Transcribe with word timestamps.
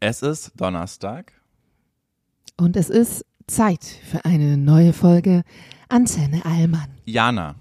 Es 0.00 0.20
ist 0.20 0.52
Donnerstag. 0.56 1.32
Und 2.58 2.76
es 2.76 2.90
ist 2.90 3.24
Zeit 3.46 3.84
für 3.84 4.24
eine 4.26 4.58
neue 4.58 4.92
Folge 4.92 5.42
Antenne 5.88 6.44
Allmann. 6.44 6.98
Jana, 7.06 7.54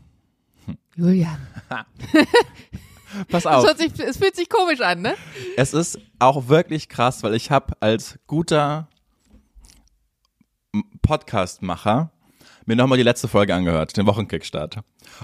Julian. 0.95 1.37
pass 3.29 3.45
auf. 3.45 3.77
sich, 3.77 3.97
es 3.99 4.17
fühlt 4.17 4.35
sich 4.35 4.49
komisch 4.49 4.81
an, 4.81 5.01
ne? 5.01 5.15
Es 5.55 5.73
ist 5.73 5.97
auch 6.19 6.49
wirklich 6.49 6.89
krass, 6.89 7.23
weil 7.23 7.35
ich 7.35 7.51
habe 7.51 7.73
als 7.79 8.19
guter 8.27 8.89
Podcastmacher 11.01 12.11
mir 12.65 12.75
nochmal 12.75 12.97
die 12.97 13.03
letzte 13.03 13.27
Folge 13.27 13.55
angehört, 13.55 13.95
den 13.95 14.07
Wochenkickstart. 14.07 14.79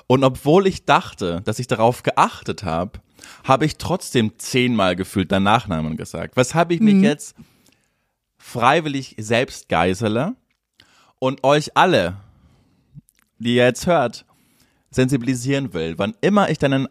Und 0.07 0.23
obwohl 0.23 0.67
ich 0.67 0.85
dachte, 0.85 1.41
dass 1.41 1.59
ich 1.59 1.67
darauf 1.67 2.03
geachtet 2.03 2.63
habe, 2.63 2.99
habe 3.43 3.65
ich 3.65 3.77
trotzdem 3.77 4.37
zehnmal 4.37 4.95
gefühlt 4.95 5.31
deinen 5.31 5.43
Nachnamen 5.43 5.97
gesagt. 5.97 6.37
Weshalb 6.37 6.71
ich 6.71 6.79
mich 6.79 7.01
jetzt 7.01 7.35
freiwillig 8.37 9.15
selbst 9.19 9.69
geisele 9.69 10.35
und 11.19 11.43
euch 11.43 11.77
alle, 11.77 12.17
die 13.37 13.55
ihr 13.55 13.65
jetzt 13.65 13.87
hört, 13.87 14.25
sensibilisieren 14.89 15.73
will. 15.73 15.97
Wann 15.97 16.15
immer 16.21 16.49
ich 16.49 16.59
deinen, 16.59 16.87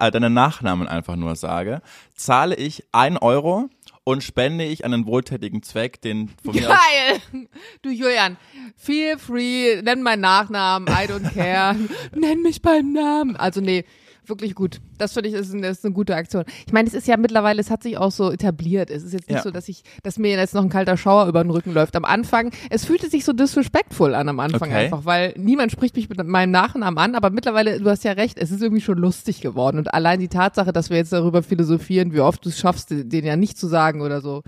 äh, 0.00 0.10
deinen 0.10 0.32
Nachnamen 0.32 0.88
einfach 0.88 1.16
nur 1.16 1.36
sage, 1.36 1.82
zahle 2.14 2.56
ich 2.56 2.84
ein 2.92 3.18
Euro 3.18 3.68
und 4.04 4.22
spende 4.22 4.64
ich 4.64 4.84
an 4.84 4.94
einen 4.94 5.06
wohltätigen 5.06 5.62
Zweck, 5.62 6.00
den 6.00 6.30
von 6.42 6.54
mir 6.54 6.68
Geil! 6.68 7.48
Du 7.82 7.90
Julian, 7.90 8.36
feel 8.76 9.18
free, 9.18 9.80
nenn 9.82 10.02
meinen 10.02 10.20
Nachnamen, 10.20 10.88
I 10.88 11.06
don't 11.06 11.32
care. 11.32 11.76
nenn 12.14 12.42
mich 12.42 12.62
beim 12.62 12.92
Namen. 12.92 13.36
Also 13.36 13.60
nee, 13.60 13.84
wirklich 14.28 14.54
gut. 14.54 14.80
Das 14.98 15.12
finde 15.12 15.28
ich 15.28 15.34
ist, 15.34 15.52
ein, 15.52 15.62
ist 15.64 15.84
eine 15.84 15.94
gute 15.94 16.14
Aktion. 16.14 16.44
Ich 16.66 16.72
meine, 16.72 16.88
es 16.88 16.94
ist 16.94 17.06
ja 17.06 17.16
mittlerweile, 17.16 17.60
es 17.60 17.70
hat 17.70 17.82
sich 17.82 17.96
auch 17.98 18.10
so 18.10 18.30
etabliert. 18.30 18.90
Es 18.90 19.02
ist 19.02 19.12
jetzt 19.12 19.28
nicht 19.28 19.36
Ja. 19.38 19.42
so, 19.42 19.50
dass 19.50 19.68
ich, 19.68 19.82
dass 20.02 20.18
mir 20.18 20.30
jetzt 20.36 20.54
noch 20.54 20.62
ein 20.62 20.68
kalter 20.70 20.96
Schauer 20.96 21.26
über 21.26 21.42
den 21.42 21.50
Rücken 21.50 21.72
läuft. 21.74 21.96
Am 21.96 22.04
Anfang, 22.04 22.50
es 22.70 22.84
fühlte 22.84 23.08
sich 23.10 23.24
so 23.24 23.32
disrespectful 23.32 24.14
an 24.14 24.28
am 24.28 24.40
Anfang 24.40 24.70
Okay. 24.70 24.84
einfach, 24.86 25.04
weil 25.04 25.34
niemand 25.36 25.72
spricht 25.72 25.96
mich 25.96 26.08
mit 26.08 26.24
meinem 26.26 26.50
Nachnamen 26.50 26.98
an, 26.98 27.14
aber 27.14 27.30
mittlerweile, 27.30 27.80
du 27.80 27.90
hast 27.90 28.04
ja 28.04 28.12
recht, 28.12 28.38
es 28.38 28.50
ist 28.50 28.62
irgendwie 28.62 28.82
schon 28.82 28.98
lustig 28.98 29.40
geworden. 29.40 29.78
Und 29.78 29.92
allein 29.94 30.20
die 30.20 30.28
Tatsache, 30.28 30.72
dass 30.72 30.90
wir 30.90 30.96
jetzt 30.96 31.12
darüber 31.12 31.42
philosophieren, 31.42 32.12
wie 32.12 32.20
oft 32.20 32.44
du 32.44 32.48
es 32.48 32.58
schaffst, 32.58 32.88
den 32.90 33.24
ja 33.24 33.36
nicht 33.36 33.58
zu 33.58 33.66
sagen 33.66 34.00
oder 34.00 34.20
so. 34.20 34.42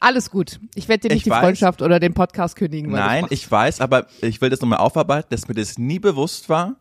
Alles 0.00 0.30
gut. 0.30 0.60
Ich 0.74 0.88
werde 0.88 1.02
dir 1.02 1.08
nicht 1.08 1.18
Ich 1.18 1.24
die 1.24 1.30
weiß. 1.30 1.40
Freundschaft 1.40 1.82
oder 1.82 1.98
den 1.98 2.14
Podcast 2.14 2.56
kündigen. 2.56 2.92
Nein, 2.92 3.26
ich 3.30 3.50
weiß, 3.50 3.80
aber 3.80 4.06
ich 4.20 4.40
will 4.40 4.48
das 4.50 4.60
nochmal 4.60 4.78
aufarbeiten, 4.78 5.28
dass 5.30 5.48
mir 5.48 5.54
das 5.54 5.76
nie 5.78 5.98
bewusst 5.98 6.48
war, 6.48 6.76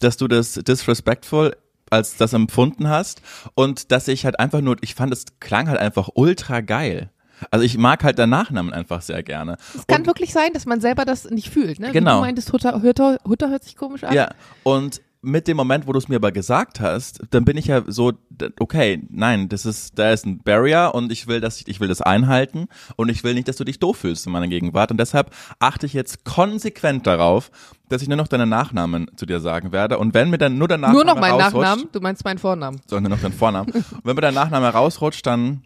dass 0.00 0.16
du 0.16 0.28
das 0.28 0.54
disrespectful 0.54 1.54
als 1.90 2.16
das 2.16 2.32
empfunden 2.32 2.88
hast 2.88 3.22
und 3.54 3.92
dass 3.92 4.08
ich 4.08 4.24
halt 4.24 4.38
einfach 4.40 4.60
nur, 4.60 4.76
ich 4.80 4.94
fand, 4.94 5.12
es 5.12 5.24
klang 5.40 5.68
halt 5.68 5.78
einfach 5.80 6.08
ultra 6.14 6.60
geil. 6.60 7.10
Also 7.52 7.64
ich 7.64 7.78
mag 7.78 8.02
halt 8.02 8.18
deinen 8.18 8.30
Nachnamen 8.30 8.72
einfach 8.72 9.00
sehr 9.00 9.22
gerne. 9.22 9.58
Es 9.74 9.86
kann 9.86 10.00
und, 10.00 10.06
wirklich 10.08 10.32
sein, 10.32 10.52
dass 10.54 10.66
man 10.66 10.80
selber 10.80 11.04
das 11.04 11.30
nicht 11.30 11.50
fühlt. 11.50 11.78
Ne? 11.78 11.88
Wie 11.88 11.92
Genau. 11.92 12.16
du 12.16 12.20
meintest, 12.22 12.52
Hutter, 12.52 12.82
Hutter, 12.82 13.18
Hutter 13.24 13.48
hört 13.50 13.62
sich 13.62 13.76
komisch 13.76 14.02
an. 14.04 14.12
ja, 14.12 14.30
und 14.64 15.00
mit 15.20 15.48
dem 15.48 15.56
Moment, 15.56 15.86
wo 15.88 15.92
du 15.92 15.98
es 15.98 16.08
mir 16.08 16.16
aber 16.16 16.30
gesagt 16.30 16.78
hast, 16.80 17.20
dann 17.30 17.44
bin 17.44 17.56
ich 17.56 17.66
ja 17.66 17.82
so, 17.88 18.12
okay, 18.60 19.02
nein, 19.10 19.48
das 19.48 19.66
ist, 19.66 19.98
da 19.98 20.12
ist 20.12 20.24
ein 20.26 20.38
Barrier 20.44 20.92
und 20.94 21.10
ich 21.10 21.26
will 21.26 21.40
das, 21.40 21.62
ich 21.66 21.80
will 21.80 21.88
das 21.88 22.00
einhalten 22.00 22.68
und 22.96 23.08
ich 23.08 23.24
will 23.24 23.34
nicht, 23.34 23.48
dass 23.48 23.56
du 23.56 23.64
dich 23.64 23.80
doof 23.80 23.96
fühlst 23.98 24.26
in 24.26 24.32
meiner 24.32 24.46
Gegenwart 24.46 24.92
und 24.92 24.98
deshalb 25.00 25.34
achte 25.58 25.86
ich 25.86 25.92
jetzt 25.92 26.24
konsequent 26.24 27.06
darauf, 27.06 27.50
dass 27.88 28.00
ich 28.02 28.06
nur 28.08 28.16
noch 28.16 28.28
deinen 28.28 28.48
Nachnamen 28.48 29.10
zu 29.16 29.26
dir 29.26 29.40
sagen 29.40 29.72
werde 29.72 29.98
und 29.98 30.14
wenn 30.14 30.30
mir 30.30 30.38
dann 30.38 30.56
nur 30.56 30.68
der 30.68 30.78
Nachname 30.78 30.94
Nur 31.04 31.04
noch 31.14 31.20
meinen 31.20 31.40
rausrutscht, 31.40 31.54
Nachnamen, 31.62 31.88
du 31.90 32.00
meinst 32.00 32.24
meinen 32.24 32.38
Vornamen. 32.38 32.80
sondern 32.86 33.10
noch 33.10 33.20
deinen 33.20 33.32
Vornamen, 33.32 33.72
und 33.72 33.84
wenn 34.04 34.14
mir 34.14 34.22
dein 34.22 34.34
Nachname 34.34 34.68
rausrutscht, 34.68 35.26
dann 35.26 35.64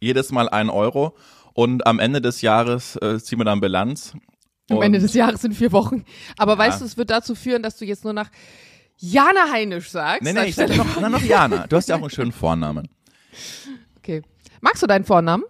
jedes 0.00 0.32
Mal 0.32 0.48
ein 0.48 0.70
Euro 0.70 1.14
und 1.52 1.86
am 1.86 1.98
Ende 1.98 2.22
des 2.22 2.40
Jahres 2.40 2.96
äh, 2.96 3.18
ziehen 3.20 3.38
wir 3.38 3.44
dann 3.44 3.60
Bilanz. 3.60 4.14
Am 4.70 4.80
Ende 4.80 5.00
des 5.00 5.12
Jahres 5.14 5.42
in 5.44 5.52
vier 5.52 5.72
Wochen. 5.72 6.04
Aber 6.38 6.52
Ja. 6.52 6.58
weißt 6.58 6.80
du, 6.80 6.84
es 6.86 6.96
wird 6.96 7.10
dazu 7.10 7.34
führen, 7.34 7.62
dass 7.62 7.76
du 7.76 7.84
jetzt 7.84 8.04
nur 8.04 8.12
nach 8.12 8.30
Jana 9.00 9.50
Heinisch 9.50 9.90
sagst. 9.90 10.22
Nee, 10.22 10.32
nee, 10.32 10.46
ich 10.46 10.54
sag 10.54 10.74
noch, 10.76 11.00
noch 11.08 11.22
Jana. 11.22 11.66
Du 11.68 11.76
hast 11.76 11.88
ja 11.88 11.96
auch 11.96 12.00
einen 12.00 12.10
schönen 12.10 12.32
Vornamen. 12.32 12.88
Okay. 13.98 14.22
Magst 14.60 14.82
du 14.82 14.86
deinen 14.86 15.04
Vornamen? 15.04 15.44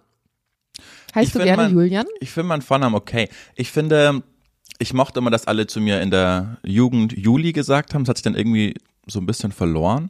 Heißt 1.13 1.27
Ich 1.27 1.33
du 1.33 1.39
gerne 1.43 1.63
mein- 1.63 1.73
Julian? 1.73 2.05
Ich 2.21 2.31
finde 2.31 2.47
meinen 2.47 2.61
Vornamen 2.61 2.95
okay. 2.95 3.27
Ich 3.55 3.71
finde, 3.71 4.23
ich 4.79 4.93
mochte 4.93 5.19
immer, 5.19 5.29
dass 5.31 5.47
alle 5.47 5.67
zu 5.67 5.81
mir 5.81 6.01
in 6.01 6.11
der 6.11 6.57
Jugend 6.63 7.11
Juli 7.17 7.51
gesagt 7.51 7.93
haben. 7.93 8.03
Das 8.05 8.09
hat 8.09 8.17
sich 8.17 8.23
dann 8.23 8.35
irgendwie 8.35 8.75
so 9.07 9.19
ein 9.19 9.25
bisschen 9.25 9.51
verloren. 9.51 10.09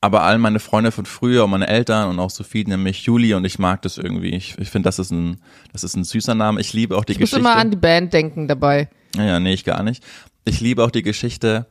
Aber 0.00 0.22
all 0.22 0.38
meine 0.38 0.58
Freunde 0.58 0.90
von 0.90 1.06
früher 1.06 1.44
und 1.44 1.50
meine 1.50 1.68
Eltern 1.68 2.08
und 2.08 2.18
auch 2.18 2.30
Sophie 2.30 2.64
nennen 2.64 2.82
mich 2.82 3.04
Juli 3.04 3.34
und 3.34 3.44
ich 3.44 3.58
mag 3.60 3.82
das 3.82 3.98
irgendwie. 3.98 4.30
Ich, 4.34 4.58
ich 4.58 4.68
finde, 4.70 4.88
das 4.88 4.98
ist 4.98 5.12
ein, 5.12 5.40
das 5.72 5.84
ist 5.84 5.94
ein 5.94 6.02
süßer 6.04 6.34
Name. 6.34 6.60
Ich 6.60 6.72
liebe 6.72 6.96
auch 6.96 7.04
die 7.04 7.12
Ich 7.12 7.20
muss 7.20 7.30
Geschichte. 7.30 7.48
immer 7.48 7.56
an 7.56 7.70
die 7.70 7.76
Band 7.76 8.12
denken 8.12 8.48
dabei. 8.48 8.88
Ja, 9.16 9.38
nee, 9.38 9.52
ich 9.52 9.62
gar 9.64 9.82
nicht. 9.84 10.02
Ich 10.44 10.60
liebe 10.60 10.82
auch 10.82 10.90
die 10.90 11.02
Geschichte, 11.02 11.66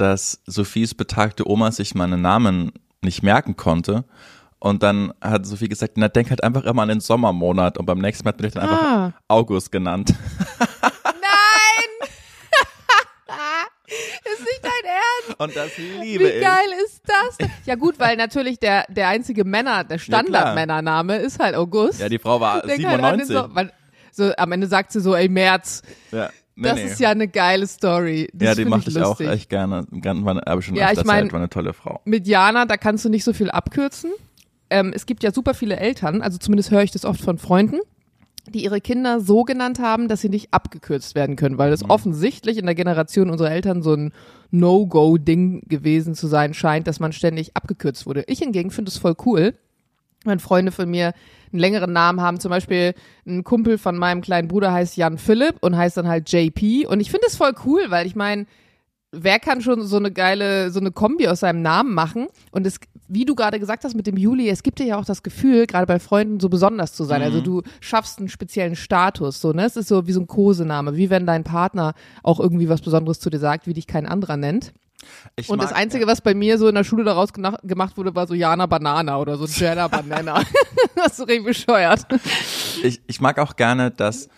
dass 0.00 0.40
Sophies 0.46 0.94
betagte 0.94 1.48
Oma 1.48 1.70
sich 1.72 1.94
meinen 1.94 2.20
Namen 2.22 2.72
nicht 3.02 3.22
merken 3.22 3.56
konnte. 3.56 4.04
Und 4.60 4.82
dann 4.82 5.12
hat 5.20 5.46
Sophie 5.46 5.68
gesagt, 5.68 5.92
na, 5.96 6.08
denk 6.08 6.30
halt 6.30 6.42
einfach 6.42 6.64
immer 6.64 6.82
an 6.82 6.88
den 6.88 6.98
Sommermonat. 7.00 7.78
Und 7.78 7.86
beim 7.86 7.98
nächsten 7.98 8.24
Mal 8.24 8.32
bin 8.32 8.46
ich 8.46 8.54
dann 8.54 8.64
einfach 8.64 8.82
Ah. 8.82 9.12
August 9.28 9.70
genannt. 9.70 10.12
Nein! 11.04 12.08
ist 13.86 14.40
nicht 14.40 14.60
dein 14.62 14.70
Ernst? 14.84 15.40
Und 15.40 15.56
das 15.56 15.76
liebe 15.78 16.24
Wie 16.24 16.28
ich. 16.28 16.40
geil 16.42 16.66
ist 16.84 17.02
das? 17.06 17.48
Ja 17.66 17.74
gut, 17.76 17.98
weil 17.98 18.16
natürlich 18.16 18.58
der, 18.58 18.84
der 18.88 19.08
einzige 19.08 19.44
Männer, 19.44 19.84
der 19.84 19.98
Standardmännername 19.98 21.16
ist 21.18 21.38
halt 21.38 21.54
August. 21.54 22.00
Ja, 22.00 22.08
die 22.08 22.18
Frau 22.18 22.40
war 22.40 22.62
Denk 22.62 22.84
halt 22.86 23.02
an 23.02 23.18
den 23.18 23.26
97. 23.26 23.36
So, 23.36 23.54
weil, 23.54 23.72
so, 24.10 24.32
am 24.36 24.52
Ende 24.52 24.66
sagt 24.66 24.90
sie 24.92 25.00
so, 25.00 25.14
ey, 25.14 25.28
März. 25.28 25.82
ja, 26.10 26.30
nee, 26.58 26.68
Das 26.68 26.76
nee. 26.76 26.84
ist 26.84 27.00
ja 27.00 27.10
eine 27.10 27.28
geile 27.28 27.66
Story. 27.66 28.28
Das 28.32 28.46
ja, 28.48 28.54
die 28.54 28.62
find 28.62 28.70
mochte 28.70 28.90
ich, 28.90 28.98
auch 29.00 29.20
echt 29.20 29.48
gerne. 29.48 29.86
War, 29.90 30.58
ich 30.58 30.64
schon 30.64 30.74
Ja, 30.76 30.90
ich 30.92 31.04
mein- 31.04 31.16
erzählt, 31.16 31.32
war 31.32 31.40
eine 31.40 31.48
tolle 31.48 31.72
Frau. 31.72 32.00
Mit 32.04 32.26
Jana, 32.26 32.64
da 32.66 32.76
kannst 32.76 33.04
du 33.04 33.08
nicht 33.08 33.24
so 33.24 33.32
viel 33.32 33.50
abkürzen. 33.50 34.10
Ähm, 34.70 34.92
es 34.94 35.06
gibt 35.06 35.22
ja 35.22 35.32
super 35.32 35.54
viele 35.54 35.76
Eltern, 35.78 36.20
also 36.20 36.36
zumindest 36.38 36.70
höre 36.70 36.82
ich 36.82 36.90
das 36.90 37.04
oft 37.06 37.20
von 37.22 37.38
Freunden, 37.38 37.78
die 38.50 38.64
ihre 38.64 38.80
Kinder 38.82 39.20
so 39.20 39.44
genannt 39.44 39.78
haben, 39.78 40.08
dass 40.08 40.20
sie 40.20 40.28
nicht 40.28 40.48
abgekürzt 40.52 41.14
werden 41.14 41.36
können, 41.36 41.56
weil 41.58 41.70
das 41.70 41.88
offensichtlich 41.88 42.58
in 42.58 42.66
der 42.66 42.74
Generation 42.74 43.30
unserer 43.30 43.50
Eltern 43.50 43.82
so 43.82 43.94
ein 43.94 44.12
No-Go-Ding 44.50 45.62
gewesen 45.68 46.14
zu 46.14 46.26
sein 46.26 46.54
scheint, 46.54 46.86
dass 46.86 47.00
man 47.00 47.12
ständig 47.12 47.56
abgekürzt 47.56 48.06
wurde. 48.06 48.24
Ich 48.26 48.40
hingegen 48.40 48.70
finde 48.70 48.90
es 48.90 48.98
voll 48.98 49.14
cool, 49.24 49.54
wenn 50.24 50.38
Freunde 50.38 50.72
von 50.72 50.90
mir 50.90 51.12
einen 51.52 51.60
längeren 51.60 51.92
Namen 51.92 52.20
haben. 52.20 52.40
Zum 52.40 52.50
Beispiel 52.50 52.94
ein 53.26 53.44
Kumpel 53.44 53.78
von 53.78 53.96
meinem 53.96 54.20
kleinen 54.20 54.48
Bruder 54.48 54.72
heißt 54.72 54.96
Jan 54.96 55.18
Philipp 55.18 55.56
und 55.60 55.76
heißt 55.76 55.96
dann 55.96 56.08
halt 56.08 56.30
JP. 56.30 56.86
Und 56.86 57.00
ich 57.00 57.10
finde 57.10 57.26
es 57.26 57.36
voll 57.36 57.52
cool, 57.64 57.82
weil 57.88 58.06
ich 58.06 58.16
meine, 58.16 58.46
wer 59.12 59.38
kann 59.38 59.60
schon 59.60 59.82
so 59.82 59.96
eine 59.96 60.12
geile, 60.12 60.70
so 60.70 60.80
eine 60.80 60.90
Kombi 60.90 61.28
aus 61.28 61.40
seinem 61.40 61.62
Namen 61.62 61.94
machen? 61.94 62.28
Und 62.50 62.66
es, 62.66 62.78
wie 63.08 63.24
du 63.24 63.34
gerade 63.34 63.58
gesagt 63.58 63.84
hast 63.84 63.94
mit 63.94 64.06
dem 64.06 64.16
Juli, 64.16 64.48
es 64.48 64.62
gibt 64.62 64.78
dir 64.78 64.86
ja 64.86 64.98
auch 64.98 65.04
das 65.04 65.22
Gefühl, 65.22 65.66
gerade 65.66 65.86
bei 65.86 65.98
Freunden 65.98 66.40
so 66.40 66.48
besonders 66.48 66.92
zu 66.92 67.04
sein. 67.04 67.22
Also 67.22 67.40
du 67.40 67.62
schaffst 67.80 68.18
einen 68.18 68.28
speziellen 68.28 68.76
Status, 68.76 69.40
so, 69.40 69.52
ne? 69.52 69.64
Es 69.64 69.76
ist 69.76 69.88
so 69.88 70.06
wie 70.06 70.12
so 70.12 70.20
ein 70.20 70.26
Kosename, 70.26 70.96
wie 70.96 71.10
wenn 71.10 71.26
dein 71.26 71.44
Partner 71.44 71.94
auch 72.22 72.40
irgendwie 72.40 72.68
was 72.68 72.82
Besonderes 72.82 73.20
zu 73.20 73.30
dir 73.30 73.38
sagt, 73.38 73.66
wie 73.66 73.74
dich 73.74 73.86
kein 73.86 74.06
anderer 74.06 74.36
nennt. 74.36 74.72
Ich 75.36 75.48
Und 75.48 75.58
mag, 75.58 75.68
das 75.68 75.76
Einzige, 75.76 76.06
was 76.06 76.20
bei 76.20 76.34
mir 76.34 76.58
so 76.58 76.68
in 76.68 76.74
der 76.74 76.84
Schule 76.84 77.04
daraus 77.04 77.32
gemacht 77.32 77.96
wurde, 77.96 78.14
war 78.14 78.26
so 78.26 78.34
Jana 78.34 78.66
Banana 78.66 79.18
oder 79.18 79.36
so 79.36 79.46
Jana 79.46 79.88
Banana. 79.88 80.42
das 80.94 81.08
ist 81.08 81.16
so 81.18 81.24
richtig 81.24 81.44
bescheuert. 81.44 82.06
ich, 82.82 83.00
ich 83.06 83.20
mag 83.20 83.38
auch 83.38 83.56
gerne, 83.56 83.90
dass 83.90 84.28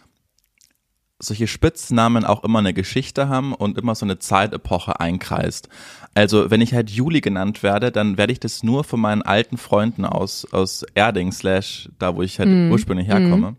solche 1.23 1.47
Spitznamen 1.47 2.25
auch 2.25 2.45
immer 2.45 2.61
eine 2.61 2.73
Geschichte 2.73 3.29
haben 3.29 3.55
und 3.55 3.79
immer 3.79 3.95
so 3.95 4.07
eine 4.07 4.19
Zeitepoche 4.19 5.01
einkreist. 5.01 5.69
Also 6.15 6.51
wenn 6.51 6.61
ich 6.61 6.73
halt 6.75 6.91
Juli 6.91 7.21
genannt 7.21 7.63
werde, 7.63 7.93
dann 7.93 8.17
werde 8.17 8.33
ich 8.33 8.41
das 8.41 8.63
nur 8.63 8.85
von 8.85 9.01
meinen 9.01 9.23
alten 9.23 9.59
Freunden 9.59 10.05
aus, 10.05 10.47
aus 10.51 10.85
Erding, 10.95 11.31
slash, 11.33 11.91
da 11.99 12.17
wo 12.17 12.23
ich 12.23 12.39
halt 12.39 12.71
ursprünglich 12.71 13.07
herkomme. 13.07 13.55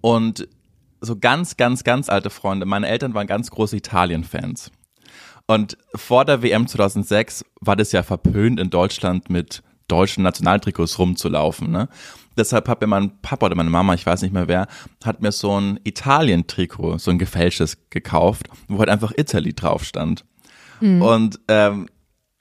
Und 0.00 0.48
so 1.00 1.16
ganz, 1.16 1.56
ganz, 1.56 1.84
ganz 1.84 2.08
alte 2.08 2.30
Freunde. 2.30 2.66
Meine 2.66 2.88
Eltern 2.88 3.14
waren 3.14 3.26
ganz 3.26 3.50
große 3.50 3.76
Italien-Fans. 3.76 4.70
Und 5.46 5.76
vor 5.94 6.24
der 6.24 6.42
WM 6.42 6.66
2006 6.66 7.44
war 7.60 7.76
das 7.76 7.92
ja 7.92 8.02
verpönt 8.02 8.58
in 8.58 8.70
Deutschland 8.70 9.28
mit 9.28 9.62
deutschen 9.88 10.22
Nationaltrikots 10.22 10.98
rumzulaufen. 10.98 11.70
Ne? 11.70 11.88
Deshalb 12.36 12.68
hat 12.68 12.80
mir 12.80 12.86
mein 12.86 13.20
Papa 13.20 13.46
oder 13.46 13.54
meine 13.54 13.70
Mama, 13.70 13.94
ich 13.94 14.06
weiß 14.06 14.22
nicht 14.22 14.32
mehr 14.32 14.48
wer, 14.48 14.66
hat 15.04 15.20
mir 15.20 15.32
so 15.32 15.60
ein 15.60 15.78
Italien-Trikot, 15.84 16.98
so 16.98 17.10
ein 17.10 17.18
gefälschtes 17.18 17.76
gekauft, 17.90 18.48
wo 18.68 18.78
halt 18.78 18.88
einfach 18.88 19.12
Italy 19.16 19.52
drauf 19.52 19.84
stand. 19.84 20.24
Und 21.00 21.40
ähm, 21.48 21.86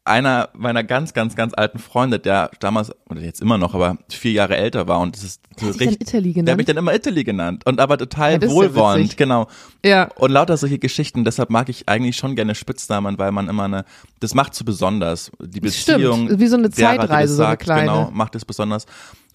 einer 0.06 0.50
meiner 0.54 0.84
ganz, 0.84 1.14
ganz, 1.14 1.36
ganz 1.36 1.54
alten 1.56 1.80
Freunde, 1.80 2.20
der 2.20 2.52
damals, 2.60 2.92
oder 3.10 3.22
jetzt 3.22 3.42
immer 3.42 3.58
noch, 3.58 3.74
aber 3.74 3.98
vier 4.10 4.34
Jahre 4.34 4.58
älter 4.58 4.88
war 4.88 5.00
und 5.00 5.16
das 5.16 5.24
ist 5.24 5.42
hat 5.62 5.62
dich 5.62 5.78
dann 5.78 5.94
Italy 5.94 6.34
genannt? 6.34 6.48
Der 6.48 6.52
hat 6.54 6.58
mich 6.58 6.66
dann 6.66 6.78
immer 6.78 6.94
Italy 6.94 7.24
genannt 7.24 7.66
und 7.66 7.80
aber 7.80 7.98
total 7.98 8.34
Ja, 8.34 8.38
das 8.40 8.50
ja 8.50 8.56
wohlwollend, 8.56 9.04
witzig. 9.06 9.18
genau. 9.18 9.48
Ja. 9.86 10.10
Und 10.16 10.32
lauter 10.32 10.58
solche 10.58 10.80
Geschichten, 10.80 11.24
deshalb 11.24 11.50
mag 11.50 11.70
ich 11.70 11.88
eigentlich 11.88 12.18
schon 12.18 12.36
gerne 12.36 12.54
Spitznamen, 12.56 13.18
weil 13.18 13.32
man 13.32 13.48
immer 13.48 13.64
eine, 13.64 13.86
das 14.20 14.34
macht 14.34 14.56
so 14.56 14.66
besonders. 14.66 15.32
Die 15.40 15.62
Das 15.62 15.78
stimmt. 15.78 16.00
Beziehung, 16.00 16.40
Wie 16.40 16.48
so 16.48 16.58
eine 16.58 16.70
derer, 16.70 16.98
das 16.98 17.08
Zeitreise, 17.08 17.36
so 17.36 17.44
eine 17.44 17.52
sagt, 17.52 17.64
kleine. 17.64 17.82
Genau, 17.84 18.12
macht 18.12 18.36
es 18.36 18.44
besonders. 18.46 18.86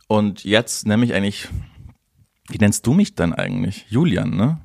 Und 0.06 0.44
jetzt 0.44 0.87
nenne 0.87 1.05
ich 1.05 1.15
eigentlich, 1.15 1.49
wie 2.49 2.59
nennst 2.59 2.87
du 2.87 2.93
mich 2.93 3.15
dann 3.15 3.32
eigentlich? 3.32 3.87
Julian, 3.88 4.37
ne? 4.37 4.59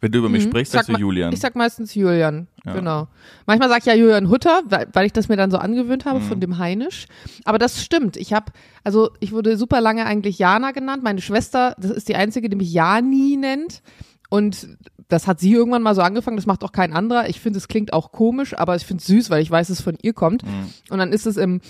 Wenn 0.00 0.12
du 0.12 0.18
über 0.18 0.28
mich 0.28 0.42
sprichst, 0.44 0.72
sagst 0.72 0.88
Mhm. 0.88 0.92
Sag 0.92 0.98
du 0.98 1.02
Julian. 1.02 1.32
Ich 1.32 1.40
sag 1.40 1.54
meistens 1.56 1.94
Julian, 1.94 2.46
Ja. 2.64 2.72
genau. 2.74 3.08
Manchmal 3.46 3.68
sag 3.68 3.78
ich 3.80 3.84
ja 3.86 3.94
Julian 3.94 4.30
Hutter, 4.30 4.62
weil, 4.66 4.88
weil 4.92 5.06
ich 5.06 5.12
das 5.12 5.28
mir 5.28 5.36
dann 5.36 5.50
so 5.50 5.58
angewöhnt 5.58 6.04
habe 6.06 6.20
Mhm. 6.20 6.24
von 6.24 6.40
dem 6.40 6.58
Heinisch. 6.58 7.06
Aber 7.44 7.58
das 7.58 7.84
stimmt. 7.84 8.16
Ich 8.16 8.32
habe, 8.32 8.46
also 8.84 9.10
ich 9.20 9.32
wurde 9.32 9.56
super 9.56 9.80
lange 9.80 10.06
eigentlich 10.06 10.38
Jana 10.38 10.70
genannt. 10.70 11.02
Meine 11.02 11.20
Schwester, 11.20 11.74
das 11.78 11.90
ist 11.90 12.08
die 12.08 12.16
einzige, 12.16 12.48
die 12.48 12.56
mich 12.56 12.72
Jani 12.72 13.36
nennt. 13.38 13.82
Und 14.30 14.68
das 15.08 15.26
hat 15.26 15.40
sie 15.40 15.52
irgendwann 15.52 15.82
mal 15.82 15.94
so 15.96 16.02
angefangen. 16.02 16.36
Das 16.36 16.46
macht 16.46 16.62
auch 16.64 16.72
kein 16.72 16.92
anderer. 16.92 17.28
Ich 17.28 17.40
finde, 17.40 17.58
es 17.58 17.66
klingt 17.68 17.92
auch 17.92 18.12
komisch, 18.12 18.56
aber 18.56 18.76
ich 18.76 18.84
finde 18.86 19.00
es 19.00 19.06
süß, 19.08 19.28
weil 19.28 19.42
ich 19.42 19.50
weiß, 19.50 19.68
es 19.70 19.80
von 19.80 19.96
ihr 20.02 20.12
kommt. 20.12 20.44
Mhm. 20.44 20.70
Und 20.90 20.98
dann 20.98 21.12
ist 21.12 21.26
es 21.26 21.36
im 21.36 21.60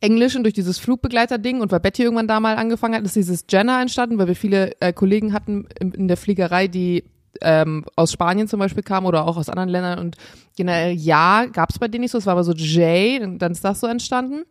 Englischen 0.00 0.42
durch 0.42 0.54
dieses 0.54 0.78
Flugbegleiter-Ding 0.78 1.60
und 1.60 1.72
weil 1.72 1.80
Betty 1.80 2.02
irgendwann 2.02 2.26
da 2.28 2.40
mal 2.40 2.56
angefangen 2.56 2.94
hat, 2.94 3.04
ist 3.04 3.16
dieses 3.16 3.44
Jenna 3.50 3.80
entstanden, 3.82 4.18
weil 4.18 4.28
wir 4.28 4.36
viele 4.36 4.72
äh, 4.80 4.92
Kollegen 4.92 5.32
hatten 5.32 5.66
in, 5.78 5.92
in 5.92 6.08
der 6.08 6.16
Fliegerei, 6.16 6.68
die 6.68 7.04
ähm, 7.40 7.84
aus 7.96 8.12
Spanien 8.12 8.48
zum 8.48 8.60
Beispiel 8.60 8.82
kamen 8.82 9.06
oder 9.06 9.26
auch 9.26 9.36
aus 9.36 9.48
anderen 9.48 9.68
Ländern 9.68 9.98
und 9.98 10.16
generell 10.56 10.92
ja, 10.92 11.46
gab 11.46 11.70
es 11.70 11.78
bei 11.78 11.88
denen 11.88 12.02
nicht 12.02 12.10
so, 12.10 12.18
es 12.18 12.26
war 12.26 12.32
aber 12.32 12.44
so 12.44 12.52
Jay, 12.52 13.18
dann 13.38 13.52
ist 13.52 13.64
das 13.64 13.80
so 13.80 13.86
entstanden. 13.86 14.44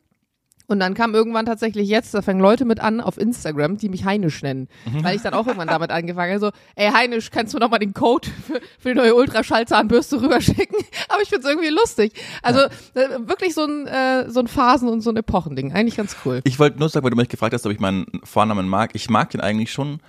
Und 0.70 0.80
dann 0.80 0.94
kam 0.94 1.16
irgendwann 1.16 1.48
tatsächlich 1.48 1.90
jetzt, 1.90 2.14
da 2.14 2.22
fangen 2.22 2.40
Leute 2.40 2.64
mit 2.64 2.80
an 2.80 3.02
auf 3.02 3.18
Instagram, 3.18 3.78
die 3.78 3.90
mich 3.90 4.06
Heinisch 4.06 4.44
nennen. 4.44 4.68
Weil 5.02 5.16
ich 5.16 5.24
dann 5.24 5.34
auch 5.34 5.48
irgendwann 5.48 5.68
damit 5.68 5.90
angefangen 5.90 6.31
habe. 6.31 6.40
So, 6.40 6.52
ey 6.76 6.92
Heinisch, 6.92 7.31
kannst 7.31 7.54
du 7.54 7.58
mir 7.58 7.62
noch 7.62 7.72
mal 7.72 7.80
den 7.80 7.96
Code 7.96 8.30
für, 8.46 8.62
für 8.78 8.90
die 8.90 8.96
neue 8.96 9.16
Ultraschallzahnbürste 9.16 10.22
rüberschicken? 10.22 10.78
Aber 11.10 11.24
ich 11.24 11.30
find's 11.30 11.48
irgendwie 11.48 11.70
lustig. 11.70 12.14
Also 12.44 12.60
äh, 12.60 13.18
wirklich 13.22 13.56
so 13.56 13.66
ein, 13.66 13.88
äh, 13.88 14.30
so 14.30 14.42
ein 14.42 14.48
Phasen- 14.48 14.90
und 14.90 15.02
so 15.02 15.10
ein 15.10 15.18
Epochending. 15.18 15.74
Eigentlich 15.74 15.98
ganz 15.98 16.16
cool. 16.24 16.42
Ich 16.44 16.60
wollte 16.60 16.78
nur 16.78 16.88
sagen, 16.88 17.04
weil 17.04 17.10
du 17.10 17.18
mich 17.18 17.30
gefragt 17.30 17.56
hast, 17.56 17.66
ob 17.66 17.72
ich 17.72 17.80
meinen 17.80 18.06
Vornamen 18.24 18.68
mag. 18.68 18.92
Ich 18.94 19.10
mag 19.10 19.32
den 19.32 19.42
eigentlich 19.42 19.72
schon, 19.72 20.02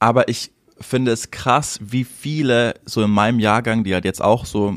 aber 0.00 0.28
ich 0.28 0.50
finde 0.80 1.12
es 1.12 1.30
krass, 1.30 1.78
wie 1.82 2.04
viele 2.04 2.74
so 2.84 3.02
in 3.02 3.10
meinem 3.10 3.38
Jahrgang, 3.38 3.84
die 3.84 3.94
halt 3.94 4.04
jetzt 4.04 4.22
auch 4.22 4.44
so 4.46 4.76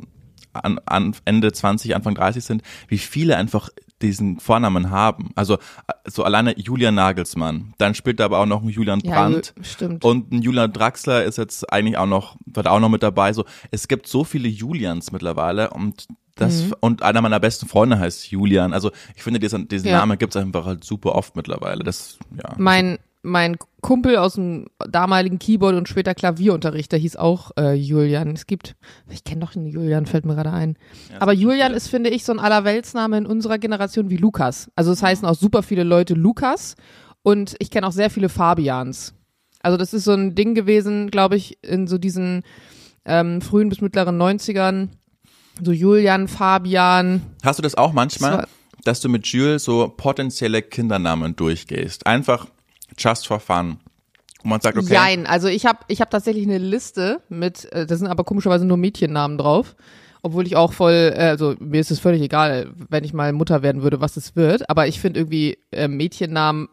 an, 0.54 0.80
an 0.86 1.16
Ende 1.26 1.52
20, 1.52 1.96
Anfang 1.96 2.14
30 2.16 2.44
sind, 2.44 2.62
wie 2.88 2.98
viele 3.00 3.38
einfach 3.38 3.70
diesen 4.02 4.40
Vornamen 4.40 4.92
haben. 4.92 5.32
Also 5.36 5.58
so 6.06 6.24
alleine 6.24 6.58
Julian 6.60 6.94
Nagelsmann. 6.96 7.74
Dann 7.78 7.96
spielt 7.96 8.20
da 8.20 8.26
aber 8.26 8.40
auch 8.40 8.46
noch 8.46 8.62
ein 8.62 8.70
Julian 8.70 9.00
Ja, 9.00 9.14
Brandt. 9.16 9.54
Ju- 9.58 9.64
stimmt. 9.64 10.04
Und 10.06 10.32
ein 10.32 10.42
Julian 10.42 10.72
Draxler 10.74 11.24
ist 11.24 11.38
jetzt 11.38 11.72
eigentlich 11.72 11.98
auch 11.98 12.06
noch, 12.06 12.36
wird 12.46 12.68
auch 12.68 12.80
noch 12.82 12.90
mit 12.90 13.02
dabei. 13.02 13.32
So, 13.34 13.46
es 13.72 13.88
gibt 13.88 14.08
so 14.08 14.24
viele 14.26 14.48
Julians 14.50 15.12
mittlerweile 15.12 15.70
und 15.72 16.08
das, 16.36 16.64
Mhm. 16.66 16.74
und 16.82 17.02
einer 17.04 17.22
meiner 17.22 17.40
besten 17.40 17.68
Freunde 17.68 17.98
heißt 17.98 18.30
Julian. 18.30 18.74
Also 18.74 18.92
ich 19.16 19.24
finde, 19.24 19.40
diesen, 19.40 19.68
diesen 19.70 19.88
Ja. 19.88 20.00
Namen 20.00 20.18
gibt 20.18 20.36
es 20.36 20.42
einfach 20.42 20.66
halt 20.66 20.84
super 20.84 21.16
oft 21.16 21.36
mittlerweile. 21.36 21.84
Das, 21.84 22.18
ja. 22.36 22.54
Mein, 22.58 22.98
mein 23.24 23.58
Kumpel 23.82 24.18
aus 24.18 24.36
dem 24.36 24.68
damaligen 24.90 25.40
Keyboard- 25.40 25.76
und 25.76 25.88
später 25.88 26.14
Klavierunterricht, 26.14 26.92
der 26.92 27.00
hieß 27.00 27.16
auch 27.16 27.52
äh, 27.58 27.74
Julian. 27.74 28.34
Es 28.34 28.46
gibt, 28.46 28.76
ich 29.10 29.24
kenne 29.24 29.42
doch 29.42 29.56
einen 29.56 29.66
Julian, 29.66 30.06
fällt 30.06 30.26
mir 30.26 30.36
gerade 30.36 30.52
ein. 30.52 30.78
Aber 31.20 31.34
Julian 31.34 31.74
ist, 31.74 31.88
finde 31.88 32.10
ich, 32.10 32.26
so 32.26 32.34
ein 32.34 32.40
Allerweltsname 32.40 33.18
in 33.18 33.26
unserer 33.26 33.58
Generation 33.58 34.10
wie 34.10 34.18
Lukas. 34.18 34.70
Also 34.76 34.92
es 34.92 35.02
heißen 35.02 35.28
auch 35.28 35.36
super 35.36 35.64
viele 35.64 35.84
Leute 35.84 36.14
Lukas 36.14 36.76
und 37.24 37.56
ich 37.60 37.72
kenne 37.72 37.88
auch 37.88 37.94
sehr 37.94 38.10
viele 38.10 38.30
Fabians. 38.30 39.14
Also 39.62 39.78
das 39.78 39.94
ist 39.94 40.04
so 40.04 40.12
ein 40.12 40.36
Ding 40.36 40.54
gewesen, 40.54 41.10
glaube 41.10 41.38
ich, 41.38 41.58
in 41.64 41.88
so 41.88 41.98
diesen 41.98 42.44
ähm, 43.06 43.42
frühen 43.42 43.70
bis 43.70 43.80
mittleren 43.80 44.22
90ern. 44.22 44.90
So 45.64 45.72
Julian, 45.72 46.28
Fabian. 46.28 47.22
Hast 47.42 47.60
du 47.60 47.64
das 47.64 47.76
auch 47.76 47.94
manchmal, 47.94 48.38
Das 48.38 48.50
dass 48.84 49.02
du 49.02 49.08
mit 49.08 49.26
Jules 49.28 49.64
so 49.64 49.88
potenzielle 49.96 50.62
Kindernamen 50.62 51.36
durchgehst? 51.38 52.06
Einfach 52.06 52.48
just 52.98 53.28
for 53.28 53.40
fun. 53.40 53.80
Und 54.44 54.50
man 54.50 54.62
sagt, 54.62 54.78
okay, 54.78 54.94
Jein, 54.94 55.26
also 55.26 55.48
ich 55.48 55.66
habe 55.66 55.80
ich 55.88 56.02
hab 56.02 56.10
tatsächlich 56.12 56.46
eine 56.46 56.58
Liste 56.58 57.22
mit, 57.30 57.72
äh, 57.72 57.86
da 57.86 57.96
sind 57.96 58.08
aber 58.08 58.24
komischerweise 58.24 58.66
nur 58.66 58.78
Mädchennamen 58.78 59.38
drauf. 59.38 59.76
Obwohl 60.22 60.48
ich 60.48 60.56
auch 60.56 60.72
voll, 60.74 61.14
äh, 61.16 61.22
also 61.22 61.56
mir 61.60 61.82
ist 61.82 61.92
es 61.92 62.00
völlig 62.00 62.22
egal, 62.22 62.72
wenn 62.90 63.04
ich 63.04 63.14
mal 63.14 63.34
Mutter 63.34 63.62
werden 63.62 63.84
würde, 63.84 64.02
was 64.02 64.18
es 64.18 64.36
wird. 64.36 64.70
Aber 64.70 64.88
ich 64.88 65.00
finde 65.00 65.20
irgendwie 65.20 65.58
äh, 65.72 65.88
Mädchennamen 65.88 66.70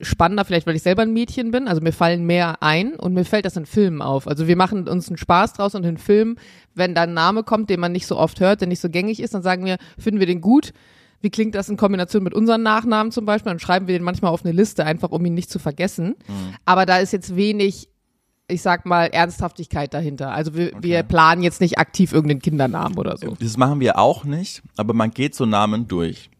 spannender, 0.00 0.44
vielleicht 0.44 0.66
weil 0.66 0.76
ich 0.76 0.82
selber 0.82 1.02
ein 1.02 1.12
Mädchen 1.12 1.50
bin. 1.50 1.68
Also 1.68 1.80
mir 1.82 1.92
fallen 1.92 2.24
mehr 2.24 2.62
ein 2.62 2.94
und 2.94 3.12
mir 3.12 3.24
fällt 3.24 3.44
das 3.44 3.56
in 3.56 3.66
Filmen 3.66 4.02
auf. 4.02 4.26
Also 4.26 4.46
wir 4.46 4.56
machen 4.56 4.88
uns 4.88 5.08
einen 5.08 5.18
Spaß 5.18 5.54
draus 5.54 5.74
und 5.74 5.84
in 5.84 5.98
Filmen, 5.98 6.38
wenn 6.74 6.94
da 6.94 7.02
ein 7.02 7.14
Name 7.14 7.42
kommt, 7.42 7.70
den 7.70 7.80
man 7.80 7.92
nicht 7.92 8.06
so 8.06 8.16
oft 8.16 8.40
hört, 8.40 8.60
der 8.60 8.68
nicht 8.68 8.80
so 8.80 8.88
gängig 8.88 9.20
ist, 9.20 9.34
dann 9.34 9.42
sagen 9.42 9.64
wir, 9.64 9.76
finden 9.98 10.20
wir 10.20 10.26
den 10.26 10.40
gut. 10.40 10.72
Wie 11.20 11.30
klingt 11.30 11.54
das 11.54 11.68
in 11.68 11.76
Kombination 11.76 12.22
mit 12.22 12.34
unseren 12.34 12.62
Nachnamen 12.62 13.12
zum 13.12 13.26
Beispiel? 13.26 13.50
Dann 13.50 13.58
schreiben 13.58 13.86
wir 13.86 13.98
den 13.98 14.02
manchmal 14.04 14.32
auf 14.32 14.44
eine 14.44 14.52
Liste, 14.52 14.84
einfach 14.84 15.10
um 15.10 15.24
ihn 15.26 15.34
nicht 15.34 15.50
zu 15.50 15.58
vergessen. 15.58 16.16
Aber 16.64 16.86
da 16.86 16.98
ist 16.98 17.12
jetzt 17.12 17.36
wenig, 17.36 17.88
ich 18.48 18.62
sag 18.62 18.86
mal, 18.86 19.06
Ernsthaftigkeit 19.06 19.92
dahinter. 19.92 20.32
Also 20.32 20.54
wir, 20.54 20.72
wir 20.80 21.02
planen 21.02 21.42
jetzt 21.42 21.60
nicht 21.60 21.78
aktiv 21.78 22.12
irgendeinen 22.12 22.40
Kindernamen 22.40 22.96
oder 22.98 23.16
so. 23.16 23.36
Das 23.38 23.56
machen 23.56 23.80
wir 23.80 23.98
auch 23.98 24.24
nicht, 24.24 24.62
aber 24.76 24.94
man 24.94 25.10
geht 25.10 25.34
so 25.34 25.44
Namen 25.46 25.88
durch. 25.88 26.30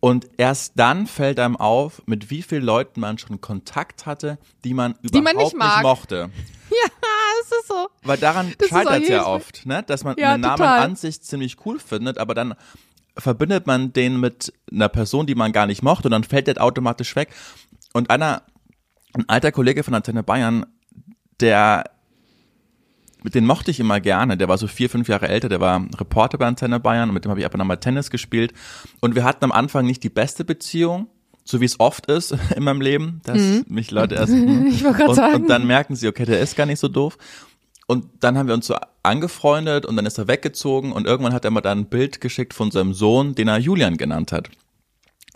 Und 0.00 0.26
erst 0.36 0.72
dann 0.76 1.06
fällt 1.06 1.38
einem 1.40 1.56
auf, 1.56 2.02
mit 2.06 2.28
wie 2.28 2.42
vielen 2.42 2.64
Leuten 2.64 3.00
man 3.00 3.16
schon 3.16 3.40
Kontakt 3.40 4.04
hatte, 4.04 4.38
die 4.62 4.74
man 4.74 4.92
überhaupt 5.02 5.14
Die 5.14 5.20
man 5.22 5.36
nicht 5.36 5.56
mag. 5.56 5.82
mochte. 5.82 6.30
Das 6.70 7.58
ist 7.60 7.68
so. 7.68 7.88
Weil 8.02 8.16
daran 8.18 8.52
scheitert 8.68 9.02
es 9.02 9.08
ja 9.08 9.26
oft, 9.26 9.66
ne? 9.66 9.82
dass 9.82 10.02
man 10.04 10.16
Ja, 10.16 10.32
einen 10.32 10.42
Namen 10.42 10.62
an 10.62 10.96
sich 10.96 11.20
ziemlich 11.20 11.56
cool 11.66 11.78
findet, 11.78 12.16
aber 12.18 12.32
dann 12.34 12.54
verbindet 13.16 13.66
man 13.66 13.92
den 13.92 14.18
mit 14.20 14.52
einer 14.72 14.88
Person, 14.88 15.26
die 15.26 15.34
man 15.34 15.52
gar 15.52 15.66
nicht 15.66 15.82
mochte 15.82 16.08
und 16.08 16.12
dann 16.12 16.24
fällt 16.24 16.46
der 16.46 16.62
automatisch 16.62 17.14
weg. 17.16 17.28
Und 17.92 18.10
einer, 18.10 18.42
ein 19.12 19.28
alter 19.28 19.52
Kollege 19.52 19.82
von 19.84 19.94
Antenne 19.94 20.22
Bayern, 20.22 20.66
der 21.40 21.84
mit 23.22 23.34
den 23.34 23.46
mochte 23.46 23.70
ich 23.70 23.80
immer 23.80 24.00
gerne. 24.00 24.36
Der 24.36 24.48
war 24.48 24.58
so 24.58 24.66
vier, 24.66 24.90
fünf 24.90 25.08
Jahre 25.08 25.28
älter, 25.28 25.48
der 25.48 25.60
war 25.60 25.82
Reporter 25.98 26.36
bei 26.36 26.46
Antenne 26.46 26.78
Bayern 26.78 27.08
und 27.08 27.14
mit 27.14 27.24
dem 27.24 27.30
habe 27.30 27.40
ich 27.40 27.46
ab 27.46 27.54
und 27.54 27.60
an 27.60 27.66
mal 27.66 27.76
Tennis 27.76 28.10
gespielt. 28.10 28.52
Und 29.00 29.14
wir 29.14 29.24
hatten 29.24 29.44
am 29.44 29.52
Anfang 29.52 29.86
nicht 29.86 30.02
die 30.02 30.10
beste 30.10 30.44
Beziehung, 30.44 31.08
so 31.42 31.60
wie 31.60 31.64
es 31.64 31.80
oft 31.80 32.06
ist 32.06 32.32
in 32.56 32.62
meinem 32.64 32.82
Leben, 32.82 33.22
dass 33.24 33.38
mich 33.66 33.90
Leute 33.90 34.16
erst 34.16 34.32
Mhm. 34.32 34.66
Ich 34.70 34.84
wollte 34.84 34.98
gerade 34.98 35.14
sagen. 35.14 35.34
und 35.36 35.48
dann 35.48 35.66
merken 35.66 35.96
sie, 35.96 36.06
okay, 36.08 36.26
der 36.26 36.40
ist 36.40 36.54
gar 36.56 36.66
nicht 36.66 36.80
so 36.80 36.88
doof. 36.88 37.16
Und 37.86 38.06
dann 38.20 38.38
haben 38.38 38.46
wir 38.46 38.54
uns 38.54 38.66
so 38.66 38.76
angefreundet 39.02 39.84
und 39.86 39.96
dann 39.96 40.06
ist 40.06 40.18
er 40.18 40.26
weggezogen 40.28 40.92
und 40.92 41.06
irgendwann 41.06 41.34
hat 41.34 41.44
er 41.44 41.50
mal 41.50 41.60
dann 41.60 41.80
ein 41.80 41.86
Bild 41.86 42.20
geschickt 42.20 42.54
von 42.54 42.70
seinem 42.70 42.94
Sohn, 42.94 43.34
den 43.34 43.48
er 43.48 43.58
Julian 43.58 43.96
genannt 43.96 44.32
hat. 44.32 44.48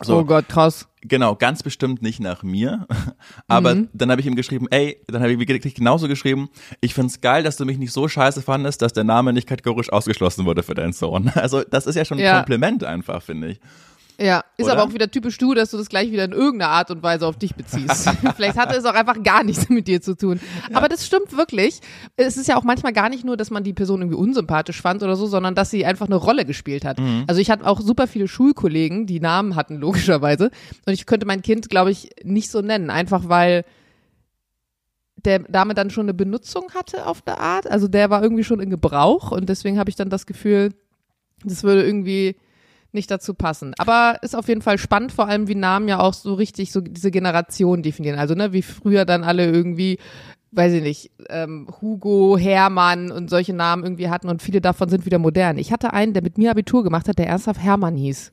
So, 0.01 0.19
Oh 0.19 0.23
Gott, 0.23 0.47
krass. 0.47 0.87
Genau, 1.01 1.35
ganz 1.35 1.61
bestimmt 1.61 2.01
nicht 2.01 2.19
nach 2.21 2.41
mir. 2.41 2.87
Aber 3.47 3.75
Mhm. 3.75 3.89
dann 3.93 4.09
habe 4.11 4.21
ich 4.21 4.27
ihm 4.27 4.35
geschrieben, 4.35 4.67
ey, 4.71 5.01
dann 5.07 5.21
habe 5.21 5.33
ich 5.33 5.39
wirklich 5.39 5.75
genauso 5.75 6.07
geschrieben, 6.07 6.49
ich 6.81 6.93
find's 6.93 7.21
geil, 7.21 7.43
dass 7.43 7.57
du 7.57 7.65
mich 7.65 7.77
nicht 7.77 7.91
so 7.91 8.07
scheiße 8.07 8.41
fandest, 8.41 8.81
dass 8.81 8.93
der 8.93 9.03
Name 9.03 9.33
nicht 9.33 9.47
kategorisch 9.47 9.91
ausgeschlossen 9.91 10.45
wurde 10.45 10.63
für 10.63 10.73
deinen 10.73 10.93
Sohn. 10.93 11.31
Also 11.35 11.63
das 11.63 11.85
ist 11.85 11.95
ja 11.95 12.05
schon 12.05 12.17
ein 12.17 12.23
Ja. 12.23 12.37
Kompliment 12.37 12.83
einfach, 12.83 13.21
finde 13.21 13.49
ich. 13.49 13.59
Ja, 14.19 14.43
ist 14.57 14.65
Oder? 14.65 14.73
aber 14.73 14.83
auch 14.83 14.93
wieder 14.93 15.09
typisch 15.09 15.37
du, 15.37 15.53
dass 15.53 15.71
du 15.71 15.77
das 15.77 15.87
gleich 15.87 16.11
wieder 16.11 16.25
in 16.25 16.33
irgendeiner 16.33 16.71
Art 16.71 16.91
und 16.91 17.01
Weise 17.01 17.25
auf 17.25 17.37
dich 17.37 17.55
beziehst. 17.55 18.09
Vielleicht 18.35 18.57
hatte 18.57 18.75
es 18.75 18.83
auch 18.85 18.93
einfach 18.93 19.23
gar 19.23 19.43
nichts 19.43 19.69
mit 19.69 19.87
dir 19.87 20.01
zu 20.01 20.15
tun. 20.15 20.39
Aber 20.73 20.89
das 20.89 21.05
stimmt 21.05 21.37
wirklich. 21.37 21.79
Es 22.17 22.35
ist 22.35 22.47
ja 22.47 22.57
auch 22.57 22.63
manchmal 22.63 22.91
gar 22.91 23.09
nicht 23.09 23.23
nur, 23.23 23.37
dass 23.37 23.49
man 23.49 23.63
die 23.63 23.73
Person 23.73 24.01
irgendwie 24.01 24.17
unsympathisch 24.17 24.81
fand 24.81 25.03
oder 25.03 25.15
so, 25.15 25.25
sondern 25.25 25.55
dass 25.55 25.69
sie 25.69 25.85
einfach 25.85 26.07
eine 26.07 26.15
Rolle 26.15 26.43
gespielt 26.45 26.83
hat. 26.83 26.99
Also 27.27 27.39
ich 27.39 27.49
hatte 27.49 27.65
auch 27.65 27.79
super 27.79 28.07
viele 28.07 28.27
Schulkollegen, 28.27 29.05
die 29.05 29.19
Namen 29.21 29.55
hatten, 29.55 29.77
logischerweise. 29.77 30.51
Und 30.85 30.93
ich 30.93 31.05
könnte 31.05 31.25
mein 31.25 31.41
Kind, 31.41 31.69
glaube 31.69 31.91
ich, 31.91 32.09
nicht 32.23 32.51
so 32.51 32.61
nennen, 32.61 32.89
einfach 32.89 33.29
weil 33.29 33.63
der 35.25 35.39
damit 35.39 35.77
dann 35.77 35.89
schon 35.89 36.05
eine 36.05 36.13
Benutzung 36.13 36.71
hatte 36.73 37.05
auf 37.05 37.21
der 37.21 37.39
Art. 37.39 37.69
Also 37.69 37.87
der 37.87 38.09
war 38.09 38.23
irgendwie 38.23 38.43
schon 38.43 38.59
in 38.59 38.69
Gebrauch 38.69 39.31
und 39.31 39.49
deswegen 39.49 39.79
habe 39.79 39.89
ich 39.89 39.95
dann 39.95 40.09
das 40.09 40.25
Gefühl, 40.25 40.73
das 41.43 41.63
würde 41.63 41.85
irgendwie 41.85 42.35
nicht 42.91 43.11
dazu 43.11 43.33
passen. 43.33 43.73
Aber 43.77 44.17
ist 44.21 44.35
auf 44.35 44.47
jeden 44.47 44.61
Fall 44.61 44.77
spannend, 44.77 45.11
vor 45.11 45.27
allem 45.27 45.47
wie 45.47 45.55
Namen 45.55 45.87
ja 45.87 45.99
auch 45.99 46.13
so 46.13 46.33
richtig 46.33 46.71
so 46.71 46.81
diese 46.81 47.11
Generation 47.11 47.83
definieren. 47.83 48.19
Also 48.19 48.33
ne, 48.33 48.53
wie 48.53 48.61
früher 48.61 49.05
dann 49.05 49.23
alle 49.23 49.45
irgendwie, 49.45 49.99
weiß 50.51 50.73
ich 50.73 50.83
nicht, 50.83 51.11
ähm, 51.29 51.67
Hugo, 51.81 52.37
Hermann 52.37 53.11
und 53.11 53.29
solche 53.29 53.53
Namen 53.53 53.83
irgendwie 53.83 54.09
hatten 54.09 54.29
und 54.29 54.41
viele 54.41 54.61
davon 54.61 54.89
sind 54.89 55.05
wieder 55.05 55.19
modern. 55.19 55.57
Ich 55.57 55.71
hatte 55.71 55.93
einen, 55.93 56.13
der 56.13 56.23
mit 56.23 56.37
mir 56.37 56.51
Abitur 56.51 56.83
gemacht 56.83 57.07
hat, 57.07 57.19
der 57.19 57.27
ernsthaft 57.27 57.61
Hermann 57.61 57.95
hieß. 57.95 58.31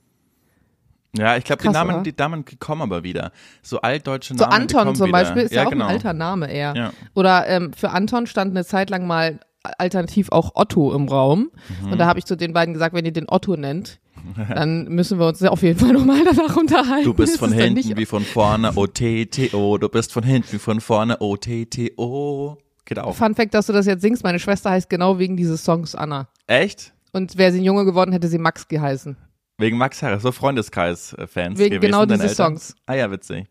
Ja, 1.19 1.37
ich 1.37 1.45
glaube, 1.45 1.63
die 1.63 1.69
Namen, 1.71 1.95
oder? 1.95 2.03
die 2.03 2.15
Namen 2.17 2.45
kommen 2.59 2.83
aber 2.83 3.03
wieder. 3.03 3.33
So 3.63 3.81
altdeutsche 3.81 4.35
So 4.35 4.45
Namen. 4.45 4.69
die 4.69 4.77
Anton 4.77 4.95
zum 4.95 5.09
wieder. 5.09 5.19
Beispiel 5.19 5.43
ist 5.43 5.53
ja, 5.53 5.65
auch 5.65 5.71
genau. 5.71 5.87
ein 5.87 5.93
alter 5.93 6.13
Name 6.13 6.51
eher. 6.51 6.75
Ja. 6.77 6.93
Oder 7.15 7.47
ähm, 7.49 7.73
für 7.73 7.91
Anton 7.91 8.27
stand 8.27 8.51
eine 8.51 8.65
Zeit 8.65 8.91
lang 8.91 9.07
mal 9.07 9.41
alternativ 9.79 10.31
auch 10.31 10.53
Otto 10.55 10.95
im 10.95 11.09
Raum. 11.09 11.51
Mhm. 11.83 11.93
Und 11.93 11.99
da 11.99 12.07
habe 12.07 12.19
ich 12.19 12.25
zu 12.25 12.37
den 12.37 12.53
beiden 12.53 12.75
gesagt, 12.75 12.95
wenn 12.95 13.05
ihr 13.05 13.13
den 13.13 13.29
Otto 13.29 13.57
nennt, 13.57 13.99
dann 14.55 14.89
müssen 14.89 15.19
wir 15.19 15.27
uns 15.27 15.43
auf 15.43 15.63
jeden 15.63 15.79
Fall 15.79 15.93
nochmal 15.93 16.25
danach 16.25 16.57
unterhalten. 16.57 17.05
Du 17.05 17.15
bist 17.15 17.39
von 17.39 17.53
hinten 17.53 17.97
wie 17.97 18.07
von 18.07 18.23
vorne, 18.25 18.73
O-T-T-O. 18.75 19.79
Du 19.79 19.89
bist 19.89 20.13
von 20.13 20.23
hinten 20.23 20.53
wie 20.53 20.59
von 20.59 20.81
vorne, 20.81 21.19
O-T-T-O. 21.19 22.59
Geht 22.85 22.99
auch. 23.01 23.17
Fun 23.17 23.35
Fact, 23.35 23.55
dass 23.55 23.67
du 23.67 23.73
das 23.73 23.87
jetzt 23.87 24.03
singst, 24.03 24.23
meine 24.23 24.39
Schwester 24.39 24.71
heißt 24.71 24.89
genau 24.89 25.19
wegen 25.19 25.37
dieses 25.37 25.65
Songs 25.65 25.95
Anna. 25.95 26.29
Echt? 26.47 26.93
Und 27.13 27.37
wäre 27.37 27.53
sie 27.53 27.61
ein 27.61 27.65
Junge 27.65 27.85
geworden, 27.85 28.13
hätte 28.13 28.29
sie 28.29 28.39
Max 28.39 28.69
geheißen. 28.69 29.17
Wegen 29.59 29.79
Max 29.79 30.03
Harris, 30.03 30.23
so 30.23 30.33
Freundeskreis-Fans 30.33 31.59
Wegen 31.59 31.77
gewesen, 31.77 31.81
genau 31.81 32.05
dieses? 32.05 32.37
Songs. 32.37 32.75
Ah 32.87 32.95
ja, 32.95 33.11
witzig. 33.11 33.47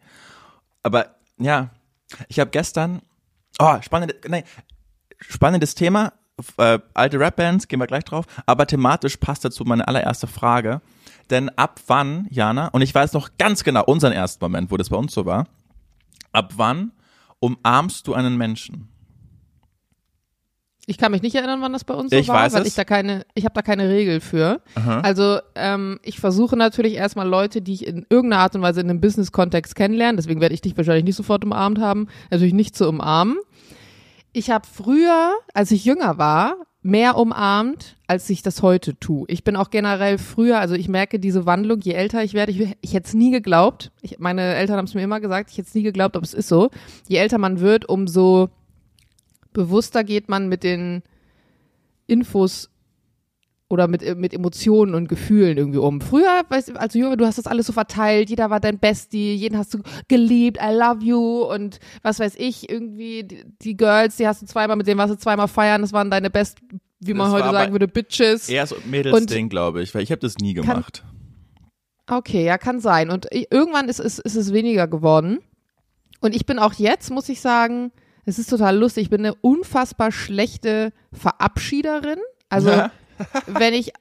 Aber 0.83 1.15
ja, 1.39 1.71
ich 2.27 2.39
habe 2.39 2.51
gestern, 2.51 3.01
oh, 3.59 3.75
spannende, 3.81 4.15
nein, 4.27 4.43
spannendes 5.19 5.73
Thema, 5.73 6.13
äh, 6.57 6.79
alte 6.93 7.19
Rap-Bands, 7.19 7.67
gehen 7.67 7.79
wir 7.79 7.87
gleich 7.87 8.03
drauf, 8.03 8.25
aber 8.45 8.67
thematisch 8.67 9.17
passt 9.17 9.45
dazu 9.45 9.63
meine 9.63 9.87
allererste 9.87 10.27
Frage. 10.27 10.81
Denn 11.29 11.49
ab 11.49 11.79
wann, 11.87 12.27
Jana, 12.29 12.67
und 12.67 12.81
ich 12.81 12.93
weiß 12.93 13.13
noch 13.13 13.29
ganz 13.37 13.63
genau 13.63 13.83
unseren 13.85 14.13
ersten 14.13 14.43
Moment, 14.43 14.71
wo 14.71 14.77
das 14.77 14.89
bei 14.89 14.97
uns 14.97 15.13
so 15.13 15.25
war, 15.25 15.47
ab 16.31 16.53
wann 16.57 16.91
umarmst 17.39 18.05
du 18.07 18.13
einen 18.13 18.37
Menschen? 18.37 18.89
Ich 20.87 20.99
kann 20.99 21.11
mich 21.11 21.23
nicht 21.23 21.33
erinnern, 21.35 21.61
wann 21.61 21.73
das 21.73 21.83
bei 21.83 21.95
uns 21.95 22.11
so 22.11 22.17
Ich 22.17 22.27
war, 22.27 22.43
weiß 22.43 22.53
weil 22.53 22.61
es. 22.61 22.67
ich 22.67 22.75
da 22.75 22.83
keine, 22.83 23.25
ich 23.33 23.45
habe 23.45 23.55
da 23.55 23.63
keine 23.63 23.89
Regel 23.89 24.21
für. 24.21 24.61
Aha. 24.75 24.99
Also 24.99 25.39
ähm, 25.55 25.99
ich 26.03 26.19
versuche 26.19 26.55
natürlich 26.55 26.93
erstmal 26.93 27.27
Leute, 27.27 27.63
die 27.63 27.73
ich 27.73 27.87
in 27.87 28.05
irgendeiner 28.07 28.43
Art 28.43 28.55
und 28.55 28.61
Weise 28.61 28.81
in 28.81 28.89
einem 28.89 29.01
Business-Kontext 29.01 29.75
kennenlerne, 29.75 30.17
deswegen 30.17 30.41
werde 30.41 30.53
ich 30.53 30.61
dich 30.61 30.77
wahrscheinlich 30.77 31.05
nicht 31.05 31.15
sofort 31.15 31.43
umarmt 31.43 31.79
haben, 31.79 32.07
natürlich 32.29 32.53
nicht 32.53 32.75
zu 32.75 32.87
umarmen. 32.87 33.37
Ich 34.37 34.49
habe 34.49 34.67
früher, 34.67 35.33
als 35.53 35.71
ich 35.71 35.85
jünger 35.85 36.17
war, 36.17 36.57
mehr 36.81 37.17
umarmt, 37.17 37.95
als 38.05 38.29
ich 38.29 38.41
das 38.41 38.61
heute 38.61 38.99
tue. 38.99 39.23
Ich 39.29 39.45
bin 39.45 39.55
auch 39.55 39.69
generell 39.69 40.17
früher, 40.17 40.59
also 40.59 40.75
ich 40.75 40.89
merke 40.89 41.19
diese 41.19 41.45
Wandlung, 41.45 41.79
je 41.79 41.93
älter 41.93 42.21
ich 42.21 42.33
werde, 42.33 42.51
ich, 42.51 42.75
ich 42.81 42.93
hätte 42.93 43.07
es 43.07 43.13
nie 43.13 43.31
geglaubt, 43.31 43.93
ich, 44.01 44.19
meine 44.19 44.41
Eltern 44.55 44.75
haben 44.75 44.87
es 44.87 44.93
mir 44.93 45.03
immer 45.03 45.21
gesagt, 45.21 45.51
ich 45.51 45.57
hätte 45.57 45.69
es 45.69 45.73
nie 45.73 45.83
geglaubt, 45.83 46.17
aber 46.17 46.25
es 46.25 46.33
ist 46.33 46.49
so, 46.49 46.69
je 47.07 47.15
älter 47.15 47.37
man 47.37 47.61
wird, 47.61 47.87
umso 47.87 48.49
bewusster 49.53 50.03
geht 50.03 50.27
man 50.27 50.49
mit 50.49 50.63
den 50.63 51.01
Infos 52.05 52.69
oder 53.75 53.87
mit, 53.87 54.17
mit 54.17 54.33
Emotionen 54.33 54.95
und 54.95 55.07
Gefühlen 55.07 55.57
irgendwie 55.57 55.77
um. 55.77 56.01
Früher, 56.01 56.41
weißt 56.49 56.75
als 56.77 56.93
du 56.93 56.99
jünger, 56.99 57.17
du 57.17 57.25
hast 57.25 57.37
das 57.37 57.45
alles 57.45 57.67
so 57.67 57.73
verteilt, 57.73 58.29
jeder 58.29 58.49
war 58.49 58.59
dein 58.59 58.79
Bestie, 58.79 59.35
jeden 59.35 59.57
hast 59.57 59.73
du 59.73 59.81
geliebt, 60.07 60.57
I 60.61 60.73
love 60.73 61.03
you 61.03 61.43
und 61.43 61.79
was 62.01 62.19
weiß 62.19 62.35
ich, 62.37 62.69
irgendwie 62.69 63.23
die, 63.23 63.43
die 63.61 63.77
Girls, 63.77 64.15
die 64.15 64.27
hast 64.27 64.41
du 64.41 64.45
zweimal, 64.45 64.77
mit 64.77 64.87
denen 64.87 64.97
warst 64.97 65.13
du 65.13 65.17
zweimal 65.17 65.47
feiern, 65.47 65.81
das 65.81 65.93
waren 65.93 66.09
deine 66.09 66.29
Best, 66.29 66.59
wie 66.99 67.13
man 67.13 67.31
Das 67.31 67.41
heute 67.41 67.51
sagen 67.51 67.71
würde, 67.73 67.87
Bitches. 67.87 68.49
Eher 68.49 68.65
so 68.65 68.77
Mädelsding, 68.85 69.49
glaube 69.49 69.81
ich, 69.81 69.93
weil 69.93 70.01
ich 70.01 70.11
habe 70.11 70.21
das 70.21 70.37
nie 70.37 70.53
gemacht. 70.53 71.03
Okay, 72.09 72.45
ja, 72.45 72.57
kann 72.57 72.79
sein. 72.79 73.09
Und 73.09 73.27
ich, 73.31 73.51
irgendwann 73.51 73.89
ist, 73.89 73.99
ist, 73.99 74.19
ist 74.19 74.35
es 74.35 74.53
weniger 74.53 74.87
geworden. 74.87 75.39
Und 76.21 76.35
ich 76.35 76.45
bin 76.45 76.59
auch 76.59 76.73
jetzt, 76.73 77.11
muss 77.11 77.29
ich 77.29 77.41
sagen, 77.41 77.91
es 78.25 78.39
ist 78.39 78.49
total 78.49 78.77
lustig, 78.77 79.03
ich 79.03 79.09
bin 79.09 79.21
eine 79.21 79.35
unfassbar 79.35 80.11
schlechte 80.11 80.91
Verabschiederin. 81.11 82.19
Also, 82.49 82.69
wenn 83.47 83.73
ich 83.73 83.93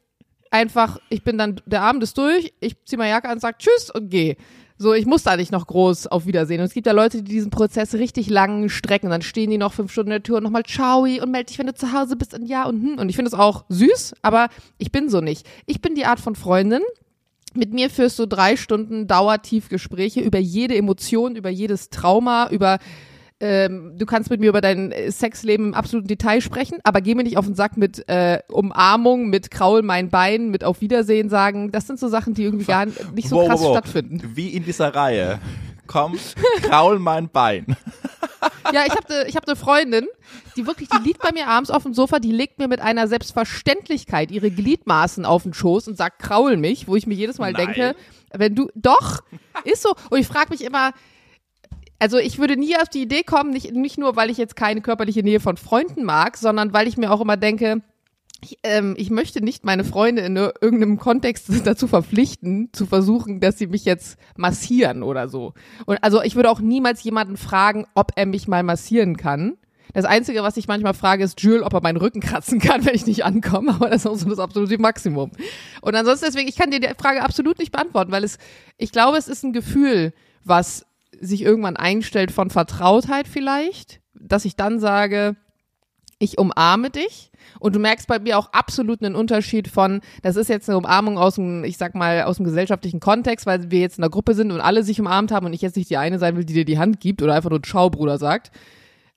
einfach, 0.50 0.99
ich 1.09 1.23
bin 1.23 1.38
dann, 1.38 1.61
der 1.66 1.83
Abend 1.83 2.02
ist 2.02 2.16
durch, 2.16 2.52
ich 2.61 2.83
ziehe 2.85 2.99
meine 2.99 3.11
Jacke 3.11 3.28
an, 3.28 3.40
sag 3.40 3.59
Tschüss 3.59 3.90
und 3.90 4.11
gehe. 4.11 4.37
So, 4.76 4.92
ich 4.92 5.06
muss 5.06 5.23
da 5.23 5.37
nicht 5.37 5.52
noch 5.52 5.68
groß 5.68 6.09
auf 6.09 6.26
Wiedersehen. 6.26 6.61
Und 6.61 6.66
es 6.66 6.75
gibt 6.75 6.87
ja 6.87 6.92
Leute, 6.92 7.23
die 7.23 7.30
diesen 7.30 7.50
Prozess 7.50 7.94
richtig 7.94 8.28
lang 8.28 8.68
strecken. 8.68 9.09
Dann 9.09 9.23
stehen 9.23 9.50
die 9.50 9.59
noch 9.59 9.73
fünf 9.73 9.92
Stunden 9.92 10.11
in 10.11 10.16
der 10.16 10.23
Tür 10.25 10.38
und 10.38 10.42
nochmal 10.42 10.64
Ciao 10.64 11.02
und 11.02 11.30
melde 11.30 11.47
dich, 11.47 11.59
wenn 11.59 11.68
du 11.68 11.75
zu 11.75 11.92
Hause 11.92 12.16
bist 12.16 12.35
und 12.35 12.47
ja 12.47 12.64
und 12.66 12.83
hm. 12.83 12.99
Und 12.99 13.09
ich 13.09 13.14
finde 13.16 13.28
es 13.28 13.35
auch 13.35 13.64
süß, 13.68 14.14
aber 14.23 14.49
ich 14.78 14.90
bin 14.90 15.09
so 15.09 15.21
nicht. 15.21 15.47
Ich 15.66 15.80
bin 15.80 15.94
die 15.94 16.06
Art 16.06 16.18
von 16.18 16.35
Freundin, 16.35 16.83
mit 17.54 17.73
mir 17.73 17.88
führst 17.88 18.18
du 18.18 18.26
drei 18.26 18.56
Stunden 18.56 19.06
Dauertiefgespräche 19.06 20.21
über 20.21 20.38
jede 20.38 20.76
Emotion, 20.76 21.37
über 21.37 21.50
jedes 21.50 21.88
Trauma, 21.88 22.49
über 22.50 22.78
ähm, 23.41 23.95
du 23.99 24.07
kannst 24.07 24.31
mit 24.31 24.41
mir 24.41 24.49
über 24.49 24.61
dein 24.61 24.93
äh, 24.93 25.11
Sexleben 25.11 25.67
im 25.69 25.75
absoluten 25.75 26.09
Detail 26.09 26.41
sprechen, 26.41 26.79
aber 26.85 27.00
geh 27.00 27.14
mir 27.14 27.25
nicht 27.25 27.37
auf 27.37 27.47
den 27.47 27.55
Sack 27.55 27.76
mit 27.76 28.09
äh, 28.09 28.38
Umarmung, 28.49 29.29
mit 29.29 29.50
Kraul 29.50 29.83
mein 29.83 30.09
Bein, 30.09 30.50
mit 30.50 30.64
Auf 30.64 30.81
Wiedersehen 30.81 31.29
sagen. 31.29 31.73
Das 31.73 31.87
sind 31.87 31.99
so 31.99 32.09
Sachen, 32.09 32.35
die 32.35 32.45
irgendwie 32.45 32.64
gar 32.64 32.87
nicht 32.87 33.29
so 33.29 33.37
Wow, 33.37 33.49
krass 33.49 33.61
wow, 33.61 33.69
wow. 33.69 33.76
stattfinden. 33.76 34.23
Wie 34.35 34.49
in 34.49 34.64
dieser 34.64 34.95
Reihe. 34.95 35.41
Komm, 35.87 36.17
kraul 36.62 36.99
mein 36.99 37.29
Bein. 37.29 37.76
Ja, 38.73 38.85
ich 38.87 38.93
habe 38.93 39.12
ne, 39.12 39.25
ich 39.26 39.37
hab 39.37 39.47
ne 39.47 39.57
Freundin, 39.57 40.07
die 40.57 40.67
wirklich, 40.67 40.88
die 40.88 41.03
liegt 41.03 41.21
bei 41.21 41.33
mir 41.33 41.49
abends 41.49 41.71
auf 41.71 41.83
dem 41.83 41.95
Sofa, 41.95 42.19
die 42.19 42.33
legt 42.33 42.59
mir 42.59 42.69
mit 42.69 42.81
einer 42.81 43.09
Selbstverständlichkeit 43.09 44.31
ihre 44.31 44.50
Gliedmaßen 44.50 45.25
auf 45.25 45.43
den 45.43 45.55
Schoß 45.55 45.88
und 45.88 45.97
sagt, 45.97 46.19
kraul 46.21 46.57
mich, 46.57 46.88
wo 46.88 46.97
ich 46.97 47.07
mir 47.07 47.14
jedes 47.14 47.38
Mal 47.38 47.53
Nein. 47.53 47.67
denke, 47.67 47.97
wenn 48.33 48.55
du, 48.55 48.69
doch, 48.75 49.23
ist 49.64 49.83
so. 49.83 49.95
Und 50.11 50.19
ich 50.19 50.26
frage 50.26 50.50
mich 50.50 50.64
immer, 50.64 50.93
also 52.04 52.18
ich 52.18 52.38
würde 52.38 52.58
nie 52.58 52.76
auf 52.76 52.90
die 52.90 53.00
Idee 53.00 53.23
kommen, 53.23 53.49
nicht, 53.49 53.73
nicht 53.73 53.96
nur, 53.96 54.14
weil 54.14 54.28
ich 54.28 54.37
jetzt 54.37 54.56
keine 54.56 54.82
körperliche 54.82 55.23
Nähe 55.23 55.40
von 55.40 55.56
Freunden 55.56 56.04
mag, 56.04 56.37
sondern 56.37 56.75
weil 56.75 56.87
ich 56.87 56.99
mir 56.99 57.11
auch 57.11 57.23
immer 57.23 57.38
denke, 57.38 57.80
ich, 58.42 58.58
ähm, 58.62 58.94
ich 58.99 59.08
möchte 59.08 59.42
nicht 59.42 59.64
meine 59.64 59.84
Freunde 59.84 60.20
in 60.20 60.37
ir- 60.37 60.52
irgendeinem 60.61 60.99
Kontext 60.99 61.49
dazu 61.64 61.87
verpflichten, 61.87 62.68
zu 62.75 62.84
versuchen, 62.84 63.40
dass 63.40 63.56
sie 63.56 63.68
mich 63.68 63.87
jetzt 63.87 64.18
massieren 64.37 65.02
oder 65.02 65.28
so. 65.28 65.54
Und 65.87 65.96
also 66.04 66.20
ich 66.23 66.37
würde 66.37 66.50
auch 66.50 66.61
niemals 66.61 67.02
jemanden 67.04 67.38
fragen, 67.38 67.87
ob 67.94 68.12
er 68.16 68.26
mich 68.26 68.49
mal 68.49 68.62
massieren 68.62 69.16
kann. 69.16 69.56
Das 69.94 70.04
Einzige, 70.04 70.42
was 70.42 70.58
ich 70.58 70.68
manchmal 70.68 70.92
frage, 70.92 71.25
ist 71.25 71.40
Jules, 71.40 71.62
ob 71.62 71.73
er 71.73 71.80
meinen 71.80 71.96
Rücken 71.96 72.20
kratzen 72.20 72.61
kann, 72.61 72.84
wenn 72.84 72.94
ich 72.94 73.06
nicht 73.06 73.25
ankomme, 73.25 73.76
aber 73.76 73.88
das 73.88 74.02
ist 74.04 74.06
auch 74.11 74.16
so 74.16 74.28
das 74.28 74.40
absolute 74.40 74.76
Maximum. 74.76 75.30
Und 75.80 75.94
ansonsten 75.94 76.26
deswegen, 76.26 76.50
ich 76.50 76.56
kann 76.56 76.70
dir 76.70 76.80
die 76.80 76.94
Frage 76.99 77.23
absolut 77.23 77.58
nicht 77.58 77.73
beantworten, 77.73 78.12
weil 78.12 78.25
es, 78.25 78.37
ich 78.76 78.92
glaube, 78.92 79.16
es 79.16 79.26
ist 79.26 79.42
ein 79.42 79.54
Gefühl, 79.54 80.12
was 80.44 80.84
sich 81.21 81.42
irgendwann 81.42 81.76
einstellt 81.76 82.33
von 82.33 82.50
Vertrautheit 82.50 83.28
vielleicht, 83.28 84.00
dass 84.14 84.44
ich 84.44 84.56
dann 84.56 84.80
sage, 84.80 85.37
ich 86.18 86.38
umarme 86.38 86.90
dich 86.90 87.30
und 87.61 87.75
du 87.75 87.80
merkst 87.80 88.06
bei 88.06 88.18
mir 88.18 88.38
auch 88.38 88.52
absolut 88.52 89.02
einen 89.02 89.14
Unterschied 89.14 89.68
von, 89.68 90.00
das 90.23 90.37
ist 90.37 90.49
jetzt 90.49 90.68
eine 90.68 90.78
Umarmung 90.78 91.18
aus 91.18 91.35
dem, 91.35 91.64
ich 91.64 91.76
sag 91.76 91.94
mal, 91.94 92.23
aus 92.23 92.37
dem 92.37 92.44
gesellschaftlichen 92.44 93.00
Kontext, 93.00 93.47
weil 93.47 93.71
wir 93.71 93.80
jetzt 93.80 93.99
in 93.99 94.04
einer 94.04 94.11
Gruppe 94.11 94.35
sind 94.35 94.52
und 94.52 94.61
alle 94.61 94.83
sich 94.83 95.00
umarmt 95.00 95.33
haben 95.33 95.47
und 95.47 95.52
ich 95.52 95.62
jetzt 95.62 95.76
nicht 95.76 95.90
die 95.90 95.97
eine 95.97 96.18
sein 96.18 96.37
will, 96.37 96.44
die 96.44 96.54
dir 96.54 96.64
die 96.64 96.78
Hand 96.78 97.00
gibt 97.00 97.23
oder 97.23 97.35
einfach 97.35 97.50
nur 97.50 97.62
Ciao, 97.62 97.90
Bruder 97.90 98.18
sagt. 98.18 98.50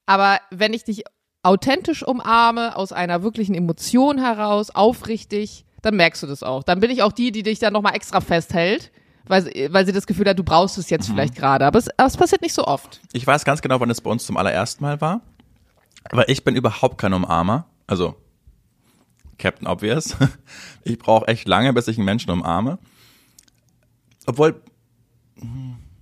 Aber 0.05 0.39
wenn 0.51 0.73
ich 0.73 0.83
dich 0.83 1.03
authentisch 1.43 2.05
umarme, 2.05 2.75
aus 2.75 2.91
einer 2.91 3.23
wirklichen 3.23 3.55
Emotion 3.55 4.17
heraus, 4.17 4.69
aufrichtig, 4.69 5.65
dann 5.81 5.95
merkst 5.95 6.23
du 6.23 6.27
das 6.27 6.43
auch. 6.43 6.63
Dann 6.63 6.79
bin 6.79 6.91
ich 6.91 7.03
auch 7.03 7.11
die, 7.11 7.31
die 7.31 7.43
dich 7.43 7.59
dann 7.59 7.73
nochmal 7.73 7.95
extra 7.95 8.21
festhält, 8.21 8.91
weil, 9.27 9.43
sie- 9.43 9.67
weil 9.71 9.85
sie 9.85 9.91
das 9.91 10.07
Gefühl 10.07 10.27
hat, 10.27 10.37
du 10.39 10.43
brauchst 10.43 10.77
es 10.77 10.89
jetzt 10.89 11.07
vielleicht 11.09 11.35
gerade. 11.35 11.65
Aber 11.65 11.79
es, 11.79 11.87
aber 11.97 12.07
es 12.07 12.17
passiert 12.17 12.41
nicht 12.41 12.53
so 12.53 12.65
oft. 12.65 12.99
Ich 13.13 13.25
weiß 13.25 13.45
ganz 13.45 13.61
genau, 13.61 13.79
wann 13.79 13.89
es 13.89 14.01
bei 14.01 14.09
uns 14.09 14.25
zum 14.25 14.37
allerersten 14.37 14.83
Mal 14.83 14.99
war. 15.01 15.21
Aber 16.09 16.29
ich 16.29 16.43
bin 16.43 16.55
überhaupt 16.55 16.97
kein 16.97 17.13
Umarmer. 17.13 17.65
Also, 17.87 18.15
Captain 19.37 19.67
Obvious. 19.67 20.15
Ich 20.83 20.97
brauche 20.99 21.27
echt 21.27 21.47
lange, 21.47 21.73
bis 21.73 21.87
ich 21.89 21.97
einen 21.97 22.05
Menschen 22.05 22.31
umarme. 22.31 22.79
Obwohl, 24.25 24.61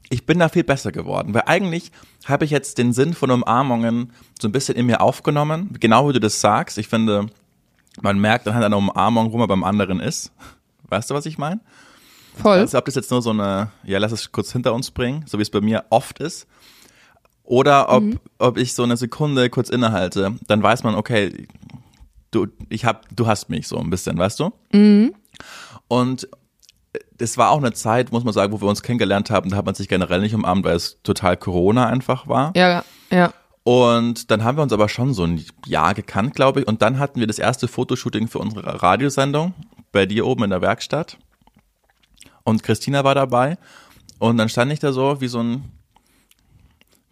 ich 0.10 0.26
bin 0.28 0.38
da 0.40 0.48
viel 0.50 0.64
besser 0.64 0.92
geworden. 0.92 1.34
Weil 1.34 1.44
eigentlich 1.48 1.92
habe 2.26 2.46
ich 2.46 2.52
jetzt 2.52 2.78
den 2.78 2.94
Sinn 2.94 3.14
von 3.16 3.32
Umarmungen 3.32 4.12
so 4.40 4.48
ein 4.48 4.52
bisschen 4.52 4.76
in 4.76 4.86
mir 4.86 5.02
aufgenommen. 5.02 5.76
Genau 5.80 6.08
wie 6.08 6.14
du 6.14 6.20
das 6.20 6.40
sagst. 6.42 6.78
Ich 6.78 6.88
finde, 6.88 7.28
man 8.02 8.20
merkt 8.20 8.48
anhand 8.48 8.64
einer 8.66 8.78
Umarmung, 8.78 9.32
wo 9.32 9.38
man 9.38 9.48
beim 9.48 9.64
anderen 9.64 10.00
ist. 10.00 10.32
Weißt 10.90 11.10
du, 11.10 11.16
was 11.16 11.26
ich 11.26 11.38
meine? 11.40 11.62
Voll. 12.42 12.60
Also 12.60 12.78
ob 12.78 12.86
das 12.86 12.96
jetzt 12.96 13.12
nur 13.12 13.22
so 13.22 13.32
eine, 13.32 13.72
ja, 13.84 14.00
lass 14.00 14.12
es 14.12 14.32
kurz 14.32 14.52
hinter 14.52 14.74
uns 14.74 14.92
bringen, 14.92 15.24
so 15.28 15.38
wie 15.38 15.42
es 15.42 15.50
bei 15.50 15.62
mir 15.62 15.86
oft 15.90 16.20
ist. 16.20 16.48
Oder 17.44 17.92
ob, 17.92 18.04
ob 18.40 18.58
ich 18.58 18.74
so 18.74 18.84
eine 18.84 18.98
Sekunde 18.98 19.50
kurz 19.50 19.70
innehalte, 19.70 20.36
dann 20.48 20.64
weiß 20.64 20.84
man, 20.84 20.96
okay, 20.96 21.48
du, 22.32 22.48
ich 22.70 22.86
hab, 22.86 23.06
du 23.16 23.28
hast 23.28 23.50
mich 23.50 23.68
so 23.68 23.78
ein 23.78 23.90
bisschen, 23.90 24.18
weißt 24.18 24.40
du? 24.40 24.52
Und 25.88 26.28
das 27.18 27.38
war 27.38 27.52
auch 27.52 27.60
eine 27.60 27.74
Zeit, 27.74 28.12
muss 28.12 28.24
man 28.24 28.34
sagen, 28.34 28.52
wo 28.52 28.62
wir 28.62 28.68
uns 28.68 28.82
kennengelernt 28.82 29.30
haben, 29.30 29.50
da 29.50 29.58
hat 29.58 29.66
man 29.66 29.76
sich 29.76 29.88
generell 29.88 30.22
nicht 30.22 30.34
umarmt, 30.34 30.66
weil 30.66 30.76
es 30.76 31.02
total 31.04 31.38
Corona 31.38 31.88
einfach 31.88 32.28
war. 32.28 32.52
Ja, 32.56 32.84
ja. 33.12 33.34
Und 33.64 34.30
dann 34.30 34.44
haben 34.44 34.58
wir 34.58 34.62
uns 34.62 34.74
aber 34.74 34.90
schon 34.90 35.14
so 35.14 35.24
ein 35.24 35.44
Jahr 35.66 35.96
gekannt, 35.96 36.36
glaube 36.36 36.62
ich. 36.62 36.68
Und 36.68 36.82
dann 36.82 37.00
hatten 37.00 37.20
wir 37.20 37.28
das 37.28 37.40
erste 37.40 37.68
Fotoshooting 37.68 38.28
für 38.28 38.40
unsere 38.40 38.84
Radiosendung 38.84 39.54
bei 39.92 40.06
dir 40.06 40.28
oben 40.28 40.44
in 40.44 40.50
der 40.52 40.62
Werkstatt. 40.62 41.18
Und 42.46 42.64
Christina 42.64 43.04
war 43.04 43.16
dabei. 43.16 43.58
Und 44.20 44.38
dann 44.38 44.48
stand 44.48 44.72
ich 44.72 44.80
da 44.80 44.94
so 44.94 45.20
wie 45.20 45.28
so 45.28 45.40
ein, 45.40 45.66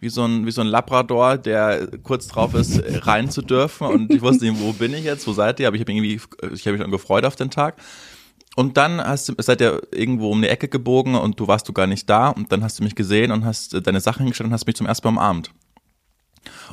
wie 0.00 0.08
so 0.08 0.24
ein, 0.24 0.46
wie 0.46 0.50
so 0.50 0.62
ein 0.62 0.68
Labrador, 0.68 1.36
der 1.36 1.88
kurz 2.02 2.28
drauf 2.28 2.54
ist, 2.54 2.82
rein 3.06 3.30
zu 3.30 3.42
dürfen. 3.42 3.86
Und 3.86 4.12
ich 4.12 4.22
wusste 4.22 4.46
nicht, 4.46 4.60
wo 4.60 4.72
bin 4.72 4.94
ich 4.94 5.04
jetzt, 5.04 5.26
wo 5.26 5.32
seid 5.32 5.60
ihr? 5.60 5.66
Aber 5.66 5.76
ich 5.76 5.82
habe 5.82 5.92
irgendwie, 5.92 6.14
ich 6.14 6.66
habe 6.66 6.72
mich 6.72 6.82
schon 6.82 6.90
gefreut 6.90 7.24
auf 7.26 7.36
den 7.36 7.50
Tag. 7.50 7.76
Und 8.56 8.76
dann 8.76 9.04
hast 9.04 9.28
du, 9.28 9.34
seid 9.38 9.60
ihr 9.60 9.82
irgendwo 9.90 10.30
um 10.30 10.40
die 10.40 10.48
Ecke 10.48 10.68
gebogen 10.68 11.16
und 11.16 11.40
du 11.40 11.48
warst 11.48 11.68
du 11.68 11.72
gar 11.72 11.88
nicht 11.88 12.08
da. 12.08 12.28
Und 12.28 12.52
dann 12.52 12.62
hast 12.62 12.78
du 12.78 12.84
mich 12.84 12.94
gesehen 12.94 13.32
und 13.32 13.44
hast 13.44 13.74
äh, 13.74 13.82
deine 13.82 14.00
Sachen 14.00 14.20
hingestellt 14.20 14.46
und 14.46 14.54
hast 14.54 14.66
mich 14.66 14.76
zum 14.76 14.86
ersten 14.86 15.06
Mal 15.08 15.10
umarmt. 15.10 15.50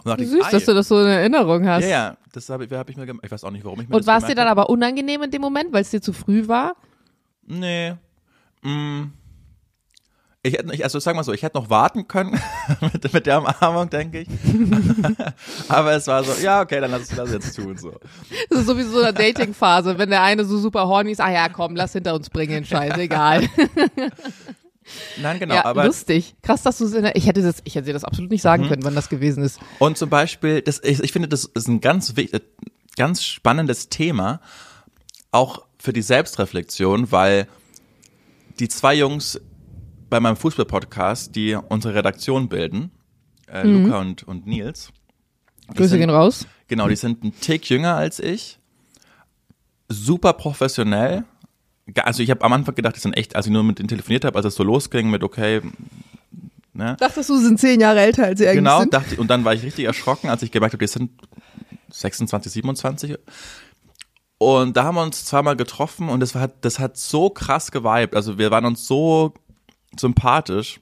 Und 0.04 0.22
ich, 0.22 0.30
Süß, 0.30 0.46
ei, 0.46 0.52
dass 0.52 0.66
du 0.66 0.74
das 0.74 0.88
so 0.88 1.00
in 1.00 1.08
Erinnerung 1.08 1.68
hast. 1.68 1.84
ja, 1.84 1.90
ja, 1.90 2.18
das 2.32 2.50
habe 2.50 2.66
ich, 2.66 2.72
hab 2.72 2.90
ich 2.90 2.98
mir 2.98 3.06
gemacht. 3.06 3.26
Ich 3.26 3.32
weiß 3.32 3.44
auch 3.44 3.52
nicht, 3.52 3.66
warum 3.66 3.82
ich 3.82 3.90
mir 3.90 3.96
Und 3.96 4.02
das 4.02 4.08
war 4.08 4.18
es 4.18 4.26
dir 4.26 4.36
dann 4.36 4.48
aber 4.48 4.70
unangenehm 4.70 5.24
in 5.24 5.32
dem 5.32 5.42
Moment, 5.42 5.74
weil 5.74 5.82
es 5.82 5.90
dir 5.90 6.02
zu 6.02 6.14
früh 6.14 6.48
war? 6.48 6.76
Nee. 7.48 7.94
Mm. 8.62 9.12
Ich 10.44 10.54
hätte, 10.54 10.74
ich, 10.74 10.84
also 10.84 10.98
sag 11.00 11.16
mal 11.16 11.24
so, 11.24 11.34
ich 11.34 11.44
hätte 11.44 11.58
noch 11.60 11.70
warten 11.70 12.08
können 12.08 12.40
mit, 12.82 13.14
mit 13.14 13.26
der 13.28 13.38
Umarmung, 13.40 13.92
denke 13.92 14.22
ich. 14.22 14.28
aber 15.70 15.92
es 15.94 16.08
war 16.08 16.24
so, 16.24 16.34
ja, 16.42 16.62
okay, 16.62 16.82
dann 16.82 16.90
lass 16.90 17.04
es 17.04 17.10
das 17.10 17.32
jetzt 17.32 17.56
tun. 17.56 17.78
So. 17.78 17.94
Das 18.50 18.62
ist 18.62 18.66
sowieso 18.66 19.02
eine 19.02 19.14
Dating-Phase, 19.14 20.00
wenn 20.00 20.10
der 20.10 20.24
eine 20.24 20.44
so 20.46 20.58
super 20.58 20.88
horny 20.88 21.12
ist, 21.12 21.22
ah 21.22 21.32
ja, 21.32 21.48
komm, 21.48 21.76
lass 21.76 21.94
hinter 21.94 22.16
uns 22.16 22.32
bringen, 22.32 22.54
den 22.54 22.66
Scheiß, 22.66 22.98
egal. 22.98 23.48
Nein, 25.22 25.40
genau. 25.40 25.54
ja, 25.56 25.66
aber 25.66 25.86
lustig. 25.86 26.36
Krass, 26.42 26.64
dass 26.64 26.80
du 26.80 26.86
es 26.86 26.94
in 26.94 27.04
der, 27.04 27.16
ich 27.16 27.28
hätte 27.28 27.44
das, 27.44 27.58
ich 27.64 27.76
hätte 27.76 27.86
dir 27.86 27.94
das 27.94 28.04
absolut 28.04 28.32
nicht 28.32 28.42
sagen 28.42 28.64
Mhm. 28.64 28.68
können, 28.70 28.84
wann 28.84 28.96
das 28.96 29.10
gewesen 29.10 29.44
ist. 29.44 29.60
Und 29.78 29.98
zum 29.98 30.10
Beispiel, 30.10 30.64
das, 30.64 30.82
ich, 30.84 31.00
ich 31.02 31.12
finde, 31.12 31.28
das 31.28 31.46
ist 31.46 31.68
ein 31.68 31.82
ganz, 31.82 32.18
äh, 32.18 32.40
ganz 32.98 33.24
spannendes 33.24 33.90
Thema, 33.90 34.42
auch 35.32 35.64
für 35.78 35.94
die 35.94 36.02
Selbstreflexion, 36.02 37.12
weil 37.12 37.48
die 38.60 38.68
zwei 38.70 38.96
Jungs 38.96 39.40
bei 40.10 40.20
meinem 40.20 40.36
Fußball-Podcast, 40.36 41.36
die 41.36 41.56
unsere 41.56 41.94
Redaktion 41.96 42.50
bilden, 42.50 42.92
äh, 43.48 43.66
Luca 43.66 44.00
und, 44.00 44.24
und 44.24 44.46
Nils. 44.46 44.92
Grüße 45.74 45.90
sind- 45.90 46.00
gehen 46.00 46.10
raus. 46.10 46.46
Genau, 46.68 46.88
die 46.88 46.96
sind 46.96 47.24
ein 47.24 47.34
Tick 47.40 47.70
jünger 47.70 47.96
als 47.96 48.20
ich, 48.20 48.58
super 49.90 50.34
professionell. 50.34 51.24
Also 52.04 52.24
ich 52.24 52.30
habe 52.30 52.42
am 52.46 52.54
Anfang 52.54 52.76
gedacht, 52.76 52.96
die 52.96 53.00
sind 53.02 53.14
echt, 53.14 53.36
als 53.36 53.48
ich 53.48 53.52
nur 53.52 53.64
mit 53.64 53.80
denen 53.80 53.90
telefoniert 53.90 54.24
habe, 54.24 54.38
als 54.38 54.46
es 54.46 54.56
so 54.56 54.64
losging 54.64 55.10
mit, 55.10 55.24
okay, 55.24 55.62
ne? 56.74 56.96
Dachtest 57.00 57.30
du, 57.30 57.38
sie 57.38 57.46
sind 57.46 57.60
zehn 57.60 57.82
Jahre 57.82 58.00
älter 58.00 58.26
als 58.26 58.40
sie 58.40 58.46
eigentlich 58.48 58.60
Genau, 58.60 58.80
sind? 58.80 58.94
dachte, 58.94 59.18
und 59.20 59.28
dann 59.28 59.44
war 59.44 59.54
ich 59.54 59.64
richtig 59.64 59.86
erschrocken, 59.86 60.30
als 60.30 60.44
ich 60.44 60.52
gemerkt 60.52 60.74
habe, 60.74 60.86
die 60.86 60.92
sind 60.92 61.12
26, 61.90 62.52
27. 62.54 63.18
Und 64.42 64.76
da 64.76 64.86
haben 64.86 64.96
wir 64.96 65.04
uns 65.04 65.24
zweimal 65.24 65.56
getroffen 65.56 66.10
und 66.10 66.20
das, 66.20 66.34
war, 66.34 66.48
das 66.62 66.80
hat 66.80 66.98
so 66.98 67.30
krass 67.30 67.70
geweibt. 67.72 68.16
Also 68.16 68.40
wir 68.40 68.50
waren 68.50 68.66
uns 68.66 68.88
so 68.88 69.36
sympathisch, 69.96 70.80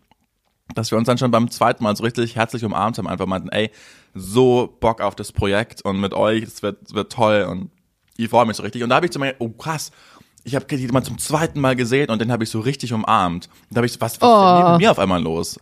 dass 0.76 0.92
wir 0.92 0.98
uns 0.98 1.08
dann 1.08 1.18
schon 1.18 1.30
beim 1.30 1.52
zweiten 1.52 1.84
Mal 1.84 1.94
so 1.94 2.06
richtig 2.06 2.38
herzlich 2.38 2.64
umarmt 2.64 2.98
haben. 2.98 3.06
Einfach 3.10 3.26
meinten, 3.26 3.50
ey, 3.50 3.70
so 4.16 4.74
Bock 4.80 5.02
auf 5.02 5.14
das 5.14 5.34
Projekt 5.34 5.82
und 5.82 6.00
mit 6.00 6.14
euch, 6.14 6.44
es 6.44 6.64
wird, 6.64 6.78
es 6.88 6.94
wird 6.94 7.12
toll 7.12 7.46
und 7.50 7.70
ich 8.16 8.30
freue 8.30 8.46
mich 8.46 8.56
so 8.56 8.64
richtig. 8.64 8.82
Und 8.82 8.92
da 8.92 8.96
habe 8.96 9.08
ich 9.08 9.12
zu 9.12 9.20
mir, 9.20 9.36
oh 9.40 9.50
krass, 9.50 9.92
ich 10.46 10.56
habe 10.56 10.66
mal 10.94 11.04
zum 11.04 11.18
zweiten 11.18 11.60
Mal 11.60 11.76
gesehen 11.76 12.10
und 12.12 12.22
den 12.22 12.32
habe 12.32 12.46
ich 12.46 12.50
so 12.50 12.62
richtig 12.62 12.94
umarmt. 12.94 13.50
Und 13.70 13.76
da 13.76 13.80
habe 13.80 13.88
ich 13.88 13.92
so, 13.92 14.00
was, 14.00 14.22
was 14.22 14.30
ist 14.30 14.56
denn 14.56 14.66
Oh. 14.68 14.72
mit 14.72 14.78
mir 14.80 14.92
auf 14.92 15.00
einmal 15.00 15.22
los? 15.22 15.60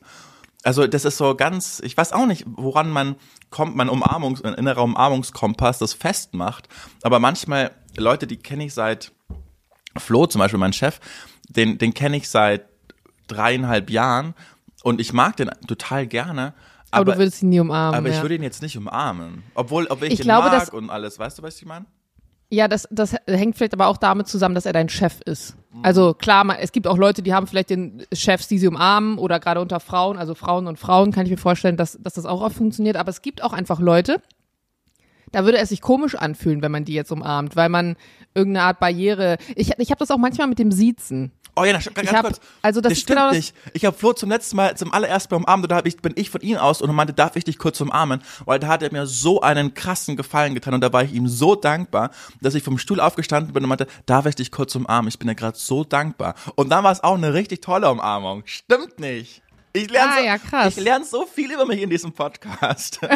Also 0.67 0.86
das 0.86 1.05
ist 1.05 1.15
so 1.15 1.33
ganz, 1.33 1.79
ich 1.81 1.95
weiß 1.95 2.12
auch 2.12 2.25
nicht, 2.25 2.43
woran 2.45 2.89
man 2.89 3.15
kommt, 3.51 3.77
mein 3.77 3.88
Umarmungs, 3.88 4.43
ein 4.43 4.53
innerer 4.53 4.83
Umarmungskompass 4.83 5.79
das 5.79 5.93
festmacht. 5.93 6.67
Aber 7.03 7.19
manchmal 7.19 7.71
Leute, 7.95 8.27
die 8.27 8.36
kenne 8.36 8.65
ich 8.65 8.74
seit 8.74 9.13
Flo 9.95 10.25
zum 10.27 10.39
Beispiel, 10.39 10.59
mein 10.59 10.74
Chef, 10.74 11.00
den, 11.47 11.77
den 11.77 11.93
kenne 11.93 12.17
ich 12.17 12.27
seit 12.27 12.65
dreieinhalb 13.27 13.89
Jahren 13.89 14.33
und 14.83 15.00
ich 15.00 15.13
mag 15.13 15.38
den 15.38 15.50
total 15.67 16.05
gerne. 16.05 16.53
aber, 16.91 17.01
Aber, 17.03 17.12
du 17.13 17.19
würdest 17.19 17.43
ihn 17.43 17.47
nie 17.47 17.62
umarmen. 17.62 17.97
aber 17.97 18.09
ich 18.09 18.17
ja. 18.17 18.21
würde 18.21 18.36
ihn 18.36 18.43
jetzt 18.43 18.62
nicht 18.62 18.77
umarmen. 18.77 19.43
Obwohl, 19.55 19.88
ob 19.88 20.03
ich, 20.03 20.12
Ich 20.12 20.19
ihn 20.19 20.24
glaube, 20.24 20.50
mag 20.50 20.74
und 20.74 20.89
alles. 20.89 21.17
Weißt 21.17 21.39
du, 21.39 21.43
was 21.43 21.55
ich 21.55 21.65
meine? 21.65 21.86
Ja, 22.50 22.68
das, 22.68 22.88
das 22.92 23.13
hängt 23.27 23.58
vielleicht 23.58 23.74
aber 23.74 23.88
auch 23.88 23.98
damit 23.98 24.27
zusammen, 24.27 24.56
dass 24.56 24.66
er 24.66 24.74
dein 24.74 24.88
Chef 24.88 25.20
ist. 25.25 25.58
Also 25.84 26.13
klar, 26.13 26.46
es 26.60 26.72
gibt 26.72 26.88
auch 26.88 26.98
Leute, 26.98 27.22
die 27.22 27.34
haben 27.34 27.46
vielleicht 27.46 27.70
den 27.70 28.04
Chefs, 28.13 28.48
die 28.48 28.58
sie 28.58 28.68
umarmen 28.68 29.18
oder 29.18 29.39
gerade 29.39 29.62
unter 29.62 29.80
Frauen, 29.80 30.18
also 30.18 30.34
Frauen 30.34 30.68
und 30.68 30.80
Frauen, 30.80 31.12
kann 31.12 31.25
ich 31.25 31.32
mir 31.32 31.38
vorstellen, 31.38 31.77
dass, 31.77 32.00
dass 32.01 32.13
das 32.13 32.25
auch 32.25 32.42
oft 32.42 32.56
funktioniert. 32.56 32.96
Aber 32.96 33.10
es 33.10 33.22
gibt 33.22 33.44
auch 33.44 33.54
einfach 33.54 33.80
Leute, 33.80 34.22
da 35.32 35.44
würde 35.44 35.58
es 35.58 35.70
sich 35.70 35.82
komisch 35.82 36.16
anfühlen, 36.16 36.62
wenn 36.62 36.72
man 36.72 36.86
die 36.86 36.94
jetzt 36.94 37.12
umarmt, 37.12 37.56
weil 37.56 37.70
man 37.70 37.96
irgendeine 38.34 38.66
Art 38.66 38.80
Barriere. 38.80 39.38
Ich, 39.56 39.72
ich 39.77 39.92
habe 39.92 40.00
das 40.00 40.12
auch 40.12 40.18
manchmal 40.18 40.48
mit 40.48 40.60
dem 40.60 40.72
Siezen. 40.72 41.32
Oh 41.57 41.65
ja, 41.65 41.73
ganz 41.73 41.87
Ich 42.03 42.13
hab- 42.13 42.25
kurz. 42.25 42.39
also 42.61 42.79
das 42.81 42.91
das 42.93 42.99
stimmt 42.99 43.19
genau 43.19 43.31
nicht. 43.31 43.55
Ich 43.73 43.83
habe 43.85 43.97
Flo 43.97 44.13
zum 44.13 44.29
letzten 44.29 44.55
Mal, 44.55 44.77
zum 44.77 44.93
allerersten 44.93 45.33
Mal 45.33 45.37
umarmt, 45.39 45.63
und 45.63 45.71
da 45.71 45.81
ich, 45.83 45.97
bin 45.97 46.13
ich 46.15 46.29
von 46.29 46.41
ihm 46.41 46.57
aus 46.57 46.81
und 46.81 46.93
meinte, 46.93 47.13
darf 47.13 47.35
ich 47.35 47.43
dich 47.43 47.57
kurz 47.57 47.81
umarmen? 47.81 48.21
Weil 48.45 48.59
da 48.59 48.67
hat 48.67 48.83
er 48.83 48.91
mir 48.91 49.05
so 49.07 49.41
einen 49.41 49.73
krassen 49.73 50.15
Gefallen 50.15 50.53
getan 50.53 50.73
und 50.75 50.81
da 50.81 50.93
war 50.93 51.03
ich 51.03 51.13
ihm 51.13 51.27
so 51.27 51.55
dankbar, 51.55 52.11
dass 52.41 52.53
ich 52.55 52.63
vom 52.63 52.77
Stuhl 52.77 52.99
aufgestanden 52.99 53.53
bin 53.53 53.63
und 53.63 53.69
meinte, 53.69 53.87
darf 54.05 54.25
ich 54.27 54.35
dich 54.35 54.51
kurz 54.51 54.75
umarmen? 54.75 55.09
Ich 55.09 55.17
bin 55.19 55.27
dir 55.27 55.35
gerade 55.35 55.57
so 55.57 55.83
dankbar. 55.83 56.35
Und 56.55 56.69
dann 56.69 56.83
war 56.83 56.91
es 56.91 57.03
auch 57.03 57.15
eine 57.15 57.33
richtig 57.33 57.61
tolle 57.61 57.89
Umarmung. 57.89 58.43
Stimmt 58.45 58.99
nicht. 58.99 59.41
Ich 59.77 59.89
lerne 59.89 60.12
Ah, 60.13 60.17
so, 60.19 60.25
ja, 60.25 60.38
krass. 60.38 60.77
ich 60.77 60.84
lerne 60.84 61.05
so 61.05 61.25
viel 61.25 61.51
über 61.51 61.65
mich 61.65 61.81
in 61.81 61.89
diesem 61.89 62.12
Podcast. 62.12 63.00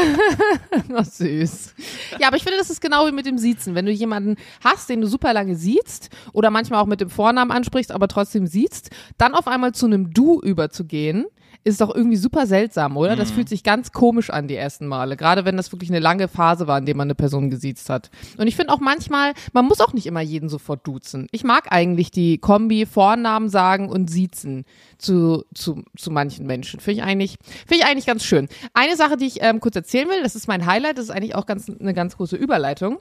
Oh, 0.93 1.03
süß. 1.03 1.73
Ja, 2.19 2.27
aber 2.27 2.35
ich 2.37 2.43
finde, 2.43 2.57
das 2.57 2.69
ist 2.69 2.81
genau 2.81 3.07
wie 3.07 3.11
mit 3.11 3.25
dem 3.25 3.37
Siezen. 3.37 3.75
Wenn 3.75 3.85
du 3.85 3.91
jemanden 3.91 4.35
hast, 4.63 4.89
den 4.89 4.99
du 5.01 5.07
super 5.07 5.33
lange 5.33 5.55
siehst 5.55 6.09
oder 6.33 6.49
manchmal 6.49 6.81
auch 6.81 6.85
mit 6.85 6.99
dem 7.01 7.09
Vornamen 7.09 7.51
ansprichst, 7.51 7.91
aber 7.91 8.07
trotzdem 8.09 8.45
siehst, 8.47 8.89
dann 9.17 9.33
auf 9.33 9.47
einmal 9.47 9.71
zu 9.73 9.85
einem 9.85 10.13
Du 10.13 10.41
überzugehen, 10.41 11.25
ist 11.63 11.79
doch 11.79 11.93
irgendwie 11.93 12.17
super 12.17 12.47
seltsam, 12.47 12.97
oder? 12.97 13.15
Mhm. 13.15 13.19
Das 13.19 13.31
fühlt 13.31 13.47
sich 13.47 13.63
ganz 13.63 13.91
komisch 13.91 14.29
an 14.29 14.47
die 14.47 14.55
ersten 14.55 14.87
Male. 14.87 15.15
Gerade 15.15 15.45
wenn 15.45 15.57
das 15.57 15.71
wirklich 15.71 15.89
eine 15.89 15.99
lange 15.99 16.27
Phase 16.27 16.67
war, 16.67 16.79
in 16.79 16.85
der 16.85 16.95
man 16.95 17.05
eine 17.05 17.15
Person 17.15 17.49
gesiezt 17.49 17.89
hat. 17.89 18.09
Und 18.37 18.47
ich 18.47 18.55
finde 18.55 18.73
auch 18.73 18.79
manchmal, 18.79 19.33
man 19.53 19.65
muss 19.65 19.79
auch 19.79 19.93
nicht 19.93 20.07
immer 20.07 20.21
jeden 20.21 20.49
sofort 20.49 20.85
duzen. 20.87 21.27
Ich 21.31 21.43
mag 21.43 21.71
eigentlich 21.71 22.09
die 22.09 22.39
Kombi 22.39 22.85
Vornamen 22.85 23.49
sagen 23.49 23.89
und 23.89 24.09
siezen 24.09 24.65
zu, 24.97 25.45
zu, 25.53 25.83
zu 25.95 26.09
manchen 26.09 26.47
Menschen. 26.47 26.79
Finde 26.79 27.01
ich 27.01 27.07
eigentlich, 27.07 27.37
finde 27.67 27.83
ich 27.83 27.85
eigentlich 27.85 28.07
ganz 28.07 28.23
schön. 28.23 28.47
Eine 28.73 28.95
Sache, 28.95 29.17
die 29.17 29.27
ich 29.27 29.41
ähm, 29.41 29.59
kurz 29.59 29.75
erzählen 29.75 30.09
will, 30.09 30.23
das 30.23 30.35
ist 30.35 30.47
mein 30.47 30.65
Highlight, 30.65 30.97
das 30.97 31.05
ist 31.05 31.11
eigentlich 31.11 31.35
auch 31.35 31.45
ganz, 31.45 31.69
eine 31.69 31.93
ganz 31.93 32.17
große 32.17 32.35
Überleitung. 32.35 32.97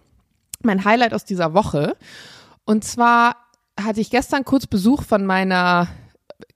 Mein 0.62 0.84
Highlight 0.84 1.14
aus 1.14 1.24
dieser 1.24 1.54
Woche. 1.54 1.96
Und 2.66 2.84
zwar 2.84 3.36
hatte 3.80 4.02
ich 4.02 4.10
gestern 4.10 4.44
kurz 4.44 4.66
Besuch 4.66 5.02
von 5.02 5.24
meiner 5.24 5.88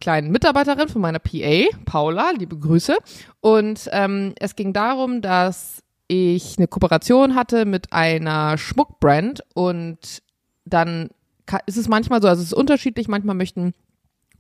kleinen 0.01 0.31
Mitarbeiterin, 0.31 0.89
von 0.89 1.01
meiner 1.01 1.19
PA, 1.19 1.67
Paula, 1.85 2.33
liebe 2.39 2.59
Grüße. 2.59 2.97
Und 3.41 3.89
ähm, 3.93 4.35
es 4.39 4.57
ging 4.57 4.73
darum, 4.73 5.23
dass 5.23 5.83
ich 6.09 6.59
eine 6.59 6.69
Kooperation 6.69 7.35
hatte 7.35 7.65
mit 7.65 7.93
einer 7.93 8.59
Schmuckbrand 8.59 9.43
und 9.55 10.23
dann 10.65 11.11
ist 11.67 11.77
es 11.77 11.89
manchmal 11.89 12.23
so, 12.23 12.29
also 12.29 12.41
es 12.41 12.49
ist 12.49 12.55
unterschiedlich, 12.55 13.09
manchmal 13.09 13.35
möchten 13.35 13.75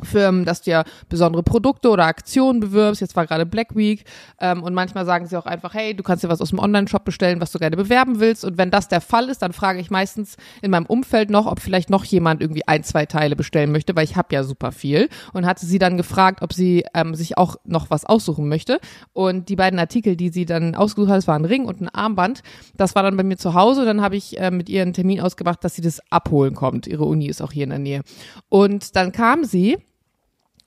Firmen, 0.02 0.44
dass 0.44 0.62
du 0.62 0.70
ja 0.70 0.84
besondere 1.08 1.42
Produkte 1.42 1.88
oder 1.88 2.06
Aktionen 2.06 2.60
bewirbst. 2.60 3.00
Jetzt 3.00 3.16
war 3.16 3.26
gerade 3.26 3.46
Black 3.46 3.76
Week 3.76 4.04
ähm, 4.40 4.62
und 4.62 4.74
manchmal 4.74 5.06
sagen 5.06 5.26
sie 5.26 5.36
auch 5.38 5.46
einfach, 5.46 5.74
hey, 5.74 5.94
du 5.94 6.02
kannst 6.02 6.24
dir 6.24 6.28
was 6.28 6.40
aus 6.40 6.50
dem 6.50 6.58
Online-Shop 6.58 7.04
bestellen, 7.04 7.40
was 7.40 7.52
du 7.52 7.58
gerne 7.58 7.76
bewerben 7.76 8.20
willst. 8.20 8.44
Und 8.44 8.58
wenn 8.58 8.70
das 8.70 8.88
der 8.88 9.00
Fall 9.00 9.28
ist, 9.28 9.42
dann 9.42 9.52
frage 9.52 9.80
ich 9.80 9.90
meistens 9.90 10.36
in 10.62 10.70
meinem 10.70 10.86
Umfeld 10.86 11.30
noch, 11.30 11.46
ob 11.46 11.60
vielleicht 11.60 11.90
noch 11.90 12.04
jemand 12.04 12.40
irgendwie 12.40 12.66
ein, 12.66 12.82
zwei 12.82 13.06
Teile 13.06 13.36
bestellen 13.36 13.70
möchte, 13.72 13.94
weil 13.94 14.04
ich 14.04 14.16
habe 14.16 14.34
ja 14.34 14.42
super 14.42 14.72
viel. 14.72 15.08
Und 15.32 15.46
hatte 15.46 15.64
sie 15.64 15.78
dann 15.78 15.96
gefragt, 15.96 16.42
ob 16.42 16.52
sie 16.52 16.84
ähm, 16.94 17.14
sich 17.14 17.38
auch 17.38 17.56
noch 17.64 17.90
was 17.90 18.04
aussuchen 18.04 18.48
möchte. 18.48 18.80
Und 19.12 19.48
die 19.48 19.56
beiden 19.56 19.78
Artikel, 19.78 20.16
die 20.16 20.30
sie 20.30 20.44
dann 20.44 20.74
ausgesucht 20.74 21.10
hat, 21.10 21.18
das 21.18 21.28
war 21.28 21.38
ein 21.38 21.44
Ring 21.44 21.66
und 21.66 21.80
ein 21.80 21.88
Armband. 21.88 22.42
Das 22.76 22.94
war 22.94 23.02
dann 23.02 23.16
bei 23.16 23.22
mir 23.22 23.36
zu 23.36 23.54
Hause. 23.54 23.84
Dann 23.84 24.00
habe 24.00 24.16
ich 24.16 24.38
äh, 24.40 24.50
mit 24.50 24.68
ihr 24.68 24.82
einen 24.82 24.92
Termin 24.92 25.20
ausgemacht, 25.20 25.62
dass 25.62 25.76
sie 25.76 25.82
das 25.82 26.00
abholen 26.10 26.54
kommt. 26.54 26.86
Ihre 26.86 27.04
Uni 27.04 27.26
ist 27.26 27.40
auch 27.40 27.52
hier 27.52 27.64
in 27.64 27.70
der 27.70 27.78
Nähe. 27.78 28.02
Und 28.48 28.96
dann 28.96 29.12
kam 29.12 29.44
sie 29.44 29.78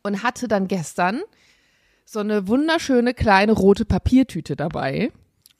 und 0.07 0.23
hatte 0.23 0.47
dann 0.47 0.67
gestern 0.67 1.21
so 2.05 2.19
eine 2.19 2.47
wunderschöne 2.47 3.13
kleine 3.13 3.51
rote 3.51 3.85
Papiertüte 3.85 4.55
dabei. 4.55 5.11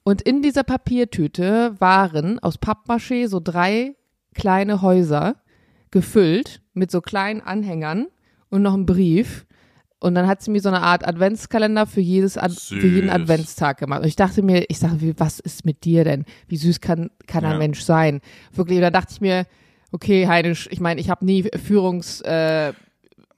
Und 0.04 0.22
in 0.22 0.42
dieser 0.42 0.64
Papiertüte 0.64 1.76
waren 1.80 2.40
aus 2.40 2.58
Pappmaché 2.60 3.28
so 3.28 3.42
drei 3.44 3.96
kleine 4.34 4.82
Häuser 4.82 5.36
gefüllt 5.92 6.62
mit 6.74 6.92
so 6.92 7.02
kleinen 7.02 7.42
Anhängern 7.42 8.08
und 8.50 8.62
noch 8.62 8.74
ein 8.74 8.86
Brief. 8.86 9.46
Und 10.00 10.16
dann 10.16 10.28
hat 10.28 10.42
sie 10.42 10.52
mir 10.52 10.62
so 10.62 10.70
eine 10.70 10.82
Art 10.82 11.06
Adventskalender 11.08 11.88
für 11.88 12.02
jedes 12.02 12.38
Ad 12.38 12.54
für 12.54 12.88
jeden 12.88 13.08
Süß. 13.10 13.16
Adventstag 13.16 13.80
gemacht. 13.80 14.02
Und 14.02 14.08
ich 14.08 14.16
dachte 14.16 14.44
mir, 14.44 14.66
ich 14.70 14.78
sage, 14.80 15.02
wie, 15.02 15.20
was 15.20 15.40
ist 15.40 15.66
mit 15.66 15.84
dir 15.84 16.04
denn? 16.04 16.24
Wie 16.48 16.58
süß 16.58 16.82
kann, 16.82 17.10
kann 17.26 17.44
ein 17.44 17.54
Ja. 17.54 17.58
Mensch 17.58 17.82
sein? 17.82 18.22
Wirklich, 18.54 18.80
da 18.80 18.92
dachte 18.92 19.12
ich 19.14 19.22
mir, 19.22 19.46
okay, 19.92 20.28
Heinisch, 20.28 20.70
ich 20.72 20.80
meine, 20.80 21.02
ich 21.02 21.10
habe 21.10 21.26
nie 21.26 21.50
Führungs, 21.66 22.22
äh, 22.22 22.74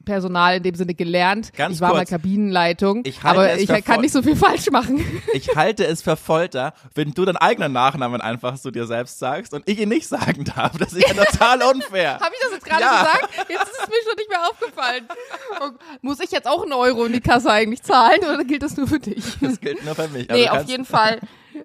Personal 0.06 0.58
in 0.58 0.64
dem 0.64 0.76
Sinne 0.76 0.94
gelernt. 0.96 1.52
Ganz 1.56 1.76
ich 1.76 1.82
war 1.82 1.90
mal 1.90 1.98
kurz. 2.00 2.10
Kabinenleitung, 2.10 3.02
Ich 3.06 3.22
aber 3.24 3.56
ich 3.58 3.68
kann 3.86 4.02
nicht 4.02 4.12
so 4.14 4.22
viel 4.22 4.36
falsch 4.36 4.70
machen. 4.72 5.04
Ich 5.34 5.56
halte 5.56 5.86
es 5.86 6.02
für 6.02 6.16
Folter, 6.18 6.74
wenn 6.96 7.12
du 7.12 7.24
deinen 7.26 7.38
eigenen 7.38 7.72
Nachnamen 7.72 8.20
einfach 8.22 8.58
zu 8.60 8.72
dir 8.72 8.88
selbst 8.88 9.20
sagst 9.20 9.54
und 9.54 9.68
ich 9.70 9.80
ihn 9.80 9.90
nicht 9.90 10.08
sagen 10.08 10.44
darf. 10.46 10.78
Das 10.78 10.94
ist 10.94 11.08
ja 11.08 11.14
total 11.24 11.62
unfair. 11.64 12.14
Habe 12.22 12.34
ich 12.34 12.42
das 12.42 12.52
jetzt 12.54 12.66
gerade 12.66 12.82
Ja. 12.82 13.04
gesagt? 13.04 13.50
Jetzt 13.50 13.64
ist 13.64 13.80
es 13.84 13.88
mir 13.88 13.96
schon 14.04 14.16
nicht 14.18 14.30
mehr 14.30 14.42
aufgefallen. 14.50 15.08
Und 15.62 15.78
muss 16.02 16.20
ich 16.20 16.32
jetzt 16.32 16.48
auch 16.48 16.64
einen 16.64 16.74
Euro 16.74 17.06
in 17.06 17.14
die 17.14 17.22
Kasse 17.22 17.52
eigentlich 17.52 17.84
zahlen 17.84 18.20
oder 18.22 18.44
gilt 18.44 18.64
das 18.64 18.76
nur 18.78 18.88
für 18.88 19.00
dich? 19.00 19.24
Das 19.42 19.60
gilt 19.60 19.84
nur 19.86 19.96
für 19.96 20.08
mich. 20.08 20.28
Nee, 20.30 20.34
Also 20.48 20.50
auf 20.50 20.56
kannst- 20.58 20.70
jeden 20.72 20.86
Fall 20.86 21.20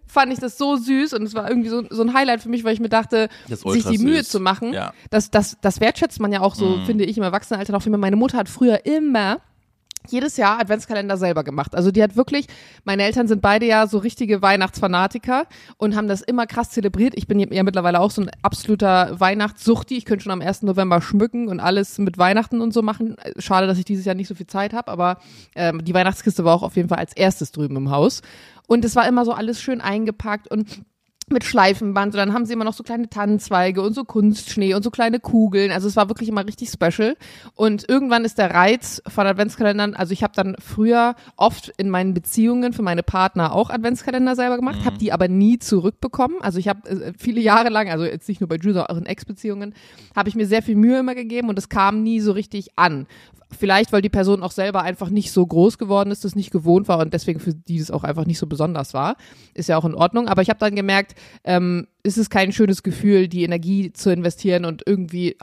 fand 0.07 0.33
ich 0.33 0.39
das 0.39 0.59
so 0.59 0.77
süß 0.77 1.13
und 1.15 1.23
es 1.23 1.35
war 1.35 1.49
irgendwie 1.49 1.69
so, 1.69 1.83
so 1.91 2.03
ein 2.03 2.15
Highlight 2.15 2.43
für 2.43 2.49
mich, 2.49 2.65
weil 2.65 2.75
ich 2.75 2.81
mir 2.81 2.89
dachte, 2.89 3.29
sich 3.49 3.85
die 3.87 3.99
Mühe 3.99 4.19
süß. 4.19 4.29
zu 4.29 4.41
machen, 4.41 4.73
Ja. 4.73 4.93
das, 5.11 5.31
das, 5.31 5.57
das 5.61 5.81
wertschätzt 5.81 6.21
man 6.21 6.33
ja 6.33 6.41
auch 6.41 6.55
so, 6.55 6.67
Mhm. 6.79 6.85
finde 6.87 7.05
ich, 7.05 7.17
im 7.17 7.23
Erwachsenenalter 7.25 7.73
noch 7.73 7.83
viel 7.83 7.91
mehr. 7.91 7.99
Meine 7.99 8.17
Mutter 8.17 8.39
hat 8.39 8.49
früher 8.49 8.85
immer 8.87 9.39
jedes 10.11 10.37
Jahr 10.37 10.61
Adventskalender 10.61 11.17
selber 11.17 11.45
gemacht. 11.45 11.75
Also 11.75 11.91
die 11.91 12.03
hat 12.03 12.15
wirklich, 12.15 12.47
meine 12.85 13.05
Eltern 13.05 13.27
sind 13.27 13.41
beide 13.41 13.65
ja 13.65 13.87
so 13.87 13.97
richtige 13.97 14.43
Weihnachtsfanatiker 14.43 15.47
und 15.79 15.97
haben 15.97 16.09
das 16.09 16.21
immer 16.21 16.47
krass 16.47 16.69
zelebriert. 16.71 17.15
Ich 17.17 17.27
bin 17.27 17.39
ja 17.41 17.63
mittlerweile 17.63 18.01
auch 18.01 18.11
so 18.11 18.21
ein 18.21 18.31
absoluter 18.43 19.19
Weihnachtssuchti. 19.19 19.97
Ich 19.97 20.05
könnte 20.05 20.25
schon 20.25 20.33
am 20.33 20.43
1. 20.43 20.63
November 20.63 21.01
schmücken 21.01 21.49
und 21.49 21.59
alles 21.59 21.97
mit 21.97 22.19
Weihnachten 22.19 22.61
und 22.61 22.75
so 22.75 22.83
machen. 22.83 23.17
Schade, 23.39 23.67
dass 23.67 23.79
ich 23.79 23.87
dieses 23.87 24.05
Jahr 24.05 24.15
nicht 24.15 24.29
so 24.29 24.35
viel 24.35 24.47
Zeit 24.47 24.75
habe, 24.75 24.91
aber 24.91 25.19
ähm, 25.55 25.83
die 25.83 25.95
Weihnachtskiste 25.95 26.45
war 26.45 26.55
auch 26.55 26.63
auf 26.63 26.77
jeden 26.77 26.91
Fall 26.91 26.99
als 26.99 27.15
erstes 27.17 27.51
drüben 27.53 27.77
im 27.77 27.91
Haus. 27.91 28.21
Und 28.67 28.85
es 28.85 28.97
war 28.97 29.07
immer 29.07 29.25
so 29.25 29.33
alles 29.33 29.61
schön 29.61 29.81
eingepackt 29.81 30.51
und 30.51 30.83
mit 31.31 31.43
Schleifenband 31.43 32.13
und 32.13 32.19
dann 32.19 32.35
haben 32.35 32.45
sie 32.45 32.53
immer 32.53 32.65
noch 32.67 32.75
so 32.75 32.83
kleine 32.83 33.09
Tannenzweige 33.09 33.81
und 33.81 33.95
so 33.95 34.05
Kunstschnee 34.05 34.75
und 34.75 34.83
so 34.83 34.91
kleine 34.91 35.21
Kugeln. 35.21 35.73
Also 35.73 35.89
es 35.89 35.97
war 35.97 36.11
wirklich 36.11 36.29
immer 36.29 36.47
richtig 36.47 36.69
special. 36.69 37.17
Und 37.55 37.89
irgendwann 37.89 38.27
ist 38.27 38.37
der 38.37 38.51
Reiz 38.53 39.01
von 39.09 39.27
Adventskalendern, 39.27 39.95
also 39.95 40.13
ich 40.13 40.23
habe 40.23 40.35
dann 40.37 40.55
früher 40.61 41.15
oft 41.37 41.73
in 41.79 41.89
meinen 41.89 42.13
Beziehungen 42.13 42.75
für 42.75 42.83
meine 42.83 43.03
Partner 43.03 43.55
auch 43.55 43.71
Adventskalender 43.71 44.37
selber 44.37 44.57
gemacht, 44.57 44.81
Mhm. 44.81 44.85
habe 44.85 44.99
die 44.99 45.13
aber 45.13 45.29
nie 45.29 45.59
zurückbekommen. 45.59 46.43
Also 46.43 46.59
ich 46.59 46.69
habe 46.69 46.87
äh, 46.91 47.13
viele 47.17 47.41
Jahre 47.41 47.71
lang, 47.71 47.89
also 47.89 48.05
jetzt 48.05 48.29
nicht 48.29 48.43
nur 48.43 48.49
bei 48.49 48.57
Jules, 48.57 48.77
auch 48.77 48.97
in 48.99 49.07
Ex-Beziehungen, 49.07 49.73
habe 50.15 50.29
ich 50.29 50.35
mir 50.35 50.47
sehr 50.47 50.63
viel 50.63 50.77
Mühe 50.77 50.99
immer 50.99 51.15
gegeben 51.15 51.49
und 51.49 51.59
es 51.59 51.71
kam 51.71 52.03
nie 52.03 52.21
so 52.21 52.33
richtig 52.33 52.77
an. 52.77 53.07
Vielleicht, 53.55 53.93
weil 53.93 54.03
die 54.03 54.09
Person 54.09 54.43
auch 54.43 54.53
selber 54.53 54.83
einfach 54.83 55.11
nicht 55.11 55.33
so 55.33 55.47
groß 55.47 55.79
geworden 55.79 56.11
ist, 56.11 56.25
das 56.25 56.35
nicht 56.35 56.51
gewohnt 56.51 56.89
war 56.89 56.99
und 56.99 57.15
deswegen 57.15 57.41
für 57.41 57.55
die 57.55 57.79
das 57.79 57.91
auch 57.91 58.05
einfach 58.05 58.27
nicht 58.27 58.39
so 58.39 58.47
besonders 58.47 58.95
war. 58.95 59.17
Ist 59.55 59.69
ja 59.69 59.77
auch 59.77 59.85
in 59.85 59.95
Ordnung. 59.95 60.29
Aber 60.29 60.43
ich 60.43 60.51
habe 60.51 60.59
dann 60.59 60.75
gemerkt, 60.75 61.15
ähm, 61.45 61.87
ist 62.03 62.19
es 62.19 62.31
kein 62.31 62.53
schönes 62.53 62.83
Gefühl, 62.83 63.29
die 63.29 63.45
Energie 63.45 63.93
zu 63.93 64.11
investieren 64.11 64.65
und 64.65 64.83
irgendwie 64.87 65.37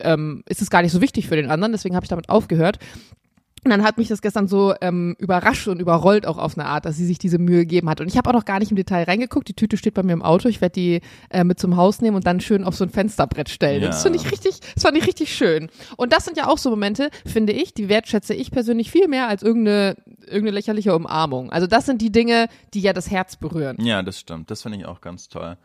ähm, 0.00 0.42
ist 0.48 0.62
es 0.62 0.70
gar 0.70 0.82
nicht 0.82 0.92
so 0.92 1.00
wichtig 1.00 1.28
für 1.28 1.36
den 1.36 1.50
anderen. 1.50 1.72
Deswegen 1.72 1.94
habe 1.94 2.04
ich 2.04 2.10
damit 2.10 2.28
aufgehört. 2.28 2.78
Und 3.64 3.70
dann 3.70 3.82
hat 3.82 3.98
mich 3.98 4.08
das 4.08 4.22
gestern 4.22 4.48
so 4.48 4.74
ähm, 4.80 5.16
überrascht 5.18 5.68
und 5.68 5.80
überrollt 5.80 6.26
auch 6.26 6.38
auf 6.38 6.56
eine 6.56 6.66
Art, 6.66 6.84
dass 6.84 6.96
sie 6.96 7.06
sich 7.06 7.18
diese 7.18 7.38
Mühe 7.38 7.60
gegeben 7.60 7.88
hat. 7.88 8.00
Und 8.00 8.08
ich 8.08 8.16
habe 8.16 8.30
auch 8.30 8.34
noch 8.34 8.44
gar 8.44 8.58
nicht 8.58 8.70
im 8.70 8.76
Detail 8.76 9.04
reingeguckt. 9.04 9.48
Die 9.48 9.54
Tüte 9.54 9.76
steht 9.76 9.94
bei 9.94 10.02
mir 10.02 10.12
im 10.12 10.22
Auto. 10.22 10.48
Ich 10.48 10.60
werde 10.60 10.74
die 10.74 11.00
äh, 11.30 11.44
mit 11.44 11.58
zum 11.58 11.76
Haus 11.76 12.00
nehmen 12.00 12.16
und 12.16 12.26
dann 12.26 12.40
schön 12.40 12.64
auf 12.64 12.76
so 12.76 12.84
ein 12.84 12.90
Fensterbrett 12.90 13.48
stellen. 13.48 13.82
Ja. 13.82 13.88
Das 13.88 14.02
finde 14.02 14.18
ich 14.18 14.30
richtig, 14.30 14.60
das 14.74 14.82
fand 14.82 14.96
ich 14.96 15.06
richtig 15.06 15.34
schön. 15.34 15.70
Und 15.96 16.12
das 16.12 16.24
sind 16.24 16.36
ja 16.36 16.48
auch 16.48 16.58
so 16.58 16.70
Momente, 16.70 17.10
finde 17.26 17.52
ich, 17.52 17.74
die 17.74 17.88
wertschätze 17.88 18.34
ich 18.34 18.50
persönlich 18.50 18.90
viel 18.90 19.08
mehr 19.08 19.28
als 19.28 19.42
irgendeine, 19.42 19.96
irgendeine 20.20 20.52
lächerliche 20.52 20.94
Umarmung. 20.94 21.50
Also 21.50 21.66
das 21.66 21.86
sind 21.86 22.00
die 22.02 22.12
Dinge, 22.12 22.48
die 22.74 22.80
ja 22.80 22.92
das 22.92 23.10
Herz 23.10 23.36
berühren. 23.36 23.76
Ja, 23.80 24.02
das 24.02 24.18
stimmt. 24.18 24.50
Das 24.50 24.62
finde 24.62 24.78
ich 24.78 24.86
auch 24.86 25.00
ganz 25.00 25.28
toll. 25.28 25.56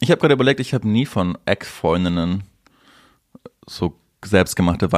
Ich 0.00 0.10
habe 0.10 0.20
gerade 0.20 0.34
überlegt, 0.34 0.60
ich 0.60 0.74
habe 0.74 0.88
nie 0.88 1.06
von 1.06 1.38
Ex-Freundinnen 1.46 2.42
so 3.66 3.94
selbstgemachte 4.24 4.92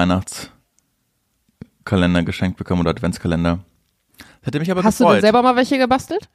Weihnachtskalender 1.88 2.22
geschenkt 2.22 2.58
bekommen 2.58 2.82
oder 2.82 2.90
Adventskalender. 2.90 3.60
Das 4.18 4.26
hätte 4.46 4.58
mich 4.60 4.70
aber 4.70 4.84
Hast 4.84 5.00
du 5.00 5.04
gefreut. 5.04 5.16
denn 5.16 5.22
selber 5.22 5.42
mal 5.42 5.56
welche 5.56 5.78
gebastelt? 5.78 6.28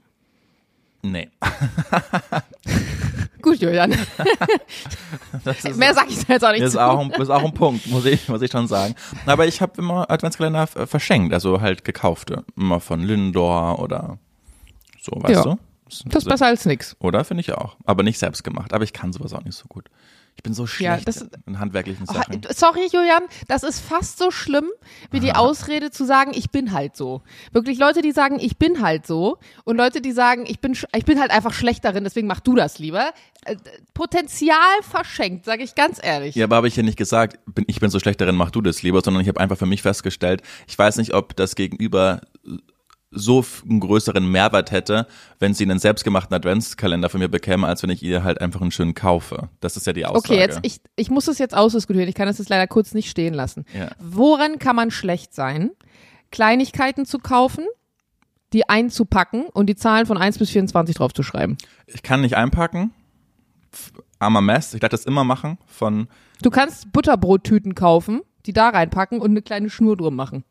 Nee. 1.03 1.29
Gut, 3.41 3.57
Julian. 3.59 3.91
Ist, 5.45 5.77
Mehr 5.77 5.93
sag 5.93 6.09
ich 6.09 6.25
jetzt 6.27 6.45
auch 6.45 6.51
nicht 6.53 6.61
ist, 6.61 6.73
zu. 6.73 6.79
auch 6.81 6.99
ein, 6.99 7.11
ist 7.11 7.29
auch 7.29 7.43
ein 7.43 7.53
Punkt, 7.53 7.87
muss 7.87 8.05
ich, 8.05 8.29
muss 8.29 8.41
ich 8.41 8.49
schon 8.51 8.67
sagen. 8.67 8.95
Aber 9.25 9.45
ich 9.45 9.61
habe 9.61 9.73
immer 9.81 10.09
Adventskalender 10.09 10.63
äh, 10.75 10.87
verschenkt, 10.87 11.33
also 11.33 11.59
halt 11.59 11.83
gekaufte. 11.83 12.45
Immer 12.55 12.79
von 12.79 13.01
Lindor 13.01 13.79
oder 13.79 14.17
so, 15.01 15.11
weißt 15.15 15.33
Ja. 15.33 15.43
du? 15.43 15.57
Das 16.05 16.23
ist 16.23 16.29
besser 16.29 16.45
als 16.47 16.65
nix. 16.65 16.95
Oder 16.99 17.25
finde 17.25 17.41
ich 17.41 17.51
auch. 17.53 17.75
Aber 17.83 18.03
nicht 18.03 18.17
selbst 18.17 18.43
gemacht. 18.43 18.73
Aber 18.73 18.83
ich 18.85 18.93
kann 18.93 19.11
sowas 19.11 19.33
auch 19.33 19.43
nicht 19.43 19.57
so 19.57 19.65
gut. 19.67 19.89
Ich 20.35 20.43
bin 20.43 20.53
so 20.53 20.67
schlecht 20.67 21.07
das- 21.07 21.25
in 21.45 21.59
handwerklichen 21.59 22.05
Sachen. 22.05 22.41
Sorry, 22.49 22.87
Julian, 22.91 23.23
das 23.47 23.63
ist 23.63 23.79
fast 23.79 24.17
so 24.17 24.29
schlimm, 24.31 24.65
wie 25.11 25.19
die 25.21 25.31
Ausrede 25.33 25.89
zu 25.91 26.05
sagen, 26.05 26.31
ich 26.33 26.49
bin 26.49 26.73
halt 26.73 26.97
so. 26.97 27.21
Wirklich 27.53 27.77
Leute, 27.79 28.01
die 28.01 28.11
sagen, 28.11 28.39
ich 28.41 28.57
bin 28.57 28.81
halt 28.81 29.07
so 29.07 29.37
und 29.63 29.77
Leute, 29.77 30.01
die 30.01 30.11
sagen, 30.11 30.45
ich 30.47 30.59
bin, 30.59 30.77
ich 30.95 31.05
bin 31.05 31.19
halt 31.21 31.31
einfach 31.31 31.53
schlecht 31.53 31.85
darin, 31.85 32.03
deswegen 32.03 32.27
mach 32.27 32.39
du 32.41 32.55
das 32.55 32.77
lieber. 32.79 33.11
Äh, 33.45 33.55
Potenzial 33.93 34.57
verschenkt, 34.81 35.45
sage 35.45 35.63
ich 35.63 35.75
ganz 35.75 35.99
ehrlich. 36.01 36.35
Ja, 36.35 36.45
aber 36.45 36.57
habe 36.57 36.67
ich 36.67 36.75
ja 36.75 36.83
nicht 36.83 36.97
gesagt, 36.97 37.39
bin, 37.45 37.63
ich 37.67 37.79
bin 37.79 37.89
so 37.89 37.99
schlecht 37.99 38.19
darin, 38.19 38.35
mach 38.35 38.51
du 38.51 38.61
das 38.61 38.81
lieber, 38.83 39.01
sondern 39.01 39.21
ich 39.21 39.27
habe 39.29 39.39
einfach 39.39 39.57
für 39.57 39.65
mich 39.65 39.81
festgestellt, 39.81 40.41
ich 40.67 40.77
weiß 40.77 40.97
nicht, 40.97 41.13
ob 41.13 41.35
das 41.35 41.55
Gegenüber 41.55 42.21
so 43.13 43.45
einen 43.67 43.79
größeren 43.79 44.29
Mehrwert 44.29 44.71
hätte, 44.71 45.07
wenn 45.39 45.53
sie 45.53 45.63
einen 45.63 45.79
selbstgemachten 45.79 46.33
Adventskalender 46.35 47.09
von 47.09 47.19
mir 47.19 47.29
bekäme, 47.29 47.67
als 47.67 47.83
wenn 47.83 47.89
ich 47.89 48.03
ihr 48.03 48.23
halt 48.23 48.41
einfach 48.41 48.61
einen 48.61 48.71
schönen 48.71 48.93
kaufe. 48.93 49.49
Das 49.59 49.77
ist 49.77 49.87
ja 49.87 49.93
die 49.93 50.05
Aussage. 50.05 50.33
Okay, 50.33 50.39
jetzt, 50.39 50.59
ich, 50.63 50.81
ich 50.95 51.09
muss 51.09 51.27
es 51.27 51.37
jetzt 51.37 51.55
ausdiskutieren. 51.55 52.09
Ich 52.09 52.15
kann 52.15 52.27
es 52.27 52.37
jetzt 52.37 52.49
leider 52.49 52.67
kurz 52.67 52.93
nicht 52.93 53.09
stehen 53.09 53.33
lassen. 53.33 53.65
Ja. 53.77 53.89
Woran 53.99 54.59
kann 54.59 54.75
man 54.75 54.91
schlecht 54.91 55.33
sein? 55.33 55.71
Kleinigkeiten 56.31 57.05
zu 57.05 57.19
kaufen, 57.19 57.65
die 58.53 58.67
einzupacken 58.69 59.45
und 59.53 59.67
die 59.67 59.75
Zahlen 59.75 60.05
von 60.05 60.17
1 60.17 60.39
bis 60.39 60.49
24 60.49 60.95
draufzuschreiben. 60.95 61.57
ich 61.87 62.03
kann 62.03 62.21
nicht 62.21 62.35
einpacken. 62.35 62.91
Armer 64.19 64.41
Mess, 64.41 64.73
ich 64.73 64.81
werde 64.81 64.93
das 64.93 65.05
immer 65.05 65.23
machen 65.23 65.57
von 65.65 66.07
Du 66.41 66.49
kannst 66.49 66.91
Butterbrottüten 66.91 67.73
kaufen, 67.75 68.21
die 68.45 68.53
da 68.53 68.69
reinpacken 68.69 69.19
und 69.19 69.31
eine 69.31 69.41
kleine 69.41 69.69
Schnur 69.69 69.97
drum 69.97 70.15
machen. 70.15 70.43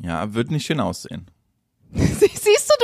Ja, 0.00 0.32
wird 0.34 0.50
nicht 0.50 0.66
schön 0.66 0.80
aussehen. 0.80 1.26
Sie- 1.92 2.02
Siehst 2.26 2.70
du, 2.70 2.74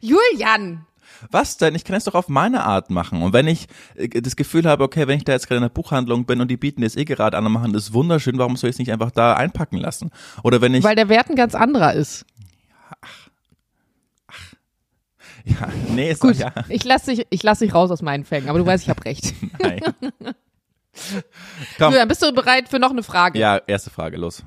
du, 0.00 0.06
Julian. 0.06 0.86
Was 1.30 1.56
denn? 1.56 1.74
Ich 1.74 1.84
kann 1.84 1.96
es 1.96 2.04
doch 2.04 2.14
auf 2.14 2.28
meine 2.28 2.64
Art 2.64 2.90
machen. 2.90 3.22
Und 3.22 3.32
wenn 3.32 3.46
ich 3.46 3.68
äh, 3.94 4.08
das 4.20 4.36
Gefühl 4.36 4.66
habe, 4.66 4.84
okay, 4.84 5.06
wenn 5.08 5.16
ich 5.16 5.24
da 5.24 5.32
jetzt 5.32 5.46
gerade 5.48 5.56
in 5.58 5.62
der 5.62 5.70
Buchhandlung 5.70 6.26
bin 6.26 6.40
und 6.40 6.48
die 6.50 6.56
bieten 6.58 6.82
das 6.82 6.94
eh 6.96 7.04
gerade 7.06 7.36
an 7.38 7.46
und 7.46 7.52
machen 7.52 7.72
das 7.72 7.92
wunderschön, 7.94 8.36
warum 8.38 8.56
soll 8.56 8.68
ich 8.70 8.74
es 8.74 8.78
nicht 8.78 8.92
einfach 8.92 9.10
da 9.10 9.32
einpacken 9.34 9.78
lassen? 9.78 10.10
Oder 10.42 10.60
wenn 10.60 10.74
ich, 10.74 10.84
Weil 10.84 10.94
der 10.96 11.08
Wert 11.08 11.30
ein 11.30 11.36
ganz 11.36 11.54
anderer 11.54 11.94
ist. 11.94 12.26
ja, 15.44 15.68
nee, 15.90 16.10
ist 16.10 16.20
Gut, 16.20 16.36
ja, 16.36 16.52
ich 16.68 16.84
lasse 16.84 17.14
dich, 17.14 17.26
ich 17.30 17.42
lass 17.42 17.60
dich 17.60 17.72
raus 17.72 17.90
aus 17.90 18.02
meinen 18.02 18.24
Fängen, 18.24 18.48
aber 18.48 18.58
du 18.58 18.66
weißt, 18.66 18.82
ich 18.84 18.90
habe 18.90 19.04
recht. 19.04 19.32
nein. 19.60 19.80
Komm, 21.78 21.92
Julian, 21.92 22.08
bist 22.08 22.22
du 22.22 22.32
bereit 22.32 22.68
für 22.68 22.78
noch 22.78 22.90
eine 22.90 23.02
Frage? 23.02 23.38
ja, 23.38 23.58
erste 23.66 23.90
Frage, 23.90 24.16
los. 24.16 24.42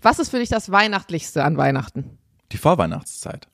Was 0.00 0.18
ist 0.18 0.30
für 0.30 0.38
dich 0.38 0.48
das 0.48 0.70
Weihnachtlichste 0.70 1.44
an 1.44 1.56
Weihnachten? 1.56 2.18
Die 2.52 2.56
Vorweihnachtszeit. 2.58 3.48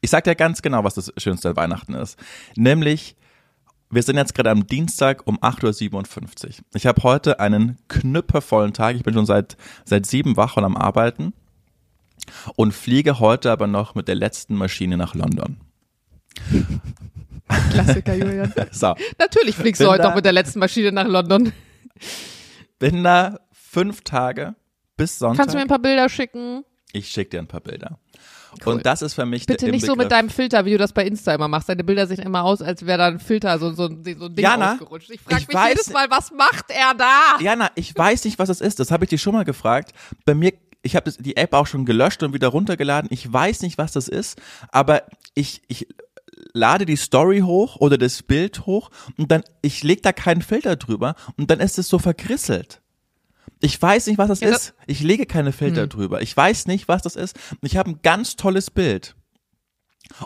Ich 0.00 0.10
sag 0.10 0.24
dir 0.24 0.34
ganz 0.34 0.62
genau, 0.62 0.84
was 0.84 0.94
das 0.94 1.12
Schönste 1.18 1.50
an 1.50 1.56
Weihnachten 1.56 1.94
ist. 1.94 2.18
Nämlich, 2.56 3.16
wir 3.90 4.02
sind 4.02 4.16
jetzt 4.16 4.34
gerade 4.34 4.50
am 4.50 4.66
Dienstag 4.66 5.26
um 5.26 5.38
8.57 5.40 6.46
Uhr. 6.46 6.54
Ich 6.74 6.86
habe 6.86 7.02
heute 7.02 7.40
einen 7.40 7.78
knüppervollen 7.88 8.72
Tag. 8.72 8.96
Ich 8.96 9.02
bin 9.02 9.14
schon 9.14 9.26
seit, 9.26 9.56
seit 9.84 10.06
sieben 10.06 10.36
Wochen 10.36 10.64
am 10.64 10.76
Arbeiten 10.76 11.34
und 12.56 12.72
fliege 12.72 13.18
heute 13.18 13.50
aber 13.50 13.66
noch 13.66 13.94
mit 13.94 14.08
der 14.08 14.14
letzten 14.14 14.54
Maschine 14.54 14.96
nach 14.96 15.14
London. 15.14 15.58
Klassiker, 17.72 18.14
Julian. 18.14 18.52
So, 18.70 18.94
Natürlich 19.18 19.56
fliegst 19.56 19.80
Bin 19.80 19.86
du 19.86 19.92
heute 19.92 20.04
da. 20.04 20.10
auch 20.10 20.14
mit 20.14 20.24
der 20.24 20.32
letzten 20.32 20.60
Maschine 20.60 20.92
nach 20.92 21.06
London. 21.08 21.52
bin 22.78 23.02
da 23.02 23.40
fünf 23.52 24.02
Tage 24.02 24.54
bis 25.00 25.18
Sonntag. 25.18 25.38
Kannst 25.38 25.54
du 25.54 25.58
mir 25.58 25.62
ein 25.62 25.68
paar 25.68 25.78
Bilder 25.78 26.08
schicken? 26.08 26.64
ich 26.92 27.08
schicke 27.08 27.30
dir 27.30 27.38
ein 27.38 27.46
paar 27.46 27.60
Bilder. 27.60 27.98
Cool. 28.64 28.74
Und 28.74 28.86
das 28.86 29.00
ist 29.00 29.14
für 29.14 29.26
mich 29.26 29.46
Bitte 29.46 29.68
nicht 29.68 29.86
so 29.86 29.94
mit 29.94 30.10
deinem 30.10 30.28
Filter, 30.28 30.64
wie 30.64 30.72
du 30.72 30.78
das 30.78 30.92
bei 30.92 31.06
Insta 31.06 31.32
immer 31.32 31.46
machst. 31.46 31.68
Deine 31.68 31.84
Bilder 31.84 32.06
sehen 32.08 32.18
immer 32.18 32.42
aus, 32.42 32.60
als 32.60 32.84
wäre 32.84 32.98
da 32.98 33.06
ein 33.06 33.20
Filter, 33.20 33.58
so, 33.60 33.70
so, 33.70 33.86
so 33.86 33.94
ein 33.94 34.02
Ding 34.02 34.38
Jana, 34.38 34.72
ausgerutscht. 34.72 35.10
Ich 35.10 35.20
frage 35.20 35.42
ich 35.42 35.48
mich 35.48 35.56
weiß- 35.56 35.68
jedes 35.68 35.90
Mal, 35.90 36.10
was 36.10 36.32
macht 36.32 36.66
er 36.68 36.94
da? 36.94 37.38
Jana, 37.40 37.70
ich 37.76 37.96
weiß 37.96 38.24
nicht, 38.24 38.40
was 38.40 38.48
es 38.48 38.60
ist. 38.60 38.80
Das 38.80 38.90
habe 38.90 39.04
ich 39.04 39.10
dir 39.10 39.18
schon 39.18 39.34
mal 39.34 39.44
gefragt. 39.44 39.92
Bei 40.24 40.34
mir, 40.34 40.52
ich 40.82 40.96
habe 40.96 41.12
die 41.12 41.36
App 41.36 41.54
auch 41.54 41.68
schon 41.68 41.84
gelöscht 41.84 42.24
und 42.24 42.32
wieder 42.32 42.48
runtergeladen. 42.48 43.08
Ich 43.12 43.32
weiß 43.32 43.62
nicht, 43.62 43.78
was 43.78 43.92
das 43.92 44.08
ist, 44.08 44.40
aber 44.72 45.04
ich, 45.34 45.62
ich 45.68 45.86
lade 46.52 46.86
die 46.86 46.96
Story 46.96 47.40
hoch 47.40 47.76
oder 47.76 47.98
das 47.98 48.24
Bild 48.24 48.66
hoch 48.66 48.90
und 49.16 49.30
dann, 49.30 49.44
ich 49.62 49.84
leg 49.84 50.02
da 50.02 50.12
keinen 50.12 50.42
Filter 50.42 50.74
drüber 50.74 51.14
und 51.36 51.52
dann 51.52 51.60
ist 51.60 51.78
es 51.78 51.88
so 51.88 52.00
vergrisselt. 52.00 52.79
Ich 53.60 53.80
weiß 53.80 54.06
nicht, 54.06 54.18
was 54.18 54.28
das 54.28 54.40
Ja, 54.40 54.50
ist. 54.50 54.74
Ich 54.86 55.00
lege 55.00 55.26
keine 55.26 55.52
Filter 55.52 55.86
drüber. 55.86 56.22
Ich 56.22 56.36
weiß 56.36 56.66
nicht, 56.66 56.88
was 56.88 57.02
das 57.02 57.16
ist. 57.16 57.36
Ich 57.62 57.76
habe 57.76 57.90
ein 57.90 58.00
ganz 58.02 58.36
tolles 58.36 58.70
Bild. 58.70 59.14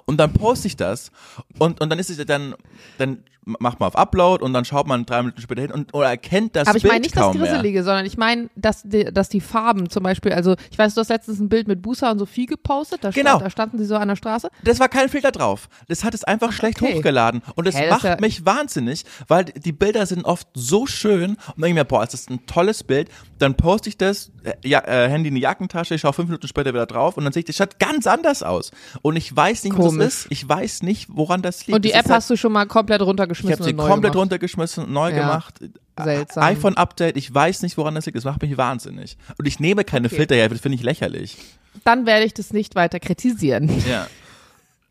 Und 0.07 0.19
dann 0.19 0.33
poste 0.33 0.67
ich 0.67 0.77
das 0.77 1.11
und, 1.59 1.81
und 1.81 1.91
dann 1.91 1.99
ist 1.99 2.09
es 2.11 2.17
dann, 2.27 2.55
dann 2.99 3.25
macht 3.47 3.79
man 3.79 3.89
auf 3.89 3.97
Upload 3.97 4.43
und 4.43 4.55
dann 4.55 4.65
schaut 4.65 4.87
man 4.87 5.05
drei 5.05 5.21
Minuten 5.21 5.41
später 5.43 5.61
hin 5.61 5.71
und 5.71 5.93
oder 5.93 6.09
erkennt 6.09 6.57
das 6.57 6.67
Aber 6.67 6.79
ich 6.79 6.85
meine 6.85 7.01
nicht 7.01 7.15
das 7.15 7.23
kaum 7.25 7.37
mehr. 7.39 7.47
Grisselige, 7.49 7.85
sondern 7.85 8.07
ich 8.07 8.17
meine, 8.17 8.49
dass 8.57 8.83
die, 8.85 9.05
dass 9.05 9.29
die 9.29 9.43
Farben 9.43 9.91
zum 9.91 10.03
Beispiel, 10.03 10.33
also 10.33 10.57
ich 10.71 10.79
weiß, 10.79 10.95
du 10.95 11.01
hast 11.03 11.09
letztens 11.11 11.41
ein 11.41 11.51
Bild 11.51 11.69
mit 11.69 11.83
Busa 11.83 12.11
und 12.11 12.19
Sophie 12.19 12.47
gepostet, 12.47 13.05
da, 13.05 13.11
Genau. 13.11 13.31
stand, 13.33 13.43
da 13.45 13.51
standen 13.51 13.79
sie 13.79 13.85
so 13.85 13.97
an 13.97 14.09
der 14.09 14.17
Straße. 14.17 14.49
Das 14.63 14.81
war 14.81 14.89
kein 14.89 15.11
Filter 15.11 15.31
drauf. 15.31 15.69
Das 15.89 16.05
hat 16.05 16.15
es 16.15 16.25
einfach 16.25 16.53
schlecht 16.53 16.81
okay. 16.81 16.95
hochgeladen. 16.95 17.43
Und 17.55 17.67
das 17.67 17.75
das 17.75 17.91
macht 17.91 18.05
ja- 18.05 18.17
mich 18.19 18.47
wahnsinnig, 18.47 19.05
weil 19.29 19.45
die 19.45 19.73
Bilder 19.73 20.07
sind 20.07 20.25
oft 20.25 20.49
so 20.55 20.87
schön. 20.87 21.33
Und 21.33 21.39
dann 21.39 21.55
denke 21.57 21.69
ich 21.69 21.75
mir, 21.75 21.85
boah, 21.85 22.03
ist 22.05 22.31
ein 22.31 22.47
tolles 22.47 22.83
Bild. 22.83 23.11
Dann 23.39 23.57
poste 23.57 23.91
ich 23.91 23.99
das, 23.99 24.31
äh, 24.45 24.55
ja, 24.65 24.81
äh, 24.87 25.11
Handy 25.11 25.29
in 25.29 25.35
die 25.35 25.43
Jackentasche, 25.43 25.97
ich 25.97 26.01
schaue 26.01 26.15
fünf 26.15 26.29
Minuten 26.29 26.49
später 26.49 26.73
wieder 26.73 26.87
drauf 26.87 27.19
und 27.19 27.25
dann 27.25 27.33
sehe 27.35 27.41
ich, 27.41 27.47
das 27.47 27.57
schaut 27.57 27.79
ganz 27.79 28.07
anders 28.07 28.43
aus. 28.43 28.71
Und 29.03 29.17
ich 29.17 29.35
weiß 29.37 29.64
nicht, 29.65 29.77
was 29.79 29.85
Komisch. 29.87 30.05
das 30.05 30.15
ist. 30.21 30.27
Ich 30.31 30.49
weiß 30.49 30.83
nicht, 30.83 31.09
woran 31.11 31.43
das 31.43 31.67
liegt. 31.67 31.75
Und 31.77 31.85
die 31.85 31.91
Das 31.91 32.01
App 32.01 32.05
halt- 32.07 32.15
hast 32.17 32.31
du 32.31 32.37
schon 32.37 32.53
mal 32.53 32.67
komplett 32.67 33.01
Ich 33.01 33.07
runtergeschmissen 33.07 33.53
habe 33.55 33.65
sie 33.65 33.71
und 33.71 33.77
neu 33.77 33.89
komplett 33.89 34.13
gemacht. 34.13 34.23
runtergeschmissen, 34.23 34.93
neu 34.93 35.11
Ja. 35.11 35.17
gemacht. 35.19 35.61
Seltsam. 36.03 36.43
iPhone-Update, 36.43 37.17
ich 37.17 37.33
weiß 37.33 37.63
nicht, 37.63 37.77
woran 37.79 37.95
das 37.95 38.05
liegt. 38.07 38.17
Das 38.17 38.25
macht 38.25 38.43
mich 38.43 38.57
wahnsinnig. 38.57 39.17
Und 39.39 39.47
ich 39.47 39.61
nehme 39.61 39.85
keine 39.85 40.07
Okay. 40.09 40.17
Filter 40.17 40.35
her, 40.35 40.49
das 40.49 40.61
finde 40.61 40.77
ich 40.77 40.83
lächerlich. 40.83 41.37
Dann 41.85 42.05
werde 42.07 42.25
ich 42.27 42.35
das 42.35 42.53
nicht 42.53 42.75
weiter 42.75 42.99
kritisieren. 43.01 43.71
Ja. 43.89 44.07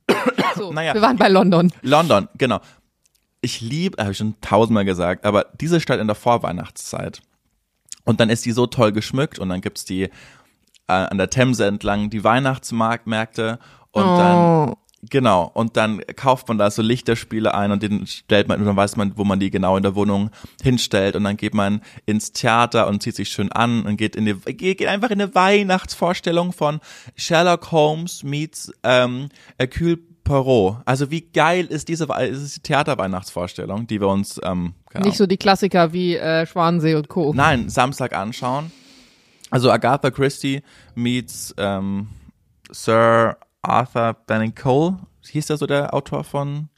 So, 0.55 0.71
Naja. 0.71 0.93
wir 0.93 1.01
waren 1.01 1.17
bei 1.17 1.29
London. 1.29 1.71
London, 1.81 2.27
genau. 2.37 2.59
Ich 3.41 3.59
liebe, 3.61 4.01
habe 4.01 4.11
ich 4.11 4.17
schon 4.17 4.35
tausendmal 4.41 4.85
gesagt, 4.85 5.25
aber 5.25 5.47
diese 5.59 5.79
Stadt 5.81 5.99
in 5.99 6.07
der 6.07 6.15
Vorweihnachtszeit. 6.15 7.21
Und 8.05 8.19
dann 8.19 8.29
ist 8.29 8.45
die 8.45 8.51
so 8.51 8.67
toll 8.67 8.91
geschmückt 8.91 9.39
und 9.39 9.49
dann 9.49 9.61
gibt's 9.61 9.83
die 9.85 10.03
äh, 10.03 10.09
an 10.87 11.17
der 11.17 11.29
Themse 11.29 11.65
entlang 11.65 12.09
die 12.09 12.23
Weihnachtsmärkte 12.23 13.59
und 13.93 14.05
dann 14.05 14.69
Oh. 14.69 14.77
Genau, 15.09 15.51
und 15.53 15.75
dann 15.75 16.01
kauft 16.15 16.47
man 16.47 16.57
da 16.57 16.71
so 16.71 16.81
Lichterspiele 16.81 17.53
ein 17.53 17.71
und 17.71 17.83
den 17.83 18.07
stellt 18.07 18.47
man, 18.47 18.59
und 18.59 18.65
dann 18.65 18.77
weiß 18.77 18.95
man, 18.95 19.17
wo 19.17 19.25
man 19.25 19.39
die 19.39 19.51
genau 19.51 19.75
in 19.75 19.83
der 19.83 19.95
Wohnung 19.95 20.29
hinstellt 20.61 21.15
und 21.15 21.25
dann 21.25 21.35
geht 21.35 21.53
man 21.53 21.81
ins 22.05 22.31
Theater 22.31 22.87
und 22.87 23.03
zieht 23.03 23.15
sich 23.15 23.29
schön 23.29 23.51
an 23.51 23.83
und 23.85 23.97
geht 23.97 24.15
in 24.15 24.25
die, 24.25 24.33
geht 24.33 24.85
einfach 24.87 25.11
in 25.11 25.21
eine 25.21 25.35
Weihnachtsvorstellung 25.35 26.53
von 26.53 26.79
Sherlock 27.17 27.71
Holmes 27.71 28.23
meets 28.23 28.71
ähm, 28.83 29.27
Hercule 29.57 29.99
Poirot. 30.23 30.77
Also 30.85 31.11
wie 31.11 31.21
geil 31.21 31.65
ist 31.65 31.89
diese 31.89 32.05
ist 32.05 32.55
die 32.55 32.61
Theaterweihnachtsvorstellung, 32.61 33.87
die 33.87 33.99
wir 33.99 34.07
uns 34.07 34.39
ähm, 34.41 34.73
nicht 35.03 35.17
so 35.17 35.27
die 35.27 35.37
Klassiker 35.37 35.91
wie 35.91 36.15
äh, 36.15 36.45
Schwanensee 36.45 36.95
und 36.95 37.09
Co. 37.09 37.33
Nein, 37.33 37.67
Samstag 37.67 38.15
anschauen. 38.15 38.71
Also 39.49 39.69
Agatha 39.69 40.11
Christie 40.11 40.61
meets 40.95 41.53
ähm, 41.57 42.07
Sir 42.71 43.35
Arthur 43.63 44.13
Benning 44.27 44.53
Cole, 44.53 44.97
hieß 45.27 45.47
der 45.47 45.57
so 45.57 45.65
der 45.65 45.93
Autor 45.93 46.23
von 46.23 46.69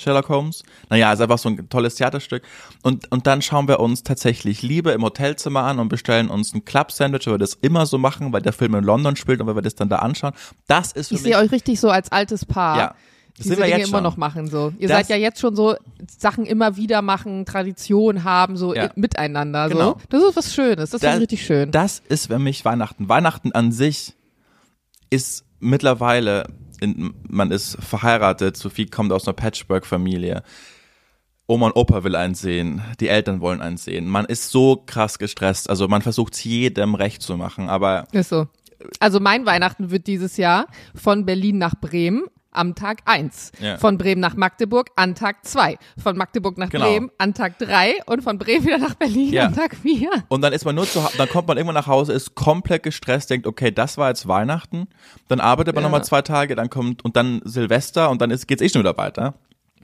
Sherlock 0.00 0.28
Holmes. 0.30 0.62
Naja, 0.88 1.12
ist 1.12 1.20
einfach 1.20 1.38
so 1.38 1.50
ein 1.50 1.68
tolles 1.68 1.94
Theaterstück. 1.96 2.42
Und, 2.82 3.10
und 3.12 3.26
dann 3.26 3.42
schauen 3.42 3.68
wir 3.68 3.80
uns 3.80 4.02
tatsächlich 4.02 4.62
Liebe 4.62 4.92
im 4.92 5.02
Hotelzimmer 5.02 5.62
an 5.62 5.78
und 5.78 5.88
bestellen 5.88 6.28
uns 6.30 6.54
ein 6.54 6.64
Club-Sandwich, 6.64 7.26
weil 7.26 7.34
wir 7.34 7.38
das 7.38 7.54
immer 7.54 7.86
so 7.86 7.98
machen, 7.98 8.32
weil 8.32 8.42
der 8.42 8.52
Film 8.52 8.74
in 8.74 8.84
London 8.84 9.16
spielt 9.16 9.40
und 9.40 9.46
weil 9.46 9.54
wir 9.54 9.62
das 9.62 9.74
dann 9.74 9.88
da 9.88 9.96
anschauen. 9.96 10.32
Das 10.66 10.92
ist 10.92 11.08
für 11.08 11.16
ich 11.16 11.22
mich. 11.22 11.32
Sehe 11.32 11.42
euch 11.42 11.52
richtig 11.52 11.78
so 11.78 11.90
als 11.90 12.10
altes 12.10 12.46
Paar. 12.46 12.78
Ja. 12.78 12.94
Das 13.36 13.46
diese 13.46 13.56
Dinge 13.56 13.82
immer 13.82 14.00
noch 14.00 14.16
machen 14.16 14.48
so. 14.48 14.72
Ihr 14.78 14.88
das, 14.88 14.98
seid 14.98 15.08
ja 15.08 15.16
jetzt 15.16 15.40
schon 15.40 15.54
so 15.54 15.76
Sachen 16.18 16.46
immer 16.46 16.76
wieder 16.76 17.00
machen, 17.00 17.46
Tradition 17.46 18.24
haben, 18.24 18.56
so 18.56 18.74
ja. 18.74 18.90
miteinander. 18.96 19.68
So. 19.68 19.74
Genau. 19.74 19.96
Das 20.08 20.22
ist 20.22 20.36
was 20.36 20.54
Schönes. 20.54 20.90
Das, 20.90 21.00
das 21.00 21.14
ist 21.14 21.20
richtig 21.20 21.46
schön. 21.46 21.70
Das 21.70 22.02
ist 22.08 22.26
für 22.26 22.38
mich 22.38 22.64
Weihnachten. 22.64 23.08
Weihnachten 23.08 23.52
an 23.52 23.72
sich 23.72 24.14
ist 25.10 25.44
mittlerweile, 25.60 26.46
in, 26.80 27.14
man 27.28 27.50
ist 27.50 27.76
verheiratet, 27.82 28.56
Sophie 28.56 28.86
kommt 28.86 29.12
aus 29.12 29.26
einer 29.26 29.34
Patchwork-Familie. 29.34 30.42
Oma 31.46 31.66
und 31.66 31.76
Opa 31.76 32.04
will 32.04 32.14
einen 32.14 32.34
sehen, 32.34 32.80
die 33.00 33.08
Eltern 33.08 33.40
wollen 33.40 33.60
einen 33.60 33.76
sehen. 33.76 34.08
Man 34.08 34.24
ist 34.24 34.50
so 34.50 34.82
krass 34.86 35.18
gestresst. 35.18 35.68
Also 35.68 35.88
man 35.88 36.00
versucht 36.00 36.34
es 36.34 36.44
jedem 36.44 36.94
recht 36.94 37.22
zu 37.22 37.36
machen, 37.36 37.68
aber. 37.68 38.06
Ist 38.12 38.28
so. 38.28 38.46
Also 38.98 39.20
mein 39.20 39.46
Weihnachten 39.46 39.90
wird 39.90 40.06
dieses 40.06 40.36
Jahr 40.36 40.66
von 40.94 41.26
Berlin 41.26 41.58
nach 41.58 41.74
Bremen 41.74 42.24
am 42.52 42.74
Tag 42.74 43.02
1. 43.04 43.52
Ja. 43.60 43.78
Von 43.78 43.98
Bremen 43.98 44.20
nach 44.20 44.34
Magdeburg 44.34 44.90
an 44.96 45.14
Tag 45.14 45.44
2. 45.44 45.78
Von 46.02 46.16
Magdeburg 46.16 46.58
nach 46.58 46.70
genau. 46.70 46.86
Bremen 46.86 47.10
an 47.18 47.34
Tag 47.34 47.58
3 47.58 47.94
und 48.06 48.22
von 48.22 48.38
Bremen 48.38 48.64
wieder 48.64 48.78
nach 48.78 48.94
Berlin 48.94 49.32
ja. 49.32 49.46
an 49.46 49.54
Tag 49.54 49.76
4. 49.76 50.10
Und 50.28 50.42
dann 50.42 50.52
ist 50.52 50.64
man 50.64 50.74
nur 50.74 50.86
zu 50.86 51.00
dann 51.16 51.28
kommt 51.28 51.48
man 51.48 51.56
irgendwann 51.56 51.74
nach 51.74 51.86
Hause, 51.86 52.12
ist 52.12 52.34
komplett 52.34 52.82
gestresst, 52.82 53.30
denkt, 53.30 53.46
okay, 53.46 53.70
das 53.70 53.98
war 53.98 54.08
jetzt 54.08 54.28
Weihnachten. 54.28 54.88
Dann 55.28 55.40
arbeitet 55.40 55.74
man 55.74 55.82
ja. 55.82 55.88
nochmal 55.88 56.04
zwei 56.04 56.22
Tage, 56.22 56.54
dann 56.54 56.70
kommt 56.70 57.04
und 57.04 57.16
dann 57.16 57.40
Silvester 57.44 58.10
und 58.10 58.20
dann 58.20 58.30
ist, 58.30 58.46
geht's 58.46 58.62
eh 58.62 58.68
schon 58.68 58.82
wieder 58.82 58.96
weiter. 58.96 59.34